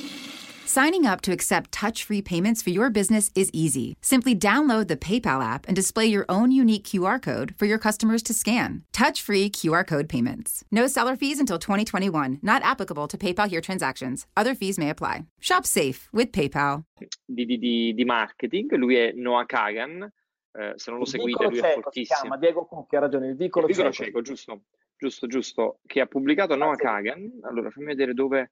Signing 0.73 1.05
up 1.05 1.19
to 1.19 1.33
accept 1.33 1.73
touch 1.73 2.05
free 2.05 2.21
payments 2.21 2.61
for 2.61 2.69
your 2.69 2.89
business 2.89 3.29
is 3.35 3.49
easy. 3.51 3.97
Simply 3.99 4.33
download 4.33 4.87
the 4.87 4.95
PayPal 4.95 5.43
app 5.43 5.67
and 5.67 5.75
display 5.75 6.05
your 6.05 6.23
own 6.29 6.49
unique 6.49 6.85
QR 6.85 7.21
code 7.21 7.53
for 7.57 7.65
your 7.65 7.77
customers 7.77 8.23
to 8.23 8.33
scan. 8.33 8.83
Touch 8.93 9.21
free 9.21 9.49
QR 9.49 9.85
code 9.85 10.07
payments. 10.07 10.63
No 10.71 10.87
seller 10.87 11.17
fees 11.17 11.41
until 11.41 11.59
2021, 11.59 12.39
not 12.41 12.63
applicable 12.63 13.09
to 13.09 13.17
PayPal 13.17 13.49
here 13.49 13.59
transactions. 13.59 14.25
Other 14.37 14.55
fees 14.55 14.79
may 14.79 14.89
apply. 14.89 15.25
Shop 15.41 15.65
safe 15.65 16.07
with 16.13 16.31
PayPal. 16.31 16.85
Di, 17.27 17.45
di, 17.45 17.93
di 17.93 18.05
marketing, 18.05 18.71
lui 18.77 18.95
è 18.95 19.11
Noah 19.13 19.45
Kagan. 19.45 20.09
Eh, 20.53 20.71
se 20.77 20.89
non 20.89 21.01
lo 21.01 21.05
seguite, 21.05 21.47
lui 21.49 21.59
è 21.59 21.73
fortissimo. 21.73 22.19
Chiama, 22.21 22.37
Diego 22.37 22.63
Cucchi 22.63 22.95
ha 22.95 22.99
ragione, 22.99 23.27
il 23.27 23.35
vicolo, 23.35 23.67
il 23.67 23.73
vicolo 23.73 23.91
cieco. 23.91 24.21
cieco. 24.21 24.21
giusto, 24.21 24.61
giusto, 24.95 25.27
giusto, 25.27 25.79
che 25.85 25.99
ha 25.99 26.05
pubblicato 26.05 26.55
Noah 26.55 26.77
Kagan. 26.77 27.41
Allora, 27.41 27.69
fammi 27.71 27.87
vedere 27.87 28.13
dove 28.13 28.51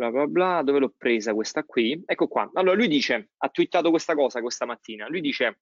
bla 0.00 0.10
bla 0.10 0.26
bla, 0.26 0.62
dove 0.62 0.78
l'ho 0.78 0.94
presa 0.96 1.34
questa 1.34 1.62
qui? 1.64 2.02
Ecco 2.06 2.26
qua. 2.26 2.48
Allora 2.54 2.74
lui 2.74 2.88
dice, 2.88 3.32
ha 3.36 3.48
twittato 3.50 3.90
questa 3.90 4.14
cosa 4.14 4.40
questa 4.40 4.64
mattina, 4.64 5.06
lui 5.08 5.20
dice 5.20 5.60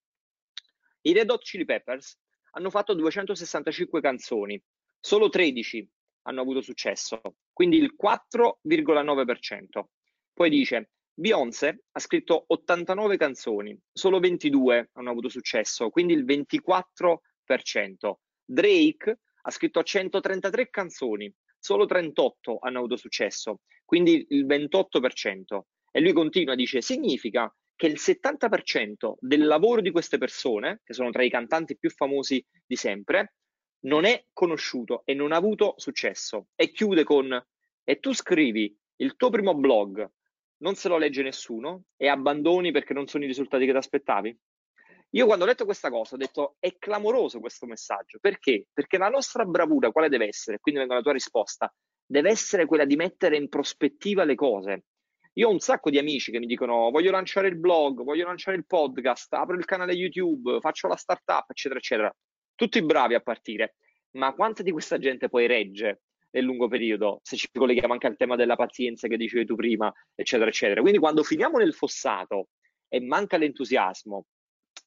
i 1.03 1.12
Red 1.12 1.30
Hot 1.30 1.43
Chili 1.43 1.64
Peppers 1.64 2.16
hanno 2.53 2.70
fatto 2.70 2.95
265 2.95 4.01
canzoni, 4.01 4.62
solo 5.01 5.28
13 5.28 5.89
hanno 6.22 6.41
avuto 6.41 6.61
successo, 6.61 7.20
quindi 7.53 7.78
il 7.78 7.95
4,9%. 8.01 9.84
Poi 10.32 10.51
dice 10.51 10.91
Beyoncé 11.14 11.82
ha 11.91 11.99
scritto 11.99 12.45
89 12.47 13.16
canzoni, 13.16 13.76
solo 13.93 14.20
22 14.20 14.91
hanno 14.93 15.11
avuto 15.11 15.28
successo, 15.28 15.91
quindi 15.91 16.12
il 16.12 16.24
24%. 16.24 17.18
Drake 18.45 19.18
ha 19.43 19.51
scritto 19.51 19.82
133 19.82 20.70
canzoni, 20.70 21.32
solo 21.59 21.86
38 21.86 22.59
hanno 22.61 22.78
avuto 22.78 22.97
successo, 22.97 23.61
quindi 23.89 24.26
il 24.28 24.45
28%. 24.45 25.61
E 25.91 26.01
lui 26.01 26.12
continua, 26.12 26.55
dice, 26.55 26.82
significa 26.82 27.51
che 27.74 27.86
il 27.86 27.95
70% 27.95 29.14
del 29.18 29.47
lavoro 29.47 29.80
di 29.80 29.91
queste 29.91 30.18
persone, 30.18 30.82
che 30.84 30.93
sono 30.93 31.11
tra 31.11 31.22
i 31.22 31.30
cantanti 31.30 31.78
più 31.78 31.89
famosi 31.89 32.45
di 32.66 32.76
sempre, 32.76 33.36
non 33.86 34.05
è 34.05 34.26
conosciuto 34.34 35.01
e 35.07 35.14
non 35.14 35.32
ha 35.32 35.36
avuto 35.36 35.72
successo. 35.78 36.49
E 36.55 36.70
chiude 36.70 37.03
con, 37.03 37.43
e 37.82 37.99
tu 37.99 38.12
scrivi 38.12 38.76
il 38.97 39.16
tuo 39.16 39.30
primo 39.30 39.55
blog, 39.55 40.07
non 40.59 40.74
se 40.74 40.89
lo 40.89 40.99
legge 40.99 41.22
nessuno 41.22 41.84
e 41.97 42.09
abbandoni 42.09 42.70
perché 42.72 42.93
non 42.93 43.07
sono 43.07 43.24
i 43.24 43.28
risultati 43.28 43.64
che 43.64 43.70
ti 43.70 43.78
aspettavi? 43.78 44.39
Io 45.12 45.24
quando 45.24 45.45
ho 45.45 45.49
letto 45.49 45.64
questa 45.64 45.89
cosa 45.89 46.16
ho 46.16 46.18
detto 46.18 46.57
è 46.59 46.76
clamoroso 46.76 47.41
questo 47.41 47.64
messaggio. 47.64 48.18
Perché? 48.20 48.66
Perché 48.70 48.99
la 48.99 49.09
nostra 49.09 49.47
bravura 49.47 49.91
quale 49.93 50.11
deve 50.11 50.26
essere? 50.26 50.59
Quindi 50.59 50.80
vengo 50.80 50.93
alla 50.93 51.03
tua 51.03 51.14
risposta. 51.14 51.72
Deve 52.11 52.31
essere 52.31 52.65
quella 52.65 52.87
di 52.87 52.97
mettere 52.97 53.37
in 53.37 53.51
prospettiva 53.51 54.25
le 54.25 54.35
cose. 54.35 54.85
Io 55.35 55.49
ho 55.49 55.53
un 55.53 55.59
sacco 55.59 55.91
di 55.91 55.99
amici 55.99 56.33
che 56.33 56.39
mi 56.39 56.47
dicono 56.47 56.91
voglio 56.91 57.11
lanciare 57.11 57.49
il 57.49 57.59
blog, 57.59 58.03
voglio 58.03 58.25
lanciare 58.25 58.57
il 58.57 58.65
podcast, 58.65 59.31
apro 59.35 59.57
il 59.57 59.67
canale 59.67 59.93
YouTube, 59.93 60.59
faccio 60.61 60.89
la 60.89 60.97
startup, 60.97 61.51
eccetera, 61.51 61.79
eccetera. 61.79 62.17
Tutti 62.55 62.83
bravi 62.83 63.13
a 63.13 63.21
partire, 63.21 63.77
ma 64.13 64.33
quanta 64.33 64.63
di 64.63 64.71
questa 64.71 64.97
gente 64.99 65.29
poi 65.29 65.47
regge 65.47 66.01
nel 66.31 66.45
lungo 66.45 66.67
periodo, 66.67 67.21
se 67.23 67.37
ci 67.37 67.47
colleghiamo 67.53 67.93
anche 67.93 68.07
al 68.07 68.17
tema 68.17 68.37
della 68.37 68.57
pazienza 68.57 69.07
che 69.07 69.19
dicevi 69.19 69.45
tu 69.45 69.55
prima, 69.55 69.93
eccetera, 70.15 70.49
eccetera. 70.49 70.81
Quindi 70.81 70.99
quando 70.99 71.23
finiamo 71.23 71.59
nel 71.59 71.75
fossato 71.75 72.49
e 72.89 73.01
manca 73.01 73.37
l'entusiasmo, 73.37 74.25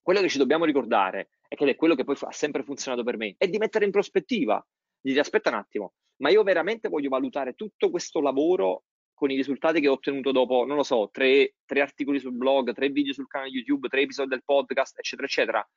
quello 0.01 0.21
che 0.21 0.29
ci 0.29 0.39
dobbiamo 0.39 0.65
ricordare, 0.65 1.29
e 1.47 1.55
che 1.55 1.69
è 1.69 1.75
quello 1.75 1.93
che 1.95 2.03
poi 2.03 2.15
ha 2.21 2.31
sempre 2.31 2.63
funzionato 2.63 3.03
per 3.03 3.17
me, 3.17 3.35
è 3.37 3.47
di 3.47 3.59
mettere 3.59 3.85
in 3.85 3.91
prospettiva, 3.91 4.65
di 5.01 5.09
dire 5.09 5.21
aspetta 5.21 5.49
un 5.49 5.55
attimo, 5.55 5.93
ma 6.17 6.29
io 6.29 6.43
veramente 6.43 6.87
voglio 6.87 7.09
valutare 7.09 7.53
tutto 7.53 7.89
questo 7.89 8.21
lavoro 8.21 8.83
con 9.13 9.29
i 9.29 9.35
risultati 9.35 9.81
che 9.81 9.87
ho 9.87 9.93
ottenuto 9.93 10.31
dopo, 10.31 10.65
non 10.65 10.77
lo 10.77 10.83
so, 10.83 11.09
tre, 11.11 11.55
tre 11.65 11.81
articoli 11.81 12.19
sul 12.19 12.33
blog, 12.33 12.73
tre 12.73 12.89
video 12.89 13.13
sul 13.13 13.27
canale 13.27 13.51
YouTube, 13.51 13.87
tre 13.87 14.01
episodi 14.01 14.29
del 14.29 14.43
podcast, 14.43 14.97
eccetera, 14.97 15.27
eccetera. 15.27 15.69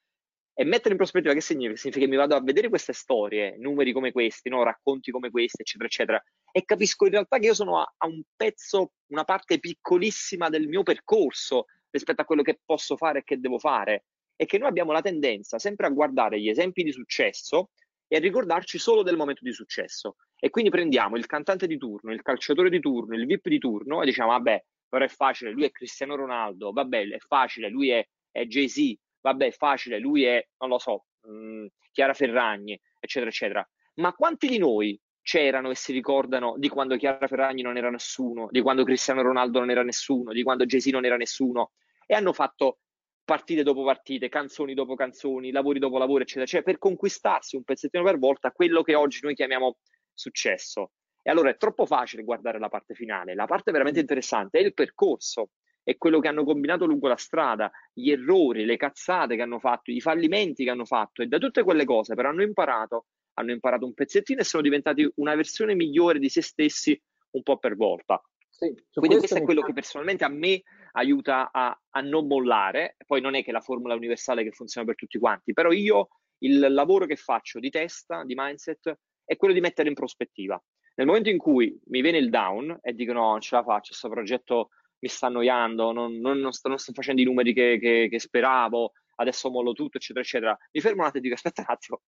E 0.57 0.65
mettere 0.65 0.91
in 0.91 0.97
prospettiva 0.97 1.35
che 1.35 1.41
significa? 1.41 1.77
Significa 1.77 2.05
che 2.05 2.11
mi 2.11 2.17
vado 2.17 2.37
a 2.37 2.41
vedere 2.41 2.69
queste 2.69 2.93
storie, 2.93 3.57
numeri 3.59 3.93
come 3.93 4.13
questi, 4.13 4.49
no? 4.49 4.63
racconti 4.63 5.11
come 5.11 5.31
questi, 5.31 5.63
eccetera, 5.63 5.89
eccetera, 5.89 6.25
e 6.53 6.65
capisco 6.65 7.07
in 7.07 7.11
realtà 7.11 7.39
che 7.39 7.47
io 7.47 7.55
sono 7.55 7.81
a, 7.81 7.95
a 7.99 8.07
un 8.07 8.23
pezzo, 8.37 8.93
una 9.09 9.25
parte 9.25 9.59
piccolissima 9.59 10.49
del 10.49 10.69
mio 10.69 10.83
percorso, 10.83 11.67
rispetto 11.91 12.23
a 12.23 12.25
quello 12.25 12.43
che 12.43 12.61
posso 12.65 12.97
fare 12.97 13.19
e 13.19 13.25
che 13.25 13.41
devo 13.41 13.59
fare. 13.59 14.05
E 14.37 14.47
che 14.47 14.59
noi 14.59 14.69
abbiamo 14.69 14.93
la 14.93 15.01
tendenza 15.01 15.59
sempre 15.59 15.87
a 15.87 15.91
guardare 15.91 16.41
gli 16.41 16.49
esempi 16.49 16.83
di 16.83 16.93
successo 16.93 17.71
e 18.07 18.17
a 18.17 18.21
ricordarci 18.21 18.79
solo 18.79 19.03
del 19.03 19.17
momento 19.17 19.41
di 19.43 19.53
successo. 19.53 20.17
E 20.39 20.51
quindi 20.51 20.71
prendiamo 20.71 21.17
il 21.17 21.27
cantante 21.27 21.67
di 21.67 21.79
turno, 21.79 22.13
il 22.13 22.23
calciatore 22.23 22.69
di 22.69 22.81
turno, 22.81 23.15
il 23.15 23.27
VIP 23.27 23.49
di 23.49 23.59
turno 23.59 24.03
e 24.03 24.05
diciamo, 24.05 24.31
vabbè, 24.31 24.65
però 24.89 25.05
è 25.05 25.09
facile, 25.09 25.51
lui 25.51 25.65
è 25.65 25.71
Cristiano 25.71 26.15
Ronaldo, 26.15 26.71
vabbè, 26.71 27.09
è 27.09 27.19
facile, 27.19 27.69
lui 27.69 27.91
è, 27.91 28.07
è 28.31 28.45
Jay-Z, 28.45 28.95
vabbè, 29.21 29.47
è 29.47 29.51
facile, 29.51 29.99
lui 29.99 30.25
è, 30.25 30.47
non 30.59 30.69
lo 30.69 30.79
so, 30.79 31.07
mh, 31.23 31.33
mm, 31.33 31.67
Chiara 31.91 32.15
Ferragni, 32.15 32.79
eccetera, 33.01 33.31
eccetera. 33.31 33.69
Ma 33.95 34.13
quanti 34.13 34.47
di 34.47 34.59
noi 34.59 35.01
c'erano 35.23 35.71
e 35.71 35.75
si 35.75 35.93
ricordano 35.93 36.55
di 36.59 36.69
quando 36.69 36.97
Chiara 36.97 37.27
Ferragni 37.27 37.63
non 37.63 37.77
era 37.77 37.91
nessuno, 37.91 38.49
di 38.51 38.61
quando 38.61 38.85
Cristiano 38.85 39.23
Ronaldo 39.23 39.59
non 39.61 39.71
era 39.71 39.83
nessuno, 39.83 40.33
di 40.33 40.43
quando 40.43 40.67
Jay-Z 40.67 40.87
non 40.87 41.05
era 41.05 41.17
nessuno, 41.17 41.73
e 42.07 42.15
hanno 42.15 42.33
fatto 42.33 42.81
partite 43.25 43.63
dopo 43.63 43.83
partite, 43.85 44.29
canzoni 44.29 44.75
dopo 44.75 44.95
canzoni, 44.95 45.51
lavori 45.51 45.79
dopo 45.79 45.99
lavori, 45.99 46.23
eccetera, 46.23 46.47
cioè 46.47 46.63
per 46.63 46.79
conquistarsi 46.79 47.57
un 47.57 47.65
pezzettino 47.65 48.05
per 48.05 48.19
volta 48.19 48.53
quello 48.53 48.83
che 48.83 48.95
oggi 48.95 49.21
noi 49.23 49.35
chiamiamo 49.35 49.79
successo. 50.13 50.93
E 51.23 51.31
allora 51.31 51.49
è 51.49 51.57
troppo 51.57 51.87
facile 51.87 52.23
guardare 52.23 52.59
la 52.59 52.69
parte 52.69 52.95
finale, 52.95 53.35
la 53.35 53.47
parte 53.47 53.73
veramente 53.73 54.01
interessante 54.01 54.59
è 54.59 54.63
il 54.63 54.75
percorso, 54.75 55.51
è 55.83 55.97
quello 55.97 56.21
che 56.21 56.29
hanno 56.29 56.45
combinato 56.45 56.85
lungo 56.85 57.09
la 57.09 57.17
strada, 57.17 57.71
gli 57.93 58.11
errori, 58.11 58.65
le 58.65 58.77
cazzate 58.77 59.37
che 59.37 59.43
hanno 59.43 59.59
fatto, 59.59 59.91
i 59.91 60.01
fallimenti 60.01 60.65
che 60.65 60.71
hanno 60.71 60.85
fatto 60.85 61.23
e 61.23 61.27
da 61.27 61.39
tutte 61.39 61.63
quelle 61.63 61.85
cose 61.85 62.15
però 62.15 62.29
hanno 62.29 62.43
imparato, 62.43 63.07
hanno 63.35 63.53
imparato 63.53 63.87
un 63.87 63.95
pezzettino 63.95 64.41
e 64.41 64.45
sono 64.45 64.63
diventati 64.63 65.11
una 65.17 65.35
versione 65.35 65.75
migliore 65.75 66.19
di 66.19 66.29
se 66.29 66.43
stessi 66.43 67.01
un 67.31 67.43
po' 67.43 67.59
per 67.59 67.75
volta. 67.75 68.23
Sì, 68.51 68.73
Quindi 68.93 69.17
questo 69.17 69.37
è 69.37 69.43
quello 69.43 69.63
che 69.63 69.73
personalmente 69.73 70.25
a 70.25 70.29
me 70.29 70.63
aiuta 70.97 71.51
a, 71.53 71.79
a, 71.91 72.01
non 72.01 72.27
mollare. 72.27 72.97
Poi 73.07 73.21
non 73.21 73.35
è 73.35 73.45
che 73.45 73.53
la 73.53 73.61
formula 73.61 73.95
universale 73.95 74.43
che 74.43 74.51
funziona 74.51 74.87
per 74.87 74.97
tutti 74.97 75.19
quanti, 75.19 75.53
però 75.53 75.71
io 75.73 76.09
il 76.39 76.59
lavoro 76.59 77.07
che 77.07 77.17
faccio 77.17 77.59
di 77.59 77.71
testa, 77.71 78.25
di 78.25 78.35
mindset, 78.37 78.99
è 79.25 79.37
quello 79.37 79.55
di 79.55 79.61
mettere 79.61 79.89
in 79.89 79.95
prospettiva. 79.95 80.63
Nel 80.97 81.07
momento 81.07 81.31
in 81.31 81.39
cui 81.39 81.79
mi 81.87 82.03
viene 82.03 82.19
il 82.19 82.31
down 82.31 82.79
e 82.81 82.93
dico 82.95 83.13
no, 83.13 83.31
non 83.31 83.41
ce 83.41 83.57
la 83.57 83.63
faccio, 83.63 83.89
questo 83.89 84.09
progetto 84.09 84.69
mi 85.01 85.09
sta 85.09 85.27
annoiando, 85.27 85.93
non, 85.93 86.19
non, 86.19 86.39
non, 86.39 86.53
sto, 86.53 86.69
non 86.69 86.79
sto, 86.79 86.93
facendo 86.93 87.21
i 87.21 87.25
numeri 87.25 87.53
che, 87.53 87.79
che, 87.81 88.09
che, 88.09 88.19
speravo, 88.19 88.93
adesso 89.17 89.51
mollo 89.51 89.73
tutto, 89.73 89.97
eccetera, 89.97 90.25
eccetera. 90.25 90.59
Mi 90.73 90.81
fermo 90.81 91.03
un 91.03 91.09
attimo 91.09 91.19
e 91.19 91.23
dico 91.23 91.35
aspetta 91.35 91.63
un 91.63 91.75
attimo, 91.75 92.03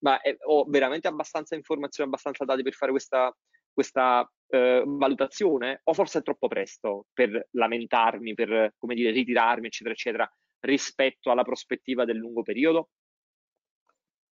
ma 0.00 0.20
è, 0.20 0.36
ho 0.46 0.64
veramente 0.68 1.08
abbastanza 1.08 1.54
informazioni, 1.54 2.10
abbastanza 2.10 2.44
dati 2.44 2.62
per 2.62 2.74
fare 2.74 2.90
questa, 2.90 3.34
questa 3.72 4.28
eh, 4.52 4.82
valutazione 4.86 5.80
o 5.84 5.94
forse 5.94 6.18
è 6.18 6.22
troppo 6.22 6.46
presto 6.46 7.06
per 7.12 7.48
lamentarmi, 7.52 8.34
per 8.34 8.74
come 8.76 8.94
dire, 8.94 9.10
ritirarmi, 9.10 9.66
eccetera, 9.66 9.94
eccetera, 9.94 10.32
rispetto 10.60 11.30
alla 11.30 11.42
prospettiva 11.42 12.04
del 12.04 12.18
lungo 12.18 12.42
periodo? 12.42 12.90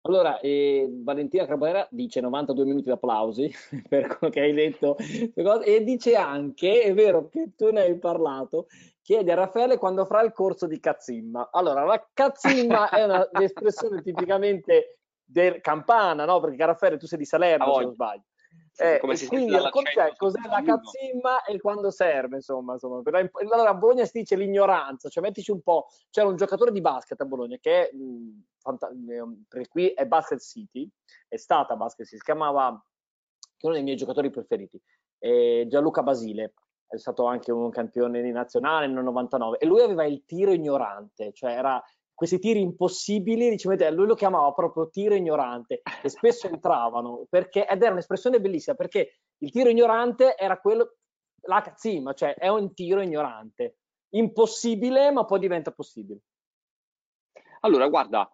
Allora, 0.02 0.40
eh, 0.40 0.88
Valentina 0.90 1.44
Carbonera 1.44 1.86
dice 1.90 2.20
92 2.20 2.64
minuti 2.64 2.84
di 2.84 2.90
applausi 2.90 3.52
per 3.88 4.16
quello 4.16 4.32
che 4.32 4.40
hai 4.40 4.52
detto 4.54 4.96
e 4.96 5.84
dice 5.84 6.14
anche, 6.14 6.82
è 6.82 6.94
vero 6.94 7.28
che 7.28 7.52
tu 7.56 7.70
ne 7.70 7.82
hai 7.82 7.98
parlato, 7.98 8.66
chiede 9.02 9.32
a 9.32 9.36
Raffaele 9.36 9.76
quando 9.76 10.04
farà 10.04 10.22
il 10.22 10.32
corso 10.32 10.66
di 10.66 10.80
cazzimma. 10.80 11.50
Allora, 11.52 11.84
la 11.84 12.08
cazzimma 12.12 12.90
è 12.90 13.04
un'espressione 13.04 14.00
tipicamente 14.02 14.98
del 15.22 15.60
campana, 15.60 16.24
no? 16.24 16.40
Perché 16.40 16.64
Raffaele 16.64 16.96
tu 16.96 17.06
sei 17.06 17.18
di 17.18 17.24
Salerno, 17.24 17.74
se 17.74 17.82
non 17.82 17.92
sbaglio. 17.92 18.24
Eh, 18.80 18.98
come 19.00 19.16
si 19.16 19.26
quindi 19.26 19.52
racconta 19.52 20.14
cos'è 20.16 20.40
la 20.48 20.62
cazzimma 20.62 21.42
e 21.44 21.60
quando 21.60 21.90
serve, 21.90 22.36
insomma, 22.36 22.74
insomma. 22.74 23.02
Allora 23.04 23.70
a 23.70 23.74
Bologna 23.74 24.04
si 24.04 24.18
dice 24.20 24.36
l'ignoranza, 24.36 25.08
cioè 25.08 25.22
mettici 25.22 25.50
un 25.50 25.62
po', 25.62 25.88
c'era 26.10 26.28
un 26.28 26.36
giocatore 26.36 26.70
di 26.70 26.80
basket 26.80 27.20
a 27.20 27.24
Bologna 27.24 27.56
che 27.60 27.90
mh, 27.92 28.42
fanta- 28.60 28.90
per 29.48 29.68
qui 29.68 29.88
è 29.88 30.06
Basket 30.06 30.40
City, 30.40 30.88
è 31.26 31.36
stata 31.36 31.74
Basket 31.74 32.06
City, 32.06 32.18
si 32.18 32.24
chiamava, 32.24 32.80
che 33.40 33.48
è 33.62 33.66
uno 33.66 33.74
dei 33.74 33.82
miei 33.82 33.96
giocatori 33.96 34.30
preferiti, 34.30 34.80
Gianluca 35.66 36.04
Basile, 36.04 36.54
è 36.86 36.96
stato 36.96 37.26
anche 37.26 37.52
un 37.52 37.70
campione 37.70 38.22
di 38.22 38.30
nazionale 38.30 38.86
nel 38.86 39.02
99 39.02 39.58
e 39.58 39.66
lui 39.66 39.82
aveva 39.82 40.06
il 40.06 40.24
tiro 40.24 40.52
ignorante, 40.52 41.32
cioè 41.32 41.50
era 41.50 41.82
questi 42.18 42.40
tiri 42.40 42.60
impossibili, 42.60 43.48
diciamo, 43.48 43.76
lui 43.90 44.08
lo 44.08 44.16
chiamava 44.16 44.52
proprio 44.52 44.90
tiro 44.90 45.14
ignorante 45.14 45.82
e 46.02 46.08
spesso 46.08 46.48
entravano 46.48 47.28
perché, 47.30 47.64
ed 47.64 47.80
era 47.80 47.92
un'espressione 47.92 48.40
bellissima 48.40 48.74
perché 48.74 49.18
il 49.38 49.52
tiro 49.52 49.68
ignorante 49.68 50.36
era 50.36 50.58
quello, 50.58 50.96
la 51.42 51.60
cazzima, 51.60 52.14
cioè 52.14 52.34
è 52.34 52.48
un 52.48 52.74
tiro 52.74 53.02
ignorante, 53.02 53.76
impossibile 54.14 55.12
ma 55.12 55.24
poi 55.26 55.38
diventa 55.38 55.70
possibile. 55.70 56.18
Allora, 57.60 57.86
guarda, 57.86 58.28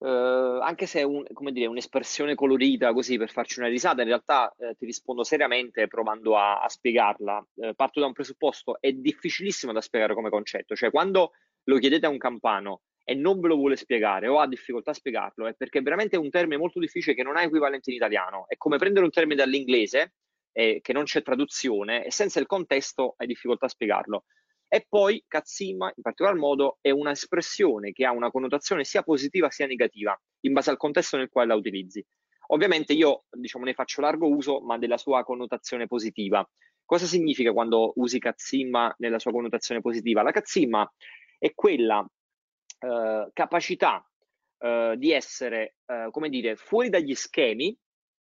eh, 0.00 0.58
anche 0.60 0.84
se 0.84 1.00
è 1.00 1.02
un, 1.02 1.24
dire, 1.52 1.68
un'espressione 1.68 2.34
colorita 2.34 2.92
così 2.92 3.16
per 3.16 3.30
farci 3.30 3.60
una 3.60 3.68
risata, 3.68 4.02
in 4.02 4.08
realtà 4.08 4.54
eh, 4.58 4.74
ti 4.74 4.84
rispondo 4.84 5.24
seriamente 5.24 5.86
provando 5.86 6.36
a, 6.36 6.60
a 6.60 6.68
spiegarla. 6.68 7.46
Eh, 7.54 7.74
parto 7.74 7.98
da 7.98 8.04
un 8.04 8.12
presupposto, 8.12 8.76
è 8.78 8.92
difficilissimo 8.92 9.72
da 9.72 9.80
spiegare 9.80 10.12
come 10.12 10.28
concetto, 10.28 10.76
cioè 10.76 10.90
quando 10.90 11.30
lo 11.62 11.78
chiedete 11.78 12.04
a 12.04 12.10
un 12.10 12.18
campano 12.18 12.82
e 13.08 13.14
non 13.14 13.38
ve 13.38 13.46
lo 13.46 13.54
vuole 13.54 13.76
spiegare 13.76 14.26
o 14.26 14.40
ha 14.40 14.48
difficoltà 14.48 14.90
a 14.90 14.94
spiegarlo, 14.94 15.46
è 15.46 15.54
perché 15.54 15.80
veramente 15.80 16.16
è 16.16 16.18
un 16.18 16.28
termine 16.28 16.56
molto 16.56 16.80
difficile 16.80 17.14
che 17.14 17.22
non 17.22 17.36
ha 17.36 17.42
equivalente 17.42 17.90
in 17.90 17.96
italiano. 17.96 18.46
È 18.48 18.56
come 18.56 18.78
prendere 18.78 19.04
un 19.04 19.12
termine 19.12 19.36
dall'inglese 19.36 20.14
eh, 20.50 20.80
che 20.82 20.92
non 20.92 21.04
c'è 21.04 21.22
traduzione 21.22 22.04
e 22.04 22.10
senza 22.10 22.40
il 22.40 22.46
contesto 22.46 23.14
hai 23.18 23.28
difficoltà 23.28 23.66
a 23.66 23.68
spiegarlo. 23.68 24.24
E 24.66 24.84
poi 24.88 25.22
cazzimma, 25.28 25.92
in 25.94 26.02
particolar 26.02 26.34
modo, 26.34 26.78
è 26.80 26.90
un'espressione 26.90 27.92
che 27.92 28.04
ha 28.04 28.10
una 28.10 28.32
connotazione 28.32 28.82
sia 28.82 29.04
positiva 29.04 29.50
sia 29.50 29.66
negativa, 29.66 30.20
in 30.40 30.52
base 30.52 30.70
al 30.70 30.76
contesto 30.76 31.16
nel 31.16 31.28
quale 31.28 31.46
la 31.46 31.54
utilizzi. 31.54 32.04
Ovviamente 32.48 32.92
io 32.92 33.26
diciamo, 33.30 33.64
ne 33.64 33.74
faccio 33.74 34.00
largo 34.00 34.28
uso, 34.28 34.60
ma 34.62 34.78
della 34.78 34.98
sua 34.98 35.22
connotazione 35.22 35.86
positiva. 35.86 36.44
Cosa 36.84 37.06
significa 37.06 37.52
quando 37.52 37.92
usi 37.96 38.18
cazzimma 38.18 38.92
nella 38.98 39.20
sua 39.20 39.30
connotazione 39.30 39.80
positiva? 39.80 40.22
La 40.22 40.32
cazzimma 40.32 40.92
è 41.38 41.52
quella 41.54 42.04
eh, 42.78 43.30
capacità 43.32 44.06
eh, 44.58 44.94
di 44.96 45.12
essere, 45.12 45.76
eh, 45.86 46.08
come 46.10 46.28
dire, 46.28 46.56
fuori 46.56 46.88
dagli 46.88 47.14
schemi, 47.14 47.76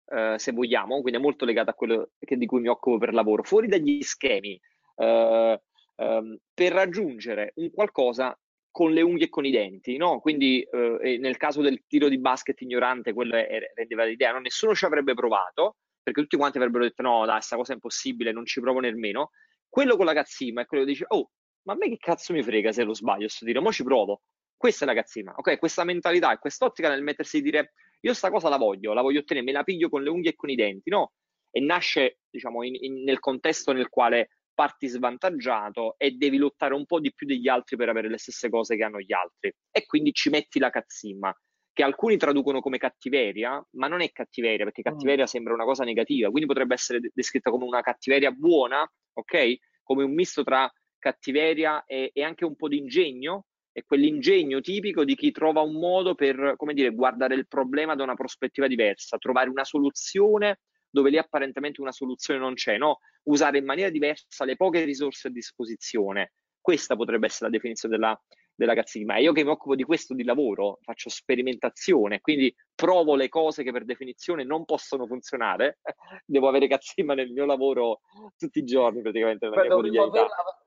eh, 0.06 0.34
se 0.38 0.52
vogliamo, 0.52 1.00
quindi 1.00 1.18
è 1.18 1.22
molto 1.22 1.44
legata 1.44 1.70
a 1.70 1.74
quello 1.74 2.10
che, 2.18 2.36
di 2.36 2.46
cui 2.46 2.60
mi 2.60 2.68
occupo 2.68 2.98
per 2.98 3.14
lavoro, 3.14 3.42
fuori 3.42 3.68
dagli 3.68 4.02
schemi, 4.02 4.60
eh, 4.96 5.60
ehm, 5.96 6.38
per 6.52 6.72
raggiungere 6.72 7.52
un 7.56 7.70
qualcosa 7.70 8.38
con 8.70 8.92
le 8.92 9.02
unghie 9.02 9.26
e 9.26 9.28
con 9.28 9.44
i 9.44 9.52
denti, 9.52 9.96
no? 9.96 10.18
Quindi 10.18 10.66
nel 10.72 11.36
caso 11.36 11.62
del 11.62 11.84
tiro 11.86 12.08
di 12.08 12.18
basket 12.18 12.60
ignorante, 12.60 13.12
quello 13.12 13.36
rendeva 13.74 14.02
l'idea, 14.02 14.32
no? 14.32 14.40
nessuno 14.40 14.74
ci 14.74 14.84
avrebbe 14.84 15.14
provato, 15.14 15.76
perché 16.02 16.22
tutti 16.22 16.36
quanti 16.36 16.58
avrebbero 16.58 16.82
detto 16.82 17.02
no, 17.02 17.24
dai, 17.24 17.36
questa 17.36 17.56
cosa 17.56 17.70
è 17.70 17.74
impossibile, 17.74 18.32
non 18.32 18.44
ci 18.44 18.60
provo 18.60 18.80
nemmeno. 18.80 19.30
Quello 19.68 19.96
con 19.96 20.06
la 20.06 20.12
cazzima 20.12 20.62
è 20.62 20.66
quello 20.66 20.84
che 20.84 20.90
dice, 20.90 21.04
oh, 21.08 21.30
ma 21.62 21.72
a 21.72 21.76
me 21.76 21.88
che 21.88 21.96
cazzo 21.98 22.32
mi 22.32 22.42
frega 22.42 22.72
se 22.72 22.84
lo 22.84 22.94
sbaglio 22.94 23.28
sto 23.28 23.44
tiro, 23.44 23.62
mo 23.62 23.72
ci 23.72 23.84
provo. 23.84 24.22
Questa 24.56 24.84
è 24.84 24.88
la 24.88 24.94
cazzina, 24.94 25.34
ok? 25.36 25.58
Questa 25.58 25.84
mentalità 25.84 26.32
e 26.32 26.38
quest'ottica 26.38 26.88
nel 26.88 27.02
mettersi 27.02 27.38
di 27.38 27.50
dire 27.50 27.74
io 28.00 28.14
sta 28.14 28.30
cosa 28.30 28.48
la 28.48 28.56
voglio, 28.56 28.92
la 28.92 29.02
voglio 29.02 29.20
ottenere, 29.20 29.46
me 29.46 29.52
la 29.52 29.62
piglio 29.62 29.88
con 29.88 30.02
le 30.02 30.10
unghie 30.10 30.30
e 30.30 30.34
con 30.34 30.50
i 30.50 30.54
denti, 30.54 30.90
no? 30.90 31.12
E 31.50 31.60
nasce, 31.60 32.18
diciamo, 32.30 32.62
in, 32.62 32.74
in, 32.78 33.02
nel 33.02 33.18
contesto 33.18 33.72
nel 33.72 33.88
quale 33.88 34.30
parti 34.54 34.86
svantaggiato 34.86 35.94
e 35.98 36.12
devi 36.12 36.36
lottare 36.36 36.74
un 36.74 36.86
po' 36.86 37.00
di 37.00 37.12
più 37.12 37.26
degli 37.26 37.48
altri 37.48 37.76
per 37.76 37.88
avere 37.88 38.08
le 38.08 38.18
stesse 38.18 38.48
cose 38.48 38.76
che 38.76 38.84
hanno 38.84 39.00
gli 39.00 39.12
altri. 39.12 39.52
E 39.70 39.84
quindi 39.86 40.12
ci 40.12 40.30
metti 40.30 40.58
la 40.58 40.70
cazzimma, 40.70 41.34
che 41.72 41.82
alcuni 41.82 42.16
traducono 42.16 42.60
come 42.60 42.78
cattiveria, 42.78 43.62
ma 43.72 43.88
non 43.88 44.00
è 44.00 44.10
cattiveria, 44.12 44.64
perché 44.64 44.82
cattiveria 44.82 45.24
mm. 45.24 45.26
sembra 45.26 45.54
una 45.54 45.64
cosa 45.64 45.84
negativa, 45.84 46.30
quindi 46.30 46.46
potrebbe 46.46 46.74
essere 46.74 47.00
descritta 47.12 47.50
come 47.50 47.64
una 47.64 47.80
cattiveria 47.80 48.30
buona, 48.30 48.88
ok? 49.14 49.56
Come 49.82 50.04
un 50.04 50.14
misto 50.14 50.44
tra 50.44 50.70
cattiveria 50.98 51.84
e, 51.84 52.10
e 52.14 52.22
anche 52.22 52.44
un 52.44 52.54
po' 52.54 52.68
di 52.68 52.78
ingegno, 52.78 53.46
è 53.74 53.82
quell'ingegno 53.82 54.60
tipico 54.60 55.02
di 55.02 55.16
chi 55.16 55.32
trova 55.32 55.60
un 55.60 55.74
modo 55.74 56.14
per, 56.14 56.54
come 56.56 56.74
dire, 56.74 56.94
guardare 56.94 57.34
il 57.34 57.48
problema 57.48 57.96
da 57.96 58.04
una 58.04 58.14
prospettiva 58.14 58.68
diversa, 58.68 59.18
trovare 59.18 59.50
una 59.50 59.64
soluzione 59.64 60.60
dove 60.88 61.10
lì 61.10 61.18
apparentemente 61.18 61.80
una 61.80 61.90
soluzione 61.90 62.38
non 62.38 62.54
c'è, 62.54 62.78
no? 62.78 63.00
Usare 63.24 63.58
in 63.58 63.64
maniera 63.64 63.90
diversa 63.90 64.44
le 64.44 64.54
poche 64.54 64.84
risorse 64.84 65.26
a 65.26 65.32
disposizione. 65.32 66.34
Questa 66.60 66.94
potrebbe 66.94 67.26
essere 67.26 67.46
la 67.46 67.56
definizione 67.56 67.96
della, 67.96 68.22
della 68.54 68.74
cazzima. 68.74 69.16
E 69.16 69.22
io 69.22 69.32
che 69.32 69.44
mi 69.44 69.50
occupo 69.50 69.74
di 69.74 69.84
questo 69.84 70.14
di 70.14 70.24
lavoro, 70.24 70.78
faccio 70.82 71.08
sperimentazione, 71.08 72.20
quindi 72.20 72.54
provo 72.74 73.14
le 73.14 73.28
cose 73.28 73.62
che 73.62 73.72
per 73.72 73.84
definizione 73.84 74.44
non 74.44 74.64
possono 74.64 75.06
funzionare. 75.06 75.78
Devo 76.24 76.48
avere 76.48 76.68
cazzima 76.68 77.14
nel 77.14 77.30
mio 77.30 77.44
lavoro 77.44 78.00
tutti 78.36 78.60
i 78.60 78.64
giorni 78.64 79.02
praticamente. 79.02 79.48
Beh, 79.48 79.68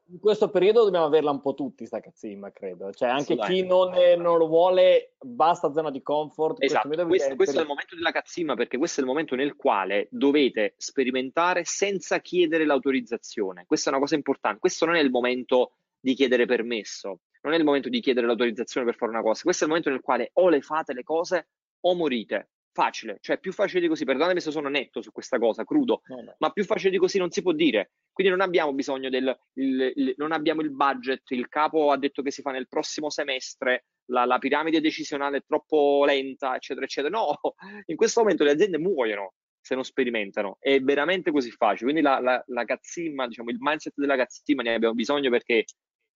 in 0.09 0.19
questo 0.19 0.49
periodo 0.49 0.85
dobbiamo 0.85 1.05
averla 1.05 1.31
un 1.31 1.41
po' 1.41 1.53
tutti 1.53 1.85
sta 1.85 1.99
cazzimma, 1.99 2.51
credo. 2.51 2.91
Cioè 2.93 3.09
anche 3.09 3.35
chi 3.35 3.65
non, 3.65 3.93
è, 3.93 4.15
non, 4.15 4.37
lo 4.37 4.47
vuole, 4.47 5.15
basta 5.19 5.73
zona 5.73 5.91
di 5.91 6.01
comfort. 6.01 6.63
Esatto, 6.63 6.87
questo, 6.87 7.07
questo, 7.07 7.35
questo 7.35 7.57
è 7.57 7.61
il 7.61 7.67
momento 7.67 7.95
della 7.95 8.11
cazzimma 8.11 8.55
perché 8.55 8.77
questo 8.77 9.01
è 9.01 9.03
il 9.03 9.09
momento 9.09 9.35
nel 9.35 9.55
quale 9.55 10.07
dovete 10.09 10.75
sperimentare 10.77 11.63
senza 11.65 12.19
chiedere 12.19 12.65
l'autorizzazione. 12.65 13.65
Questa 13.67 13.89
è 13.89 13.91
una 13.91 14.01
cosa 14.01 14.15
importante. 14.15 14.59
Questo 14.59 14.85
non 14.85 14.95
è 14.95 15.01
il 15.01 15.09
momento 15.09 15.73
di 15.99 16.13
chiedere 16.13 16.45
permesso, 16.45 17.19
non 17.41 17.53
è 17.53 17.57
il 17.57 17.63
momento 17.63 17.89
di 17.89 17.99
chiedere 17.99 18.27
l'autorizzazione 18.27 18.85
per 18.85 18.95
fare 18.95 19.11
una 19.11 19.21
cosa. 19.21 19.41
Questo 19.43 19.63
è 19.63 19.67
il 19.67 19.73
momento 19.73 19.91
nel 19.91 20.01
quale 20.01 20.29
o 20.33 20.49
le 20.49 20.61
fate 20.61 20.93
le 20.93 21.03
cose 21.03 21.47
o 21.81 21.95
morite 21.95 22.49
facile, 22.77 23.17
cioè 23.21 23.39
più 23.39 23.51
facile 23.51 23.81
di 23.81 23.87
così, 23.87 24.05
perdonatemi 24.05 24.39
se 24.39 24.51
sono 24.51 24.69
netto 24.69 25.01
su 25.01 25.11
questa 25.11 25.39
cosa, 25.39 25.63
crudo, 25.63 26.01
no, 26.09 26.21
no. 26.21 26.35
ma 26.37 26.51
più 26.51 26.63
facile 26.63 26.91
di 26.91 26.99
così 26.99 27.17
non 27.17 27.31
si 27.31 27.41
può 27.41 27.51
dire. 27.51 27.93
Quindi 28.13 28.31
non 28.31 28.41
abbiamo 28.41 28.71
bisogno 28.71 29.09
del, 29.09 29.35
il, 29.53 29.93
il, 29.95 30.13
non 30.17 30.31
abbiamo 30.31 30.61
il 30.61 30.69
budget, 30.69 31.31
il 31.31 31.47
capo 31.47 31.89
ha 31.89 31.97
detto 31.97 32.21
che 32.21 32.29
si 32.29 32.43
fa 32.43 32.51
nel 32.51 32.67
prossimo 32.67 33.09
semestre, 33.09 33.85
la, 34.11 34.25
la, 34.25 34.37
piramide 34.37 34.79
decisionale 34.79 35.37
è 35.37 35.43
troppo 35.43 36.03
lenta, 36.05 36.55
eccetera, 36.55 36.85
eccetera. 36.85 37.17
No, 37.17 37.35
in 37.87 37.95
questo 37.95 38.21
momento 38.21 38.43
le 38.43 38.51
aziende 38.51 38.77
muoiono 38.77 39.33
se 39.59 39.73
non 39.73 39.83
sperimentano, 39.83 40.57
è 40.59 40.79
veramente 40.79 41.31
così 41.31 41.49
facile. 41.49 41.91
Quindi 41.91 42.01
la, 42.01 42.19
la, 42.19 42.41
la 42.45 42.63
cazzimma, 42.63 43.27
diciamo, 43.27 43.49
il 43.49 43.57
mindset 43.59 43.93
della 43.95 44.15
cazzimma 44.15 44.61
ne 44.61 44.75
abbiamo 44.75 44.93
bisogno 44.93 45.29
perché 45.31 45.65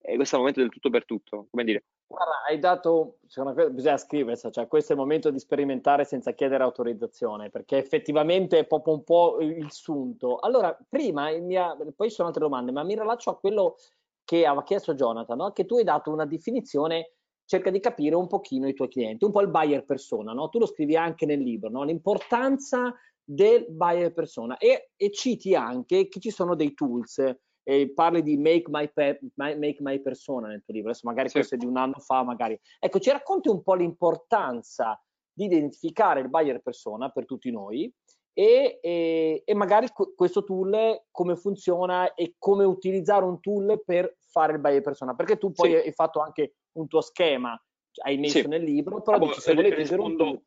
eh, 0.02 0.16
questo 0.16 0.36
è 0.36 0.40
il 0.40 0.46
momento 0.46 0.62
del 0.62 0.70
tutto 0.70 0.90
per 0.90 1.06
tutto, 1.06 1.48
come 1.50 1.64
dire. 1.64 1.84
Guarda, 2.08 2.44
hai 2.48 2.60
dato, 2.60 3.20
secondo 3.28 3.62
me 3.62 3.72
bisogna 3.72 3.98
scriversi, 3.98 4.52
cioè 4.52 4.68
questo 4.68 4.92
è 4.92 4.96
il 4.96 5.02
momento 5.02 5.30
di 5.30 5.40
sperimentare 5.40 6.04
senza 6.04 6.34
chiedere 6.34 6.64
autorizzazione, 6.64 7.50
perché 7.50 7.78
effettivamente 7.78 8.60
è 8.60 8.66
proprio 8.66 8.96
un 8.96 9.04
po' 9.04 9.38
il 9.40 9.72
sunto. 9.72 10.38
Allora, 10.38 10.78
prima, 10.90 11.32
mia, 11.40 11.78
poi 11.96 12.10
ci 12.10 12.16
sono 12.16 12.28
altre 12.28 12.44
domande, 12.44 12.72
ma 12.72 12.84
mi 12.84 12.98
rilaccio 12.98 13.30
a 13.30 13.38
quello 13.38 13.78
che 14.26 14.46
aveva 14.46 14.64
chiesto 14.64 14.94
Jonathan, 14.94 15.38
no? 15.38 15.52
che 15.52 15.66
tu 15.66 15.78
hai 15.78 15.84
dato 15.84 16.12
una 16.12 16.26
definizione, 16.26 17.14
cerca 17.46 17.70
di 17.70 17.80
capire 17.80 18.16
un 18.16 18.28
pochino 18.28 18.68
i 18.68 18.74
tuoi 18.74 18.88
clienti, 18.90 19.26
un 19.26 19.32
po' 19.32 19.42
il 19.42 19.50
buyer 19.50 19.86
persona, 19.86 20.34
no? 20.34 20.50
tu 20.50 20.60
lo 20.60 20.66
scrivi 20.66 20.96
anche 20.96 21.26
nel 21.26 21.42
libro, 21.42 21.70
no? 21.70 21.84
l'importanza 21.84 22.94
del 23.24 23.68
buyer 23.70 24.14
persona 24.14 24.58
e, 24.58 24.92
e 24.96 25.12
citi 25.12 25.56
anche 25.56 26.08
che 26.08 26.20
ci 26.20 26.32
sono 26.32 26.56
dei 26.56 26.74
tools, 26.74 27.24
e 27.64 27.92
parli 27.94 28.24
di 28.24 28.38
make 28.38 28.66
my, 28.68 28.90
pe- 28.92 29.20
my, 29.36 29.58
make 29.58 29.78
my, 29.80 30.02
persona 30.02 30.48
nel 30.48 30.64
tuo 30.64 30.74
libro, 30.74 30.90
adesso 30.90 31.08
magari 31.08 31.30
sì. 31.30 31.36
questo 31.36 31.56
è 31.56 31.58
di 31.58 31.66
un 31.66 31.78
anno 31.78 32.00
fa, 32.00 32.24
magari. 32.24 32.60
Ecco, 32.80 33.00
ci 33.00 33.12
racconti 33.12 33.50
un 33.50 33.62
po' 33.62 33.76
l'importanza 33.76 35.02
di 35.32 35.46
identificare 35.46 36.22
il 36.22 36.30
buyer 36.30 36.62
persona 36.62 37.10
per 37.10 37.26
tutti 37.26 37.52
noi 37.52 37.92
e, 38.34 38.80
e, 38.82 39.42
e 39.46 39.54
magari 39.54 39.88
questo 40.16 40.44
tool 40.44 41.04
come 41.12 41.36
funziona 41.36 42.14
e 42.14 42.36
come 42.38 42.64
utilizzare 42.64 43.26
un 43.26 43.40
tool 43.40 43.82
per 43.86 44.18
fare 44.20 44.54
il 44.54 44.60
buyer 44.60 44.82
persona, 44.82 45.14
perché 45.14 45.38
tu 45.38 45.52
poi 45.52 45.70
sì. 45.70 45.76
hai 45.76 45.92
fatto 45.92 46.20
anche 46.20 46.56
un 46.74 46.88
tuo 46.88 47.02
schema, 47.02 47.62
hai 48.04 48.18
messo 48.18 48.40
sì. 48.40 48.48
nel 48.48 48.64
libro, 48.64 49.02
però 49.02 49.32
se 49.34 49.54
volete 49.54 49.76
rispondo, 49.76 50.24
un 50.24 50.40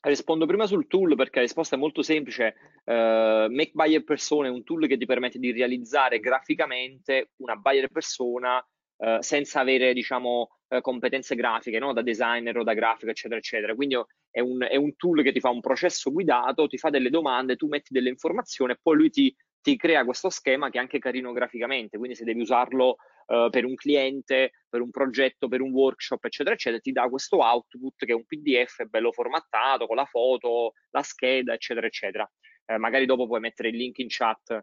Rispondo 0.00 0.46
prima 0.46 0.66
sul 0.66 0.86
tool 0.86 1.16
perché 1.16 1.36
la 1.36 1.44
risposta 1.44 1.74
è 1.74 1.78
molto 1.78 2.02
semplice. 2.02 2.54
Uh, 2.84 3.50
Make 3.50 3.72
Buyer 3.72 4.04
Persona 4.04 4.46
è 4.46 4.50
un 4.50 4.62
tool 4.62 4.86
che 4.86 4.96
ti 4.96 5.06
permette 5.06 5.38
di 5.38 5.50
realizzare 5.50 6.20
graficamente 6.20 7.30
una 7.38 7.56
buyer 7.56 7.88
persona 7.88 8.58
uh, 8.58 9.20
senza 9.20 9.60
avere, 9.60 9.92
diciamo, 9.92 10.50
uh, 10.68 10.80
competenze 10.80 11.34
grafiche, 11.34 11.80
no? 11.80 11.92
da 11.92 12.02
designer 12.02 12.58
o 12.58 12.62
da 12.62 12.74
grafico, 12.74 13.10
eccetera, 13.10 13.40
eccetera. 13.40 13.74
Quindi 13.74 13.96
è 14.30 14.40
un, 14.40 14.64
è 14.68 14.76
un, 14.76 14.94
tool 14.94 15.22
che 15.22 15.32
ti 15.32 15.40
fa 15.40 15.50
un 15.50 15.60
processo 15.60 16.12
guidato, 16.12 16.68
ti 16.68 16.78
fa 16.78 16.90
delle 16.90 17.10
domande, 17.10 17.56
tu 17.56 17.66
metti 17.66 17.92
delle 17.92 18.08
informazioni 18.08 18.72
e 18.72 18.78
poi 18.80 18.96
lui 18.96 19.10
ti, 19.10 19.34
ti 19.60 19.76
crea 19.76 20.04
questo 20.04 20.30
schema 20.30 20.70
che 20.70 20.78
è 20.78 20.80
anche 20.80 21.00
carino 21.00 21.32
graficamente. 21.32 21.98
Quindi 21.98 22.14
se 22.14 22.24
devi 22.24 22.40
usarlo 22.40 22.96
uh, 23.28 23.50
per 23.50 23.64
un 23.64 23.74
cliente, 23.74 24.52
per 24.68 24.80
un 24.80 24.90
progetto, 24.90 25.48
per 25.48 25.60
un 25.60 25.72
workshop, 25.72 26.24
eccetera, 26.24 26.54
eccetera, 26.54 26.80
ti 26.80 26.92
dà 26.92 27.08
questo 27.08 27.38
output 27.38 28.04
che 28.04 28.12
è 28.12 28.14
un 28.14 28.24
PDF 28.24 28.84
bello 28.84 29.12
formattato 29.12 29.86
con 29.86 29.96
la 29.96 30.04
foto, 30.04 30.74
la 30.90 31.02
scheda, 31.02 31.54
eccetera, 31.54 31.86
eccetera. 31.86 32.30
Eh, 32.66 32.78
magari 32.78 33.06
dopo 33.06 33.26
puoi 33.26 33.40
mettere 33.40 33.68
il 33.70 33.76
link 33.76 33.98
in 33.98 34.06
chat. 34.08 34.60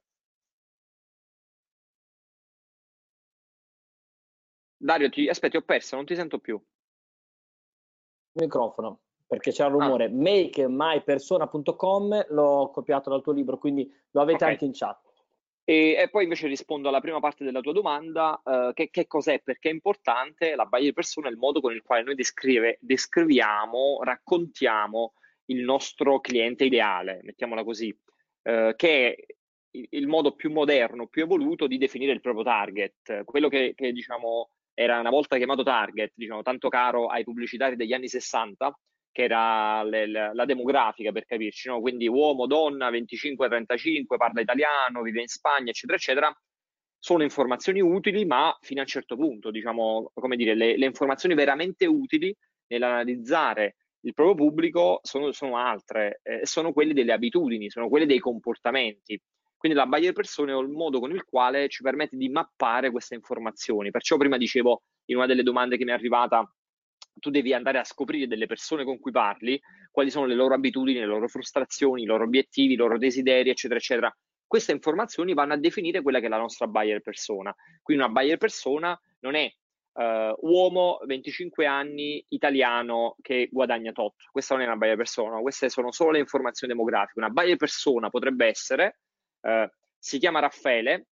Dario, 4.77 5.09
ti... 5.09 5.27
aspetti, 5.27 5.57
ho 5.57 5.61
perso, 5.61 5.95
non 5.95 6.05
ti 6.05 6.15
sento 6.15 6.39
più. 6.39 6.61
Microfono 8.33 8.99
perché 9.27 9.51
c'è 9.51 9.65
il 9.65 9.73
ah. 9.73 9.77
rumore 9.77 10.05
ah. 10.05 10.09
makemypersona.com 10.11 12.27
l'ho 12.29 12.69
copiato 12.71 13.09
dal 13.09 13.23
tuo 13.23 13.33
libro 13.33 13.57
quindi 13.57 13.91
lo 14.11 14.21
avete 14.21 14.43
okay. 14.43 14.51
anche 14.51 14.65
in 14.65 14.71
chat 14.73 15.04
e, 15.67 15.95
e, 15.97 16.09
poi 16.09 16.23
invece 16.23 16.47
rispondo 16.47 16.89
alla 16.89 17.01
prima 17.01 17.19
parte 17.19 17.43
della 17.43 17.59
tua 17.59 17.73
domanda, 17.73 18.39
uh, 18.43 18.71
che, 18.73 18.91
che, 18.91 19.07
cos'è? 19.07 19.41
Perché 19.41 19.69
è 19.69 19.73
importante 19.73 20.53
la 20.53 20.65
buyer 20.65 20.93
persona, 20.93 21.27
il 21.27 21.37
modo 21.37 21.59
con 21.59 21.73
il 21.73 21.81
quale 21.81 22.03
noi 22.03 22.13
descrive, 22.13 22.77
descriviamo, 22.81 24.03
raccontiamo 24.03 25.13
il 25.45 25.63
nostro 25.63 26.19
cliente 26.19 26.65
ideale, 26.65 27.21
mettiamola 27.23 27.63
così, 27.63 27.89
uh, 27.89 28.75
che 28.75 29.15
è 29.15 29.25
il, 29.89 30.07
modo 30.07 30.35
più 30.35 30.51
moderno, 30.51 31.07
più 31.07 31.23
evoluto 31.23 31.65
di 31.65 31.79
definire 31.79 32.11
il 32.11 32.21
proprio 32.21 32.43
target, 32.43 33.23
quello 33.23 33.49
che, 33.49 33.73
che 33.75 33.91
diciamo 33.91 34.51
era 34.75 34.99
una 34.99 35.09
volta 35.09 35.37
chiamato 35.37 35.63
target, 35.63 36.11
diciamo 36.13 36.43
tanto 36.43 36.69
caro 36.69 37.07
ai 37.07 37.23
pubblicitari 37.23 37.75
degli 37.75 37.93
anni 37.93 38.07
60, 38.07 38.77
che 39.15 39.23
era 39.23 39.81
le, 39.83 40.07
le, 40.07 40.33
la 40.33 40.43
demografica 40.43 41.13
per 41.13 41.23
capirci, 41.25 41.69
no? 41.69 41.79
quindi 41.79 42.05
uomo, 42.05 42.47
donna, 42.47 42.89
25-35, 42.89 44.17
parla 44.17 44.41
italiano, 44.41 45.01
vive 45.03 45.21
in 45.21 45.27
Spagna, 45.27 45.69
eccetera, 45.69 45.97
eccetera, 45.97 46.37
sono 46.99 47.23
informazioni 47.23 47.79
utili, 47.79 48.25
ma 48.25 48.53
fino 48.59 48.81
a 48.81 48.83
un 48.83 48.89
certo 48.89 49.15
punto, 49.15 49.51
diciamo, 49.51 50.11
come 50.13 50.35
dire, 50.35 50.53
le, 50.53 50.75
le 50.75 50.85
informazioni 50.85 51.33
veramente 51.33 51.85
utili 51.85 52.35
nell'analizzare 52.67 53.77
il 54.01 54.13
proprio 54.13 54.35
pubblico 54.35 54.99
sono, 55.01 55.31
sono 55.31 55.55
altre, 55.55 56.19
eh, 56.21 56.45
sono 56.45 56.73
quelle 56.73 56.93
delle 56.93 57.13
abitudini, 57.13 57.69
sono 57.69 57.87
quelle 57.87 58.05
dei 58.05 58.19
comportamenti. 58.19 59.17
Quindi 59.55 59.77
la 59.77 59.85
buyer 59.85 60.11
persone 60.11 60.51
è 60.51 60.57
il 60.57 60.67
modo 60.67 60.99
con 60.99 61.11
il 61.11 61.23
quale 61.23 61.69
ci 61.69 61.83
permette 61.83 62.17
di 62.17 62.27
mappare 62.27 62.91
queste 62.91 63.15
informazioni. 63.15 63.91
Perciò 63.91 64.17
prima 64.17 64.35
dicevo 64.35 64.83
in 65.05 65.15
una 65.15 65.25
delle 65.25 65.41
domande 65.41 65.77
che 65.77 65.85
mi 65.85 65.91
è 65.91 65.93
arrivata 65.93 66.45
tu 67.19 67.29
devi 67.29 67.53
andare 67.53 67.79
a 67.79 67.83
scoprire 67.83 68.27
delle 68.27 68.45
persone 68.45 68.83
con 68.83 68.99
cui 68.99 69.11
parli, 69.11 69.59
quali 69.91 70.09
sono 70.09 70.25
le 70.25 70.35
loro 70.35 70.53
abitudini, 70.53 70.99
le 70.99 71.05
loro 71.05 71.27
frustrazioni, 71.27 72.03
i 72.03 72.05
loro 72.05 72.23
obiettivi, 72.23 72.73
i 72.73 72.77
loro 72.77 72.97
desideri, 72.97 73.49
eccetera, 73.49 73.79
eccetera. 73.79 74.17
Queste 74.45 74.71
informazioni 74.71 75.33
vanno 75.33 75.53
a 75.53 75.57
definire 75.57 76.01
quella 76.01 76.19
che 76.19 76.27
è 76.27 76.29
la 76.29 76.37
nostra 76.37 76.67
buyer 76.67 77.01
persona. 77.01 77.53
Quindi 77.81 78.03
una 78.03 78.11
buyer 78.11 78.37
persona 78.37 78.99
non 79.19 79.35
è 79.35 79.51
uh, 79.93 80.35
uomo, 80.41 80.99
25 81.05 81.65
anni, 81.65 82.23
italiano 82.29 83.15
che 83.21 83.49
guadagna 83.51 83.91
tot. 83.91 84.15
Questa 84.31 84.53
non 84.53 84.63
è 84.63 84.67
una 84.67 84.77
buyer 84.77 84.97
persona, 84.97 85.39
queste 85.39 85.69
sono 85.69 85.91
solo 85.91 86.11
le 86.11 86.19
informazioni 86.19 86.73
demografiche. 86.73 87.19
Una 87.19 87.29
buyer 87.29 87.57
persona 87.57 88.09
potrebbe 88.09 88.45
essere, 88.45 88.99
uh, 89.41 89.67
si 89.97 90.19
chiama 90.19 90.39
Raffaele, 90.39 91.07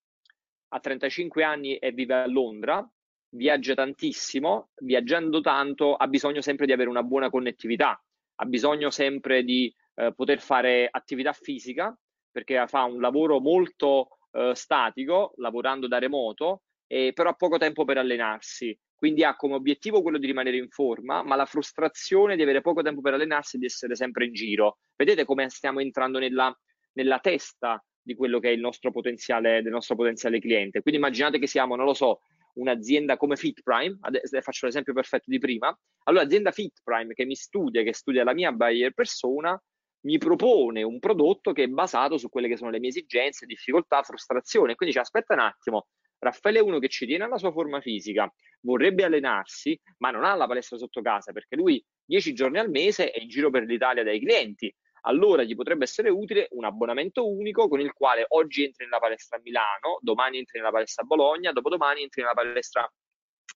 ha 0.69 0.79
35 0.79 1.43
anni 1.43 1.77
e 1.77 1.91
vive 1.91 2.15
a 2.15 2.27
Londra, 2.27 2.87
viaggia 3.33 3.73
tantissimo, 3.73 4.69
viaggiando 4.77 5.41
tanto 5.41 5.95
ha 5.95 6.07
bisogno 6.07 6.41
sempre 6.41 6.65
di 6.65 6.71
avere 6.71 6.89
una 6.89 7.03
buona 7.03 7.29
connettività, 7.29 8.01
ha 8.35 8.45
bisogno 8.45 8.89
sempre 8.89 9.43
di 9.43 9.73
eh, 9.95 10.13
poter 10.13 10.39
fare 10.39 10.87
attività 10.89 11.33
fisica 11.33 11.95
perché 12.31 12.65
fa 12.67 12.83
un 12.83 12.99
lavoro 12.99 13.39
molto 13.39 14.17
eh, 14.31 14.53
statico, 14.55 15.33
lavorando 15.37 15.87
da 15.87 15.99
remoto, 15.99 16.63
e 16.87 17.11
però 17.13 17.29
ha 17.29 17.33
poco 17.33 17.57
tempo 17.57 17.85
per 17.85 17.99
allenarsi. 17.99 18.77
Quindi 18.95 19.23
ha 19.23 19.35
come 19.35 19.53
obiettivo 19.53 20.01
quello 20.01 20.17
di 20.17 20.25
rimanere 20.25 20.57
in 20.57 20.69
forma, 20.69 21.21
ma 21.21 21.35
la 21.35 21.45
frustrazione 21.45 22.35
di 22.35 22.41
avere 22.41 22.61
poco 22.61 22.81
tempo 22.81 23.01
per 23.01 23.13
allenarsi 23.13 23.57
e 23.57 23.59
di 23.59 23.65
essere 23.65 23.95
sempre 23.95 24.25
in 24.25 24.33
giro. 24.33 24.77
Vedete 24.95 25.25
come 25.25 25.49
stiamo 25.49 25.79
entrando 25.79 26.17
nella, 26.19 26.55
nella 26.93 27.19
testa 27.19 27.83
di 28.01 28.15
quello 28.15 28.39
che 28.39 28.49
è 28.49 28.51
il 28.51 28.61
nostro 28.61 28.91
potenziale, 28.91 29.61
del 29.61 29.71
nostro 29.71 29.95
potenziale 29.95 30.39
cliente. 30.39 30.81
Quindi 30.81 30.99
immaginate 30.99 31.37
che 31.37 31.47
siamo, 31.47 31.75
non 31.75 31.85
lo 31.85 31.93
so, 31.93 32.21
un'azienda 32.53 33.17
come 33.17 33.35
FitPrime, 33.35 33.97
adesso 34.01 34.41
faccio 34.41 34.65
l'esempio 34.65 34.93
perfetto 34.93 35.25
di 35.27 35.39
prima, 35.39 35.75
allora 36.03 36.23
l'azienda 36.23 36.51
FitPrime 36.51 37.13
che 37.13 37.25
mi 37.25 37.35
studia, 37.35 37.83
che 37.83 37.93
studia 37.93 38.23
la 38.23 38.33
mia 38.33 38.51
buyer 38.51 38.93
persona, 38.93 39.59
mi 40.05 40.17
propone 40.17 40.83
un 40.83 40.99
prodotto 40.99 41.53
che 41.53 41.63
è 41.63 41.67
basato 41.67 42.17
su 42.17 42.29
quelle 42.29 42.47
che 42.47 42.57
sono 42.57 42.69
le 42.69 42.79
mie 42.79 42.89
esigenze, 42.89 43.45
difficoltà, 43.45 44.03
frustrazione. 44.03 44.75
Quindi 44.75 44.93
ci 44.93 45.01
aspetta 45.01 45.33
un 45.33 45.39
attimo, 45.39 45.87
Raffaele 46.23 46.59
è 46.59 46.61
uno 46.61 46.79
che 46.79 46.87
ci 46.87 47.05
tiene 47.05 47.25
alla 47.25 47.37
sua 47.37 47.51
forma 47.51 47.81
fisica, 47.81 48.31
vorrebbe 48.61 49.03
allenarsi, 49.03 49.79
ma 49.97 50.09
non 50.09 50.23
ha 50.23 50.33
la 50.35 50.47
palestra 50.47 50.77
sotto 50.77 51.01
casa 51.01 51.31
perché 51.31 51.55
lui 51.55 51.83
10 52.05 52.33
giorni 52.33 52.59
al 52.59 52.69
mese 52.69 53.11
è 53.11 53.21
in 53.21 53.27
giro 53.27 53.49
per 53.49 53.63
l'Italia 53.63 54.03
dai 54.03 54.19
clienti. 54.19 54.73
Allora 55.05 55.43
gli 55.43 55.55
potrebbe 55.55 55.83
essere 55.83 56.09
utile 56.09 56.47
un 56.51 56.63
abbonamento 56.63 57.29
unico 57.29 57.67
con 57.67 57.79
il 57.79 57.91
quale 57.93 58.25
oggi 58.29 58.63
entri 58.63 58.85
nella 58.85 58.99
palestra 58.99 59.37
a 59.37 59.41
Milano, 59.43 59.97
domani 60.01 60.37
entri 60.37 60.59
nella 60.59 60.71
palestra 60.71 61.03
a 61.03 61.05
Bologna, 61.05 61.51
dopodomani 61.51 62.03
entri 62.03 62.21
nella 62.21 62.33
palestra 62.33 62.89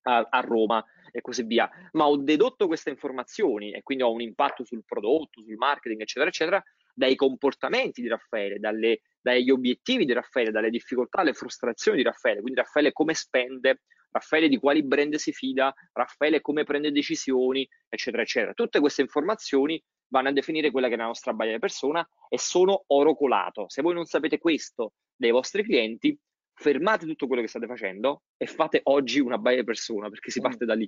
a, 0.03 0.27
a 0.29 0.39
Roma 0.41 0.83
e 1.11 1.21
così 1.21 1.43
via. 1.43 1.69
Ma 1.93 2.07
ho 2.07 2.17
dedotto 2.17 2.67
queste 2.67 2.89
informazioni 2.89 3.71
e 3.71 3.81
quindi 3.81 4.03
ho 4.03 4.11
un 4.11 4.21
impatto 4.21 4.65
sul 4.65 4.83
prodotto, 4.85 5.41
sul 5.41 5.55
marketing, 5.55 6.01
eccetera, 6.01 6.29
eccetera, 6.29 6.63
dai 6.93 7.15
comportamenti 7.15 8.01
di 8.01 8.07
Raffaele, 8.07 8.59
dalle, 8.59 9.01
dagli 9.21 9.49
obiettivi 9.49 10.03
di 10.03 10.13
Raffaele, 10.13 10.51
dalle 10.51 10.69
difficoltà, 10.69 11.23
le 11.23 11.33
frustrazioni 11.33 11.97
di 11.97 12.03
Raffaele. 12.03 12.41
Quindi 12.41 12.59
Raffaele 12.59 12.91
come 12.91 13.13
spende, 13.13 13.83
Raffaele 14.11 14.49
di 14.49 14.57
quali 14.57 14.83
brand 14.83 15.15
si 15.15 15.31
fida, 15.31 15.73
Raffaele 15.93 16.41
come 16.41 16.63
prende 16.63 16.91
decisioni, 16.91 17.67
eccetera, 17.87 18.23
eccetera. 18.23 18.53
Tutte 18.53 18.79
queste 18.79 19.01
informazioni 19.01 19.81
vanno 20.09 20.29
a 20.29 20.31
definire 20.31 20.71
quella 20.71 20.87
che 20.87 20.93
è 20.93 20.97
la 20.97 21.05
nostra 21.05 21.33
buyer 21.33 21.59
persona 21.59 22.07
e 22.29 22.37
sono 22.37 22.83
oro 22.87 23.15
colato. 23.15 23.65
Se 23.67 23.81
voi 23.81 23.93
non 23.93 24.05
sapete 24.05 24.39
questo 24.39 24.93
dei 25.15 25.31
vostri 25.31 25.63
clienti, 25.63 26.17
fermate 26.53 27.05
tutto 27.05 27.27
quello 27.27 27.41
che 27.41 27.47
state 27.47 27.67
facendo 27.67 28.23
e 28.35 28.47
fate 28.47 28.81
oggi 28.83 29.19
una 29.19 29.37
buyer 29.37 29.63
persona 29.63 30.09
perché 30.09 30.31
si 30.31 30.39
mm. 30.39 30.43
parte 30.43 30.65
da 30.65 30.73
lì. 30.73 30.87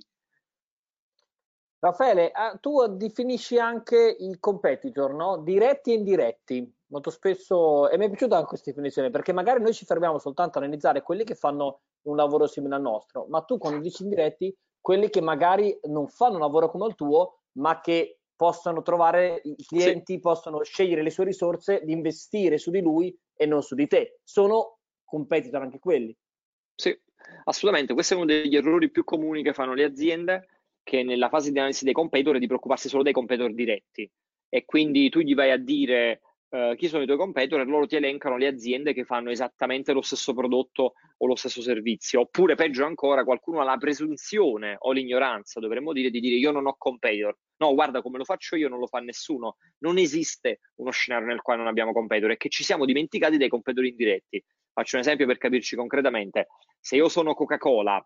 Raffaele, 1.80 2.30
ah, 2.30 2.58
tu 2.60 2.86
definisci 2.88 3.58
anche 3.58 4.16
i 4.18 4.36
competitor, 4.38 5.14
no? 5.14 5.38
Diretti 5.38 5.92
e 5.92 5.94
indiretti. 5.94 6.74
Molto 6.88 7.08
spesso, 7.08 7.88
e 7.88 7.96
mi 7.96 8.04
è 8.04 8.08
piaciuta 8.08 8.36
anche 8.36 8.48
questa 8.48 8.70
definizione, 8.70 9.10
perché 9.10 9.32
magari 9.32 9.62
noi 9.62 9.72
ci 9.72 9.86
fermiamo 9.86 10.18
soltanto 10.18 10.58
a 10.58 10.62
analizzare 10.62 11.00
quelli 11.02 11.24
che 11.24 11.34
fanno 11.34 11.80
un 12.02 12.16
lavoro 12.16 12.46
simile 12.46 12.74
al 12.74 12.82
nostro, 12.82 13.26
ma 13.28 13.42
tu 13.42 13.56
quando 13.56 13.80
dici 13.80 14.02
indiretti, 14.02 14.54
quelli 14.78 15.08
che 15.08 15.22
magari 15.22 15.78
non 15.84 16.08
fanno 16.08 16.34
un 16.34 16.40
lavoro 16.40 16.68
come 16.68 16.86
il 16.86 16.94
tuo, 16.96 17.38
ma 17.52 17.80
che 17.80 18.19
possono 18.40 18.80
trovare, 18.80 19.42
i 19.44 19.64
clienti 19.66 20.14
sì. 20.14 20.18
possono 20.18 20.62
scegliere 20.62 21.02
le 21.02 21.10
sue 21.10 21.26
risorse 21.26 21.82
di 21.84 21.92
investire 21.92 22.56
su 22.56 22.70
di 22.70 22.80
lui 22.80 23.14
e 23.36 23.44
non 23.44 23.62
su 23.62 23.74
di 23.74 23.86
te. 23.86 24.20
Sono 24.24 24.78
competitor 25.04 25.60
anche 25.60 25.78
quelli. 25.78 26.16
Sì, 26.74 26.98
assolutamente. 27.44 27.92
Questo 27.92 28.14
è 28.14 28.16
uno 28.16 28.24
degli 28.24 28.56
errori 28.56 28.90
più 28.90 29.04
comuni 29.04 29.42
che 29.42 29.52
fanno 29.52 29.74
le 29.74 29.84
aziende 29.84 30.48
che 30.82 31.02
nella 31.02 31.28
fase 31.28 31.52
di 31.52 31.58
analisi 31.58 31.84
dei 31.84 31.92
competitor 31.92 32.36
è 32.36 32.38
di 32.38 32.46
preoccuparsi 32.46 32.88
solo 32.88 33.02
dei 33.02 33.12
competitor 33.12 33.52
diretti 33.52 34.10
e 34.48 34.64
quindi 34.64 35.10
tu 35.10 35.20
gli 35.20 35.34
vai 35.34 35.50
a 35.50 35.58
dire 35.58 36.22
uh, 36.48 36.74
chi 36.76 36.88
sono 36.88 37.02
i 37.02 37.06
tuoi 37.06 37.18
competitor 37.18 37.60
e 37.60 37.64
loro 37.64 37.86
ti 37.86 37.96
elencano 37.96 38.38
le 38.38 38.46
aziende 38.46 38.94
che 38.94 39.04
fanno 39.04 39.28
esattamente 39.28 39.92
lo 39.92 40.00
stesso 40.00 40.32
prodotto 40.32 40.94
o 41.18 41.26
lo 41.26 41.36
stesso 41.36 41.60
servizio 41.60 42.20
oppure 42.20 42.54
peggio 42.54 42.86
ancora 42.86 43.22
qualcuno 43.22 43.60
ha 43.60 43.64
la 43.64 43.76
presunzione 43.76 44.76
o 44.78 44.92
l'ignoranza 44.92 45.60
dovremmo 45.60 45.92
dire 45.92 46.08
di 46.08 46.20
dire 46.20 46.36
io 46.36 46.52
non 46.52 46.66
ho 46.66 46.74
competitor 46.78 47.36
no 47.60 47.74
guarda 47.74 48.02
come 48.02 48.18
lo 48.18 48.24
faccio 48.24 48.56
io 48.56 48.68
non 48.68 48.78
lo 48.78 48.86
fa 48.86 48.98
nessuno 48.98 49.56
non 49.78 49.98
esiste 49.98 50.60
uno 50.76 50.90
scenario 50.90 51.26
nel 51.26 51.42
quale 51.42 51.60
non 51.60 51.68
abbiamo 51.68 51.92
competitor 51.92 52.32
e 52.32 52.36
che 52.36 52.48
ci 52.48 52.64
siamo 52.64 52.84
dimenticati 52.84 53.36
dei 53.36 53.48
competitor 53.48 53.86
indiretti 53.86 54.42
faccio 54.72 54.96
un 54.96 55.02
esempio 55.02 55.26
per 55.26 55.38
capirci 55.38 55.76
concretamente 55.76 56.48
se 56.78 56.96
io 56.96 57.08
sono 57.08 57.34
Coca-Cola 57.34 58.04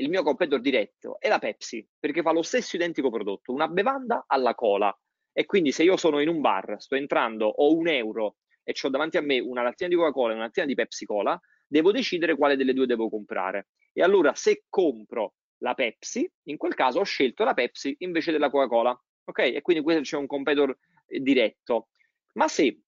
il 0.00 0.08
mio 0.08 0.22
competitor 0.22 0.60
diretto 0.60 1.16
è 1.20 1.28
la 1.28 1.38
Pepsi, 1.38 1.86
perché 1.98 2.22
fa 2.22 2.32
lo 2.32 2.42
stesso 2.42 2.76
identico 2.76 3.10
prodotto, 3.10 3.52
una 3.52 3.68
bevanda 3.68 4.24
alla 4.26 4.54
cola. 4.54 4.94
E 5.32 5.44
quindi 5.44 5.72
se 5.72 5.82
io 5.82 5.96
sono 5.96 6.20
in 6.20 6.28
un 6.28 6.40
bar, 6.40 6.76
sto 6.78 6.94
entrando, 6.94 7.46
ho 7.46 7.74
un 7.74 7.86
euro 7.86 8.36
e 8.62 8.74
ho 8.80 8.88
davanti 8.88 9.18
a 9.18 9.20
me 9.20 9.38
una 9.38 9.62
lattina 9.62 9.88
di 9.88 9.96
Coca-Cola 9.96 10.32
e 10.32 10.34
una 10.36 10.44
lattina 10.44 10.66
di 10.66 10.74
Pepsi 10.74 11.04
Cola, 11.04 11.38
devo 11.66 11.92
decidere 11.92 12.34
quale 12.34 12.56
delle 12.56 12.72
due 12.72 12.86
devo 12.86 13.10
comprare. 13.10 13.68
E 13.92 14.02
allora 14.02 14.34
se 14.34 14.64
compro 14.68 15.34
la 15.60 15.74
Pepsi, 15.74 16.30
in 16.44 16.56
quel 16.56 16.74
caso 16.74 17.00
ho 17.00 17.04
scelto 17.04 17.44
la 17.44 17.54
Pepsi 17.54 17.94
invece 18.00 18.32
della 18.32 18.50
Coca-Cola. 18.50 18.98
Ok? 19.24 19.38
E 19.38 19.60
quindi 19.62 19.82
questo 19.82 20.02
c'è 20.02 20.16
un 20.16 20.26
competitor 20.26 20.76
eh, 21.06 21.20
diretto. 21.20 21.88
Ma 22.34 22.48
se 22.48 22.82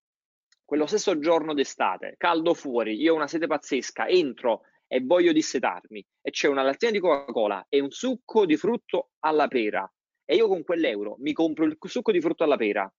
quello 0.65 0.87
stesso 0.87 1.19
giorno 1.19 1.55
d'estate, 1.55 2.15
caldo 2.17 2.55
fuori, 2.55 3.01
io 3.01 3.13
ho 3.13 3.17
una 3.17 3.27
sete 3.27 3.47
pazzesca, 3.47 4.07
entro 4.07 4.63
e 4.87 5.01
voglio 5.01 5.33
dissetarmi 5.33 6.05
e 6.21 6.31
c'è 6.31 6.49
una 6.49 6.63
lattina 6.63 6.91
di 6.91 6.99
Coca-Cola 6.99 7.67
e 7.69 7.81
un 7.81 7.91
succo 7.91 8.45
di 8.45 8.57
frutto 8.57 9.13
alla 9.21 9.49
pera 9.49 9.91
e 10.25 10.35
io 10.35 10.49
con 10.49 10.63
quell'euro 10.63 11.17
mi 11.19 11.33
compro 11.33 11.65
il 11.65 11.77
succo 11.81 12.13
di 12.13 12.21
frutto 12.21 12.45
alla 12.45 12.57
pera, 12.57 12.91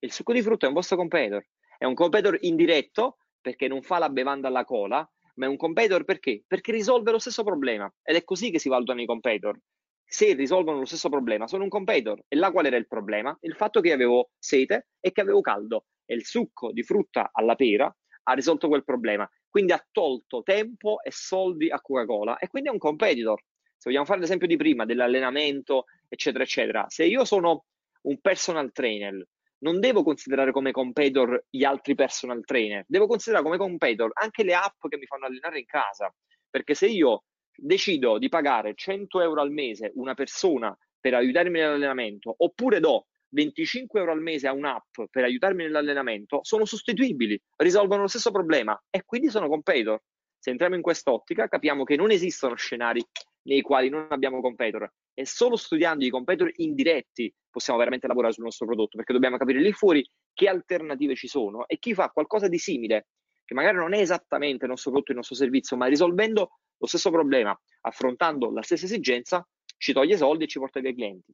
il 0.00 0.12
succo 0.12 0.32
di 0.32 0.42
frutto 0.42 0.64
è 0.64 0.68
un 0.68 0.74
vostro 0.74 0.96
competitor, 0.96 1.46
è 1.78 1.84
un 1.84 1.94
competitor 1.94 2.38
indiretto 2.40 3.18
perché 3.40 3.68
non 3.68 3.82
fa 3.82 3.98
la 3.98 4.08
bevanda 4.08 4.48
alla 4.48 4.64
cola, 4.64 5.06
ma 5.34 5.46
è 5.46 5.48
un 5.48 5.56
competitor 5.56 6.04
perché? 6.04 6.42
Perché 6.46 6.72
risolve 6.72 7.10
lo 7.10 7.18
stesso 7.18 7.42
problema 7.42 7.92
ed 8.02 8.16
è 8.16 8.24
così 8.24 8.50
che 8.50 8.58
si 8.58 8.68
valutano 8.68 9.00
i 9.00 9.06
competitor. 9.06 9.58
Se 10.06 10.32
risolvono 10.34 10.78
lo 10.78 10.84
stesso 10.84 11.08
problema, 11.08 11.46
sono 11.46 11.64
un 11.64 11.70
competitor. 11.70 12.22
E 12.28 12.36
là 12.36 12.50
qual 12.52 12.66
era 12.66 12.76
il 12.76 12.86
problema? 12.86 13.36
Il 13.40 13.54
fatto 13.54 13.80
che 13.80 13.92
avevo 13.92 14.30
sete 14.38 14.88
e 15.00 15.12
che 15.12 15.20
avevo 15.20 15.40
caldo. 15.40 15.86
E 16.04 16.14
il 16.14 16.24
succo 16.24 16.70
di 16.72 16.82
frutta 16.82 17.30
alla 17.32 17.54
pera 17.54 17.92
ha 18.26 18.32
risolto 18.32 18.68
quel 18.68 18.84
problema 18.84 19.28
quindi 19.54 19.70
ha 19.70 19.86
tolto 19.92 20.42
tempo 20.42 21.00
e 21.00 21.12
soldi 21.12 21.70
a 21.70 21.80
Coca-Cola 21.80 22.38
e 22.38 22.48
quindi 22.48 22.70
è 22.70 22.72
un 22.72 22.78
competitor. 22.78 23.40
Se 23.76 23.82
vogliamo 23.84 24.04
fare 24.04 24.18
l'esempio 24.18 24.48
di 24.48 24.56
prima 24.56 24.84
dell'allenamento, 24.84 25.84
eccetera, 26.08 26.42
eccetera, 26.42 26.86
se 26.88 27.04
io 27.04 27.24
sono 27.24 27.66
un 28.00 28.20
personal 28.20 28.72
trainer, 28.72 29.24
non 29.58 29.80
devo 29.80 30.02
considerare 30.02 30.52
come 30.52 30.72
competitor 30.72 31.44
gli 31.48 31.64
altri 31.64 31.94
personal 31.94 32.44
trainer, 32.44 32.84
devo 32.86 33.06
considerare 33.06 33.44
come 33.44 33.56
competitor 33.56 34.10
anche 34.14 34.44
le 34.44 34.54
app 34.54 34.86
che 34.88 34.96
mi 34.96 35.06
fanno 35.06 35.26
allenare 35.26 35.58
in 35.58 35.66
casa, 35.66 36.12
perché 36.50 36.74
se 36.74 36.86
io 36.86 37.24
decido 37.56 38.18
di 38.18 38.28
pagare 38.28 38.74
100 38.74 39.20
euro 39.20 39.40
al 39.40 39.50
mese 39.50 39.92
una 39.94 40.14
persona 40.14 40.76
per 41.00 41.14
aiutarmi 41.14 41.58
nell'allenamento, 41.58 42.34
oppure 42.36 42.80
do 42.80 43.06
25 43.28 44.00
euro 44.00 44.12
al 44.12 44.22
mese 44.22 44.46
a 44.46 44.52
un'app 44.52 45.02
per 45.10 45.24
aiutarmi 45.24 45.64
nell'allenamento 45.64 46.40
sono 46.42 46.64
sostituibili, 46.64 47.40
risolvono 47.56 48.02
lo 48.02 48.08
stesso 48.08 48.30
problema 48.30 48.80
e 48.90 49.02
quindi 49.04 49.28
sono 49.28 49.48
competitor. 49.48 50.00
Se 50.38 50.50
entriamo 50.50 50.74
in 50.74 50.82
quest'ottica 50.82 51.48
capiamo 51.48 51.84
che 51.84 51.96
non 51.96 52.10
esistono 52.10 52.54
scenari 52.54 53.04
nei 53.44 53.60
quali 53.60 53.88
non 53.88 54.06
abbiamo 54.10 54.40
competitor 54.40 54.90
e 55.14 55.26
solo 55.26 55.56
studiando 55.56 56.04
i 56.04 56.10
competitor 56.10 56.52
indiretti 56.56 57.32
possiamo 57.48 57.78
veramente 57.78 58.06
lavorare 58.08 58.32
sul 58.32 58.44
nostro 58.44 58.66
prodotto 58.66 58.96
perché 58.96 59.12
dobbiamo 59.12 59.36
capire 59.36 59.60
lì 59.60 59.72
fuori 59.72 60.06
che 60.32 60.48
alternative 60.48 61.14
ci 61.14 61.28
sono 61.28 61.66
e 61.68 61.78
chi 61.78 61.94
fa 61.94 62.10
qualcosa 62.10 62.48
di 62.48 62.58
simile 62.58 63.06
che 63.44 63.54
magari 63.54 63.76
non 63.76 63.92
è 63.92 64.00
esattamente 64.00 64.64
il 64.64 64.70
nostro 64.70 64.90
prodotto, 64.90 65.12
il 65.12 65.18
nostro 65.18 65.36
servizio, 65.36 65.76
ma 65.76 65.86
risolvendo 65.86 66.58
lo 66.78 66.86
stesso 66.86 67.10
problema, 67.10 67.58
affrontando 67.82 68.50
la 68.50 68.62
stessa 68.62 68.86
esigenza, 68.86 69.46
ci 69.76 69.92
toglie 69.92 70.16
soldi 70.16 70.44
e 70.44 70.46
ci 70.46 70.58
porta 70.58 70.80
via 70.80 70.94
clienti. 70.94 71.32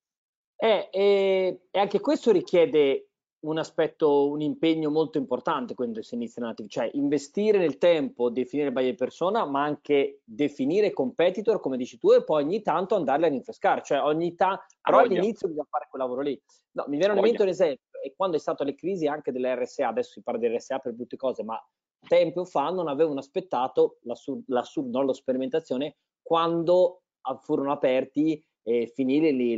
Eh, 0.57 0.89
e, 0.91 1.61
e, 1.71 1.79
anche 1.79 2.01
questo 2.01 2.33
richiede 2.33 3.10
un 3.41 3.59
aspetto, 3.59 4.29
un 4.29 4.41
impegno 4.41 4.91
molto 4.91 5.17
importante 5.19 5.75
quando 5.75 6.03
si 6.03 6.15
iniziano 6.15 6.49
un'attività, 6.49 6.83
cioè 6.83 6.91
investire 6.95 7.59
nel 7.59 7.79
tempo, 7.79 8.29
definire 8.29 8.73
buyer 8.73 8.95
persona, 8.95 9.47
ma 9.47 9.63
anche 9.63 10.21
definire 10.25 10.93
competitor, 10.93 11.61
come 11.61 11.77
dici 11.77 11.99
tu, 11.99 12.13
e 12.13 12.23
poi 12.23 12.43
ogni 12.45 12.61
tanto 12.61 12.97
andarli 12.97 13.25
a 13.25 13.29
rinfrescare, 13.29 13.83
cioè 13.83 14.01
ogni 14.03 14.35
tanto, 14.35 14.65
però 14.83 14.99
all'inizio 14.99 15.49
bisogna 15.49 15.67
fare 15.71 15.87
quel 15.89 16.03
lavoro 16.03 16.21
lì. 16.21 16.41
No, 16.73 16.85
mi 16.89 16.99
viene 16.99 17.15
in 17.15 17.21
mente 17.21 17.43
un 17.43 17.49
esempio, 17.49 18.01
e 18.03 18.15
quando 18.15 18.37
è 18.37 18.41
stata 18.41 18.65
le 18.65 18.75
crisi 18.75 19.07
anche 19.07 19.33
delle 19.33 19.55
RSA, 19.55 19.89
adesso 19.89 20.13
si 20.13 20.23
parla 20.23 20.41
di 20.41 20.55
RSA 20.55 20.79
per 20.79 20.95
tutte 20.95 21.17
cose, 21.17 21.43
ma 21.43 21.59
tempo 22.07 22.45
fa 22.45 22.71
non 22.71 22.89
avevano 22.89 23.21
aspettato 23.21 23.99
l'assurdo, 24.03 24.99
non 24.99 25.07
la 25.07 25.15
sperimentazione, 25.15 25.97
quando 26.23 27.03
furono 27.43 27.73
aperti 27.73 28.43
e 28.63 28.87
finire 28.95 29.31
lì 29.31 29.57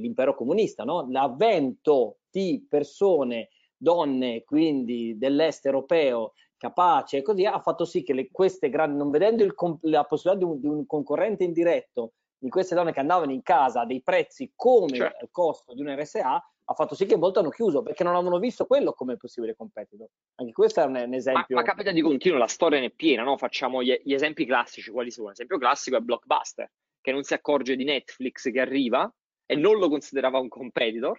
l'impero 0.00 0.34
comunista, 0.34 0.84
no? 0.84 1.06
l'avvento 1.10 2.18
di 2.38 2.66
persone, 2.68 3.48
donne 3.76 4.44
quindi 4.44 5.16
dell'est 5.18 5.64
europeo 5.66 6.34
capaci 6.56 7.16
e 7.16 7.22
così 7.22 7.44
ha 7.44 7.60
fatto 7.60 7.84
sì 7.84 8.02
che 8.02 8.12
le, 8.12 8.28
queste 8.30 8.68
grandi, 8.68 8.98
non 8.98 9.10
vedendo 9.10 9.44
il, 9.44 9.54
la 9.82 10.04
possibilità 10.04 10.44
di 10.44 10.50
un, 10.50 10.60
di 10.60 10.66
un, 10.66 10.86
concorrente 10.86 11.44
indiretto 11.44 12.14
di 12.36 12.48
queste 12.48 12.74
donne 12.74 12.92
che 12.92 13.00
andavano 13.00 13.32
in 13.32 13.42
casa 13.42 13.82
a 13.82 13.86
dei 13.86 14.02
prezzi 14.02 14.52
come 14.54 14.96
certo. 14.96 15.24
il 15.24 15.30
costo 15.30 15.74
di 15.74 15.82
un 15.82 15.94
RSA, 15.96 16.50
ha 16.70 16.74
fatto 16.74 16.94
sì 16.94 17.06
che 17.06 17.16
molti 17.16 17.38
hanno 17.38 17.48
chiuso 17.48 17.82
perché 17.82 18.04
non 18.04 18.14
avevano 18.14 18.38
visto 18.38 18.66
quello 18.66 18.92
come 18.92 19.16
possibile 19.16 19.56
competitor. 19.56 20.08
Anche 20.36 20.52
questo 20.52 20.80
è 20.80 20.84
un, 20.84 20.96
un 20.96 21.14
esempio. 21.14 21.56
Ma, 21.56 21.62
ma, 21.62 21.66
capita 21.66 21.92
di 21.92 22.02
continuo, 22.02 22.38
la 22.38 22.46
storia 22.46 22.80
ne 22.80 22.86
è 22.86 22.90
piena, 22.90 23.22
no? 23.22 23.38
Facciamo 23.38 23.82
gli, 23.82 23.98
gli 24.04 24.12
esempi 24.12 24.44
classici, 24.44 24.90
quali 24.90 25.10
sono? 25.10 25.28
L'esempio 25.28 25.58
classico 25.58 25.96
è 25.96 26.00
Blockbuster 26.00 26.70
che 27.00 27.12
non 27.12 27.22
si 27.22 27.34
accorge 27.34 27.76
di 27.76 27.84
Netflix 27.84 28.50
che 28.50 28.60
arriva 28.60 29.10
e 29.46 29.56
non 29.56 29.78
lo 29.78 29.88
considerava 29.88 30.38
un 30.38 30.48
competitor, 30.48 31.18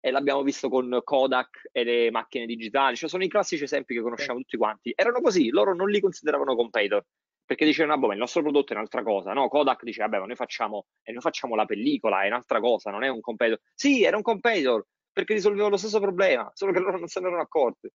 e 0.00 0.10
l'abbiamo 0.10 0.42
visto 0.42 0.68
con 0.68 1.00
Kodak 1.04 1.68
e 1.72 1.84
le 1.84 2.10
macchine 2.10 2.46
digitali, 2.46 2.96
cioè 2.96 3.08
sono 3.08 3.24
i 3.24 3.28
classici 3.28 3.64
esempi 3.64 3.94
che 3.94 4.00
conosciamo 4.00 4.40
tutti 4.40 4.56
quanti. 4.56 4.92
Erano 4.94 5.20
così, 5.20 5.50
loro 5.50 5.74
non 5.74 5.88
li 5.88 6.00
consideravano 6.00 6.54
competitor 6.54 7.04
perché 7.48 7.64
dicevano, 7.64 7.94
ah, 7.94 7.96
boh, 7.96 8.12
il 8.12 8.18
nostro 8.18 8.42
prodotto 8.42 8.74
è 8.74 8.76
un'altra 8.76 9.02
cosa, 9.02 9.32
no? 9.32 9.48
Kodak 9.48 9.82
dice, 9.82 10.02
vabbè, 10.02 10.18
ma 10.18 10.26
noi 10.26 10.36
facciamo, 10.36 10.84
e 11.02 11.12
noi 11.12 11.22
facciamo 11.22 11.54
la 11.54 11.64
pellicola, 11.64 12.22
è 12.22 12.26
un'altra 12.26 12.60
cosa, 12.60 12.90
non 12.90 13.04
è 13.04 13.08
un 13.08 13.22
competitor. 13.22 13.58
Sì, 13.72 14.04
era 14.04 14.16
un 14.16 14.22
competitor, 14.22 14.84
perché 15.10 15.32
risolveva 15.32 15.68
lo 15.68 15.78
stesso 15.78 15.98
problema, 15.98 16.50
solo 16.52 16.72
che 16.72 16.78
loro 16.78 16.98
non 16.98 17.08
se 17.08 17.20
ne 17.20 17.28
erano 17.28 17.40
accorti. 17.40 17.90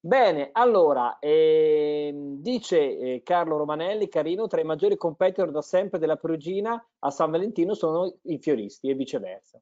Bene, 0.00 0.48
allora, 0.52 1.18
eh, 1.18 2.10
dice 2.14 2.98
eh, 2.98 3.22
Carlo 3.22 3.58
Romanelli, 3.58 4.08
carino, 4.08 4.46
tra 4.46 4.62
i 4.62 4.64
maggiori 4.64 4.96
competitor 4.96 5.50
da 5.50 5.60
sempre 5.60 5.98
della 5.98 6.16
Perugina 6.16 6.82
a 7.00 7.10
San 7.10 7.30
Valentino 7.30 7.74
sono 7.74 8.18
i 8.22 8.38
fioristi 8.38 8.88
e 8.88 8.94
viceversa. 8.94 9.60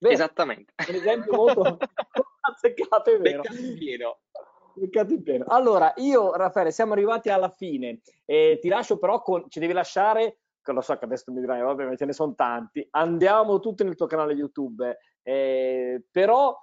Beh, 0.00 0.12
Esattamente. 0.12 0.72
Un 0.88 0.94
esempio 0.94 1.36
molto 1.36 1.76
azzeccato, 2.40 3.10
è 3.10 3.18
vero. 3.18 3.42
Peccato 4.72 5.12
in 5.12 5.22
pieno. 5.22 5.44
Allora, 5.48 5.92
io, 5.96 6.34
Raffaele, 6.34 6.70
siamo 6.70 6.94
arrivati 6.94 7.28
alla 7.28 7.50
fine. 7.50 8.00
Eh, 8.24 8.58
ti 8.62 8.68
lascio 8.68 8.98
però, 8.98 9.20
con, 9.20 9.44
ci 9.50 9.60
devi 9.60 9.74
lasciare, 9.74 10.38
che 10.62 10.72
lo 10.72 10.80
so 10.80 10.96
che 10.96 11.04
adesso 11.04 11.30
mi 11.32 11.40
dirai, 11.40 11.60
vabbè, 11.60 11.84
ma 11.84 11.96
ce 11.96 12.06
ne 12.06 12.14
sono 12.14 12.34
tanti. 12.34 12.86
Andiamo 12.92 13.60
tutti 13.60 13.84
nel 13.84 13.94
tuo 13.94 14.06
canale 14.06 14.32
YouTube. 14.32 14.96
Eh, 15.22 16.02
però 16.10 16.58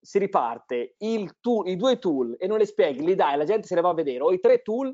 si 0.00 0.18
riparte 0.18 0.96
tool, 1.40 1.68
i 1.68 1.76
due 1.76 2.00
tool 2.00 2.34
e 2.36 2.48
non 2.48 2.58
li 2.58 2.66
spieghi, 2.66 3.04
li 3.04 3.14
dai, 3.14 3.36
la 3.36 3.44
gente 3.44 3.68
se 3.68 3.76
ne 3.76 3.80
va 3.80 3.90
a 3.90 3.94
vedere, 3.94 4.24
o 4.24 4.32
i 4.32 4.40
tre 4.40 4.60
tool 4.60 4.92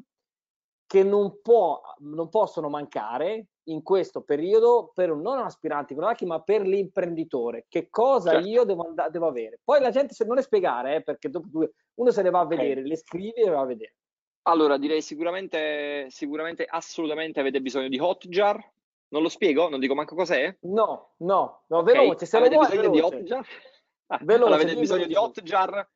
che 0.87 1.03
non, 1.03 1.41
può, 1.41 1.81
non 2.01 2.29
possono 2.29 2.69
mancare 2.69 3.47
in 3.71 3.83
questo 3.83 4.23
periodo 4.23 4.91
per 4.95 5.11
un, 5.11 5.21
non 5.21 5.39
aspirante 5.39 5.95
Konaki, 5.95 6.27
ma 6.27 6.41
per 6.41 6.67
l'imprenditore. 6.67 7.67
Che 7.69 7.89
cosa 7.89 8.33
certo. 8.33 8.49
io 8.49 8.65
devo, 8.65 8.87
and- 8.87 9.09
devo, 9.11 9.27
avere? 9.27 9.61
Poi 9.63 9.81
la 9.81 9.91
gente 9.91 10.15
se 10.15 10.25
non 10.25 10.37
le 10.37 10.43
spiegare, 10.43 10.97
eh, 10.97 11.03
perché 11.03 11.31
dopo 11.31 11.49
due, 11.51 11.73
uno 11.95 12.11
se 12.11 12.23
ne 12.23 12.31
va 12.31 12.41
a 12.41 12.47
vedere, 12.47 12.81
okay. 12.81 12.87
le 12.87 12.97
scrivi 12.97 13.41
e 13.41 13.51
va 13.51 13.61
a 13.61 13.67
vedere. 13.67 13.95
Allora, 14.43 14.79
direi 14.79 15.03
sicuramente, 15.03 16.07
sicuramente, 16.09 16.65
assolutamente 16.65 17.41
avete 17.41 17.61
bisogno 17.61 17.89
di 17.89 17.99
Hotjar. 17.99 18.73
Non 19.11 19.23
lo 19.23 19.29
spiego? 19.29 19.69
Non 19.69 19.81
dico 19.81 19.95
manco 19.95 20.15
cos'è? 20.15 20.57
No, 20.63 21.15
no, 21.19 21.65
no, 21.67 21.79
okay. 21.79 21.95
veloce. 21.95 22.27
Se 22.27 22.37
avete 22.37 22.57
bisogno 22.57 22.91
veloce. 22.91 22.91
di 22.91 23.01
Hotjar? 23.01 23.47
Ah, 24.11 24.17
veloce, 24.23 24.37
allora, 24.37 24.55
avete 24.55 24.79
bisogno 24.79 25.07
veloce. 25.07 25.21
di 25.21 25.41
Hotjar 25.43 25.91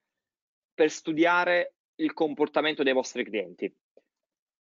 per 0.75 0.91
studiare 0.91 1.77
il 1.95 2.13
comportamento 2.13 2.83
dei 2.83 2.93
vostri 2.93 3.25
clienti. 3.25 3.75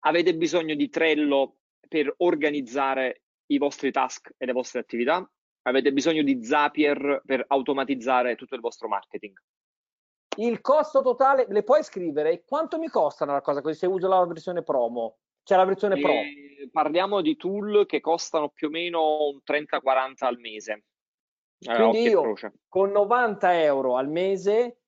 Avete 0.05 0.37
bisogno 0.37 0.77
di 0.77 0.89
Trello 0.89 1.57
per 1.89 2.13
organizzare 2.19 3.23
i 3.47 3.59
vostri 3.59 3.91
task 3.91 4.33
e 4.37 4.47
le 4.47 4.53
vostre 4.53 4.81
attività, 4.81 5.29
avete 5.63 5.93
bisogno 5.93 6.23
di 6.23 6.43
Zapier 6.45 7.23
per 7.25 7.45
automatizzare 7.49 8.37
tutto 8.37 8.55
il 8.55 8.61
vostro 8.61 8.89
marketing. 8.89 9.37
Il 10.37 10.61
costo 10.61 11.03
totale, 11.03 11.47
le 11.49 11.63
puoi 11.63 11.83
scrivere? 11.83 12.45
Quanto 12.45 12.79
mi 12.79 12.89
costa 12.89 13.25
una 13.25 13.41
cosa 13.41 13.61
così 13.61 13.79
se 13.79 13.87
uso 13.87 14.09
la 14.09 14.25
versione 14.25 14.63
promo? 14.63 15.19
C'è 15.43 15.57
la 15.57 15.65
versione 15.65 15.99
e 15.99 16.01
pro. 16.01 16.13
Parliamo 16.71 17.21
di 17.21 17.37
tool 17.37 17.85
che 17.87 18.01
costano 18.01 18.51
più 18.51 18.69
o 18.69 18.71
meno 18.71 19.27
un 19.29 19.41
30-40 19.45 20.13
al 20.19 20.39
mese. 20.39 20.85
Quindi 21.59 22.03
io 22.03 22.35
con 22.69 22.91
90 22.91 23.63
euro 23.63 23.97
al 23.97 24.09
mese 24.09 24.80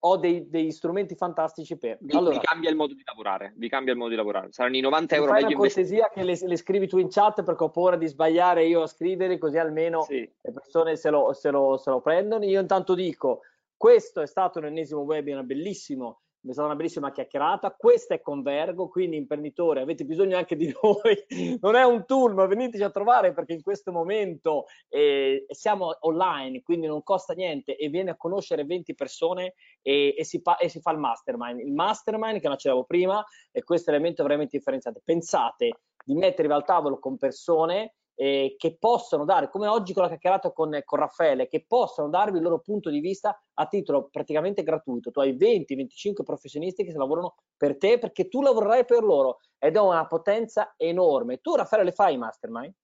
ho 0.00 0.16
dei, 0.16 0.48
degli 0.48 0.70
strumenti 0.70 1.14
fantastici 1.16 1.76
per... 1.76 1.98
Vi, 2.00 2.16
allora, 2.16 2.38
vi, 2.38 2.40
cambia 2.40 2.70
il 2.70 2.76
modo 2.76 2.94
di 2.94 3.02
lavorare, 3.04 3.52
vi 3.56 3.68
cambia 3.68 3.92
il 3.92 3.98
modo 3.98 4.10
di 4.10 4.16
lavorare. 4.16 4.52
Saranno 4.52 4.76
i 4.76 4.80
90 4.80 5.14
euro 5.16 5.32
meglio 5.32 5.50
investiti. 5.50 5.86
Fai 5.86 5.98
una 5.98 6.08
cortesia 6.08 6.36
che 6.36 6.44
le, 6.44 6.48
le, 6.50 6.56
scrivi 6.56 6.86
tu 6.86 6.98
in 6.98 7.08
chat 7.08 7.42
perché 7.42 7.64
ho 7.64 7.70
paura 7.70 7.96
di 7.96 8.06
sbagliare 8.06 8.64
io 8.66 8.82
a 8.82 8.86
scrivere, 8.86 9.38
così 9.38 9.58
almeno 9.58 10.02
sì. 10.02 10.18
le 10.40 10.52
persone 10.52 10.96
se 10.96 11.10
lo, 11.10 11.32
se, 11.32 11.50
lo, 11.50 11.76
se 11.76 11.90
lo 11.90 12.00
prendono. 12.00 12.44
Io 12.44 12.60
intanto 12.60 12.94
dico, 12.94 13.40
questo 13.76 14.20
è 14.20 14.26
stato 14.26 14.58
un 14.58 14.66
ennesimo 14.66 15.00
webinar 15.00 15.44
bellissimo 15.44 16.20
è 16.46 16.52
stata 16.52 16.68
una 16.68 16.76
bellissima 16.76 17.10
chiacchierata. 17.10 17.72
Questa 17.72 18.14
è 18.14 18.20
Convergo, 18.20 18.88
quindi 18.88 19.16
imprenditori, 19.16 19.80
avete 19.80 20.04
bisogno 20.04 20.36
anche 20.36 20.56
di 20.56 20.72
noi. 20.82 21.58
Non 21.60 21.74
è 21.74 21.84
un 21.84 22.04
tool, 22.06 22.34
ma 22.34 22.46
veniteci 22.46 22.82
a 22.82 22.90
trovare 22.90 23.32
perché 23.32 23.52
in 23.52 23.62
questo 23.62 23.92
momento 23.92 24.66
eh, 24.88 25.46
siamo 25.48 25.96
online, 26.00 26.62
quindi 26.62 26.86
non 26.86 27.02
costa 27.02 27.34
niente 27.34 27.76
e 27.76 27.88
viene 27.88 28.10
a 28.10 28.16
conoscere 28.16 28.64
20 28.64 28.94
persone 28.94 29.54
e, 29.82 30.14
e, 30.16 30.24
si, 30.24 30.40
e 30.60 30.68
si, 30.68 30.80
fa 30.80 30.92
il 30.92 30.98
mastermind. 30.98 31.60
Il 31.60 31.72
mastermind, 31.72 32.40
che 32.40 32.48
non 32.48 32.56
ce 32.56 32.68
l'avevo 32.68 32.86
prima, 32.86 33.24
è 33.50 33.62
questo 33.62 33.90
elemento 33.90 34.22
veramente 34.22 34.56
differenziante. 34.56 35.02
Pensate 35.04 35.80
di 36.04 36.14
mettervi 36.14 36.52
al 36.52 36.64
tavolo 36.64 36.98
con 36.98 37.18
persone 37.18 37.94
eh, 38.20 38.56
che 38.58 38.76
possono 38.76 39.24
dare, 39.24 39.48
come 39.48 39.68
oggi 39.68 39.92
con 39.92 40.02
la 40.02 40.08
chiacchierata 40.08 40.50
con, 40.50 40.76
con, 40.84 40.98
Raffaele, 40.98 41.46
che 41.46 41.64
possono 41.64 42.08
darvi 42.08 42.38
il 42.38 42.42
loro 42.42 42.58
punto 42.58 42.90
di 42.90 42.98
vista 42.98 43.40
a 43.54 43.66
titolo 43.66 44.08
praticamente 44.10 44.64
gratuito. 44.64 45.12
Tu 45.12 45.20
hai 45.20 45.36
20-25 45.36 46.24
professionisti 46.24 46.84
che 46.84 46.92
lavorano 46.94 47.36
per 47.56 47.76
te 47.78 47.98
perché 47.98 48.26
tu 48.26 48.42
lavorerai 48.42 48.84
per 48.84 49.04
loro 49.04 49.38
ed 49.56 49.76
è 49.76 49.80
una 49.80 50.04
potenza 50.08 50.74
enorme. 50.76 51.38
Tu, 51.38 51.54
Raffaele, 51.54 51.84
le 51.84 51.92
fai 51.92 52.14
i 52.14 52.18
mastermind? 52.18 52.74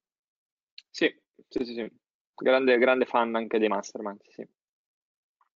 Sì, 0.88 1.12
sì, 1.48 1.64
sì, 1.64 1.74
sì. 1.74 1.92
Grande, 2.32 2.78
grande 2.78 3.04
fan 3.04 3.34
anche 3.34 3.58
dei 3.58 3.68
mastermind, 3.68 4.20
sì. 4.28 4.46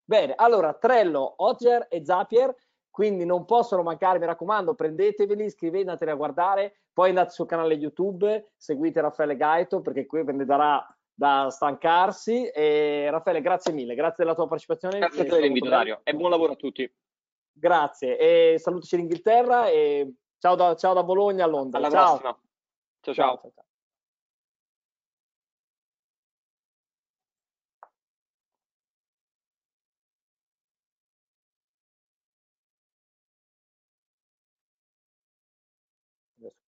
Bene, 0.04 0.34
allora 0.36 0.74
Trello, 0.74 1.36
Hotjar 1.38 1.86
e 1.88 2.04
Zapier 2.04 2.52
quindi 2.98 3.26
non 3.26 3.46
possono 3.46 3.84
mancare, 3.84 4.18
mi 4.18 4.26
raccomando, 4.26 4.74
prendeteveli, 4.74 5.46
iscrivetevi 5.46 6.10
a 6.10 6.16
guardare, 6.16 6.80
poi 6.92 7.10
andate 7.10 7.30
sul 7.30 7.46
canale 7.46 7.76
YouTube, 7.76 8.54
seguite 8.58 9.02
Raffaele 9.02 9.38
Gaito 9.38 9.82
perché 9.82 10.08
qui 10.08 10.24
ve 10.24 10.32
ne 10.32 10.46
darà 10.46 10.84
da 11.14 11.48
stancarsi 11.52 12.48
e 12.48 13.08
Raffaele 13.12 13.42
grazie 13.42 13.72
mille, 13.72 13.94
grazie 13.94 14.24
della 14.24 14.34
tua 14.34 14.48
partecipazione. 14.48 14.98
Grazie 14.98 15.26
per 15.26 15.42
l'invito 15.42 15.70
Dario 15.70 16.00
e 16.04 16.16
buon 16.16 16.32
lavoro 16.32 16.54
a 16.54 16.56
tutti. 16.56 16.92
Grazie 17.52 18.18
e 18.18 18.58
salutaci 18.58 18.96
l'Inghilterra 18.96 19.68
e 19.68 20.16
ciao 20.40 20.56
da, 20.56 20.76
ciao 20.76 20.96
da 20.96 21.04
Bologna 21.04 21.44
a 21.44 21.48
Londra. 21.48 21.78
Alla 21.78 21.92
ciao. 21.92 22.18
prossima. 22.18 22.40
ciao. 23.02 23.14
ciao. 23.14 23.26
ciao, 23.36 23.52
ciao. 23.54 23.67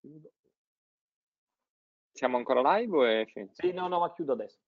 Chiudo. 0.09 0.31
Siamo 2.11 2.37
ancora 2.37 2.77
live 2.77 2.97
o 2.97 3.05
è 3.05 3.25
finito? 3.27 3.53
Sì, 3.53 3.71
no, 3.71 3.87
no, 3.87 3.99
ma 3.99 4.11
chiudo 4.11 4.33
adesso. 4.33 4.59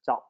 Ciao. 0.00 0.29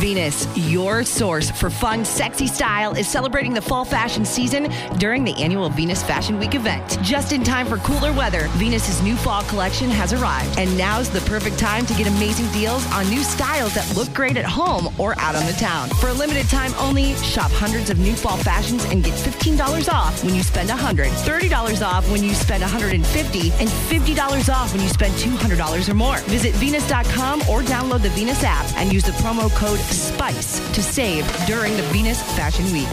Venus, 0.00 0.48
your 0.56 1.04
source 1.04 1.50
for 1.50 1.68
fun, 1.68 2.06
sexy 2.06 2.46
style, 2.46 2.94
is 2.94 3.06
celebrating 3.06 3.52
the 3.52 3.60
fall 3.60 3.84
fashion 3.84 4.24
season 4.24 4.72
during 4.96 5.24
the 5.24 5.34
annual 5.34 5.68
Venus 5.68 6.02
Fashion 6.02 6.38
Week 6.38 6.54
event. 6.54 6.98
Just 7.02 7.32
in 7.32 7.44
time 7.44 7.66
for 7.66 7.76
cooler 7.76 8.10
weather, 8.14 8.48
Venus's 8.52 9.02
new 9.02 9.14
fall 9.14 9.42
collection 9.42 9.90
has 9.90 10.14
arrived, 10.14 10.58
and 10.58 10.74
now's 10.78 11.10
the 11.10 11.20
perfect 11.28 11.58
time 11.58 11.84
to 11.84 11.92
get 11.92 12.06
amazing 12.06 12.50
deals 12.50 12.90
on 12.92 13.10
new 13.10 13.22
styles 13.22 13.74
that 13.74 13.94
look 13.94 14.10
great 14.14 14.38
at 14.38 14.46
home 14.46 14.88
or 14.98 15.12
out 15.18 15.36
on 15.36 15.44
the 15.44 15.52
town. 15.52 15.90
For 16.00 16.08
a 16.08 16.14
limited 16.14 16.48
time 16.48 16.72
only, 16.78 17.12
shop 17.16 17.50
hundreds 17.50 17.90
of 17.90 17.98
new 17.98 18.14
fall 18.14 18.38
fashions 18.38 18.86
and 18.86 19.04
get 19.04 19.12
$15 19.12 19.92
off 19.92 20.24
when 20.24 20.34
you 20.34 20.42
spend 20.42 20.70
$100, 20.70 21.10
$30 21.10 21.86
off 21.86 22.10
when 22.10 22.24
you 22.24 22.32
spend 22.32 22.62
150, 22.62 23.52
and 23.52 23.68
$50 23.68 24.54
off 24.54 24.72
when 24.72 24.82
you 24.82 24.88
spend 24.88 25.12
$200 25.16 25.88
or 25.90 25.94
more. 25.94 26.18
Visit 26.20 26.54
Venus.com 26.54 27.42
or 27.42 27.60
download 27.60 28.00
the 28.00 28.08
Venus 28.10 28.42
app 28.44 28.64
and 28.76 28.90
use 28.90 29.04
the 29.04 29.12
promo 29.12 29.54
code 29.54 29.78
SPICE 29.90 30.60
to 30.74 30.82
save 30.82 31.26
during 31.46 31.76
the 31.76 31.82
Venus 31.84 32.22
Fashion 32.36 32.64
Week. 32.72 32.88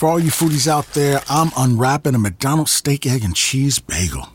For 0.00 0.08
all 0.08 0.18
you 0.18 0.30
foodies 0.30 0.66
out 0.66 0.86
there, 0.94 1.20
I'm 1.28 1.50
unwrapping 1.58 2.14
a 2.14 2.18
McDonald's 2.18 2.72
steak, 2.72 3.04
egg, 3.04 3.22
and 3.22 3.36
cheese 3.36 3.78
bagel. 3.78 4.28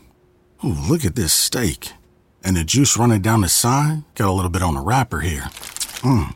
Ooh, 0.64 0.68
look 0.88 1.04
at 1.04 1.16
this 1.16 1.32
steak. 1.32 1.90
And 2.44 2.56
the 2.56 2.62
juice 2.62 2.96
running 2.96 3.20
down 3.20 3.40
the 3.40 3.48
side. 3.48 4.04
Got 4.14 4.28
a 4.28 4.32
little 4.32 4.48
bit 4.48 4.62
on 4.62 4.74
the 4.74 4.80
wrapper 4.80 5.22
here. 5.22 5.48
Mmm. 6.02 6.34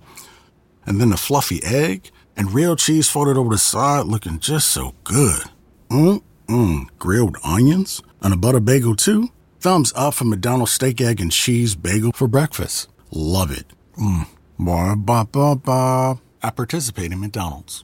And 0.85 1.01
then 1.01 1.11
the 1.11 1.17
fluffy 1.17 1.63
egg 1.63 2.11
and 2.37 2.53
real 2.53 2.75
cheese 2.75 3.09
folded 3.09 3.37
over 3.37 3.51
the 3.51 3.59
side 3.59 4.07
looking 4.07 4.41
just 4.41 4.69
so 4.69 4.95
good. 5.05 5.43
Mmm, 5.91 6.87
grilled 6.99 7.37
onions 7.43 8.03
and 8.23 8.33
a 8.33 8.37
butter 8.37 8.61
bagel 8.61 8.95
too. 8.95 9.29
Thumbs 9.61 9.93
up 9.97 10.15
for 10.15 10.25
McDonald's 10.25 10.73
steak, 10.73 11.01
egg, 11.01 11.21
and 11.21 11.33
cheese 11.33 11.75
bagel 11.75 12.13
for 12.13 12.29
breakfast. 12.29 12.89
Love 13.11 13.51
it. 13.51 13.67
Mmm, 13.99 14.27
ba 14.59 14.97
ba 14.97 15.27
ba 15.31 15.57
ba. 15.57 16.19
I 16.43 16.51
participate 16.51 17.13
in 17.13 17.21
McDonald's. 17.21 17.79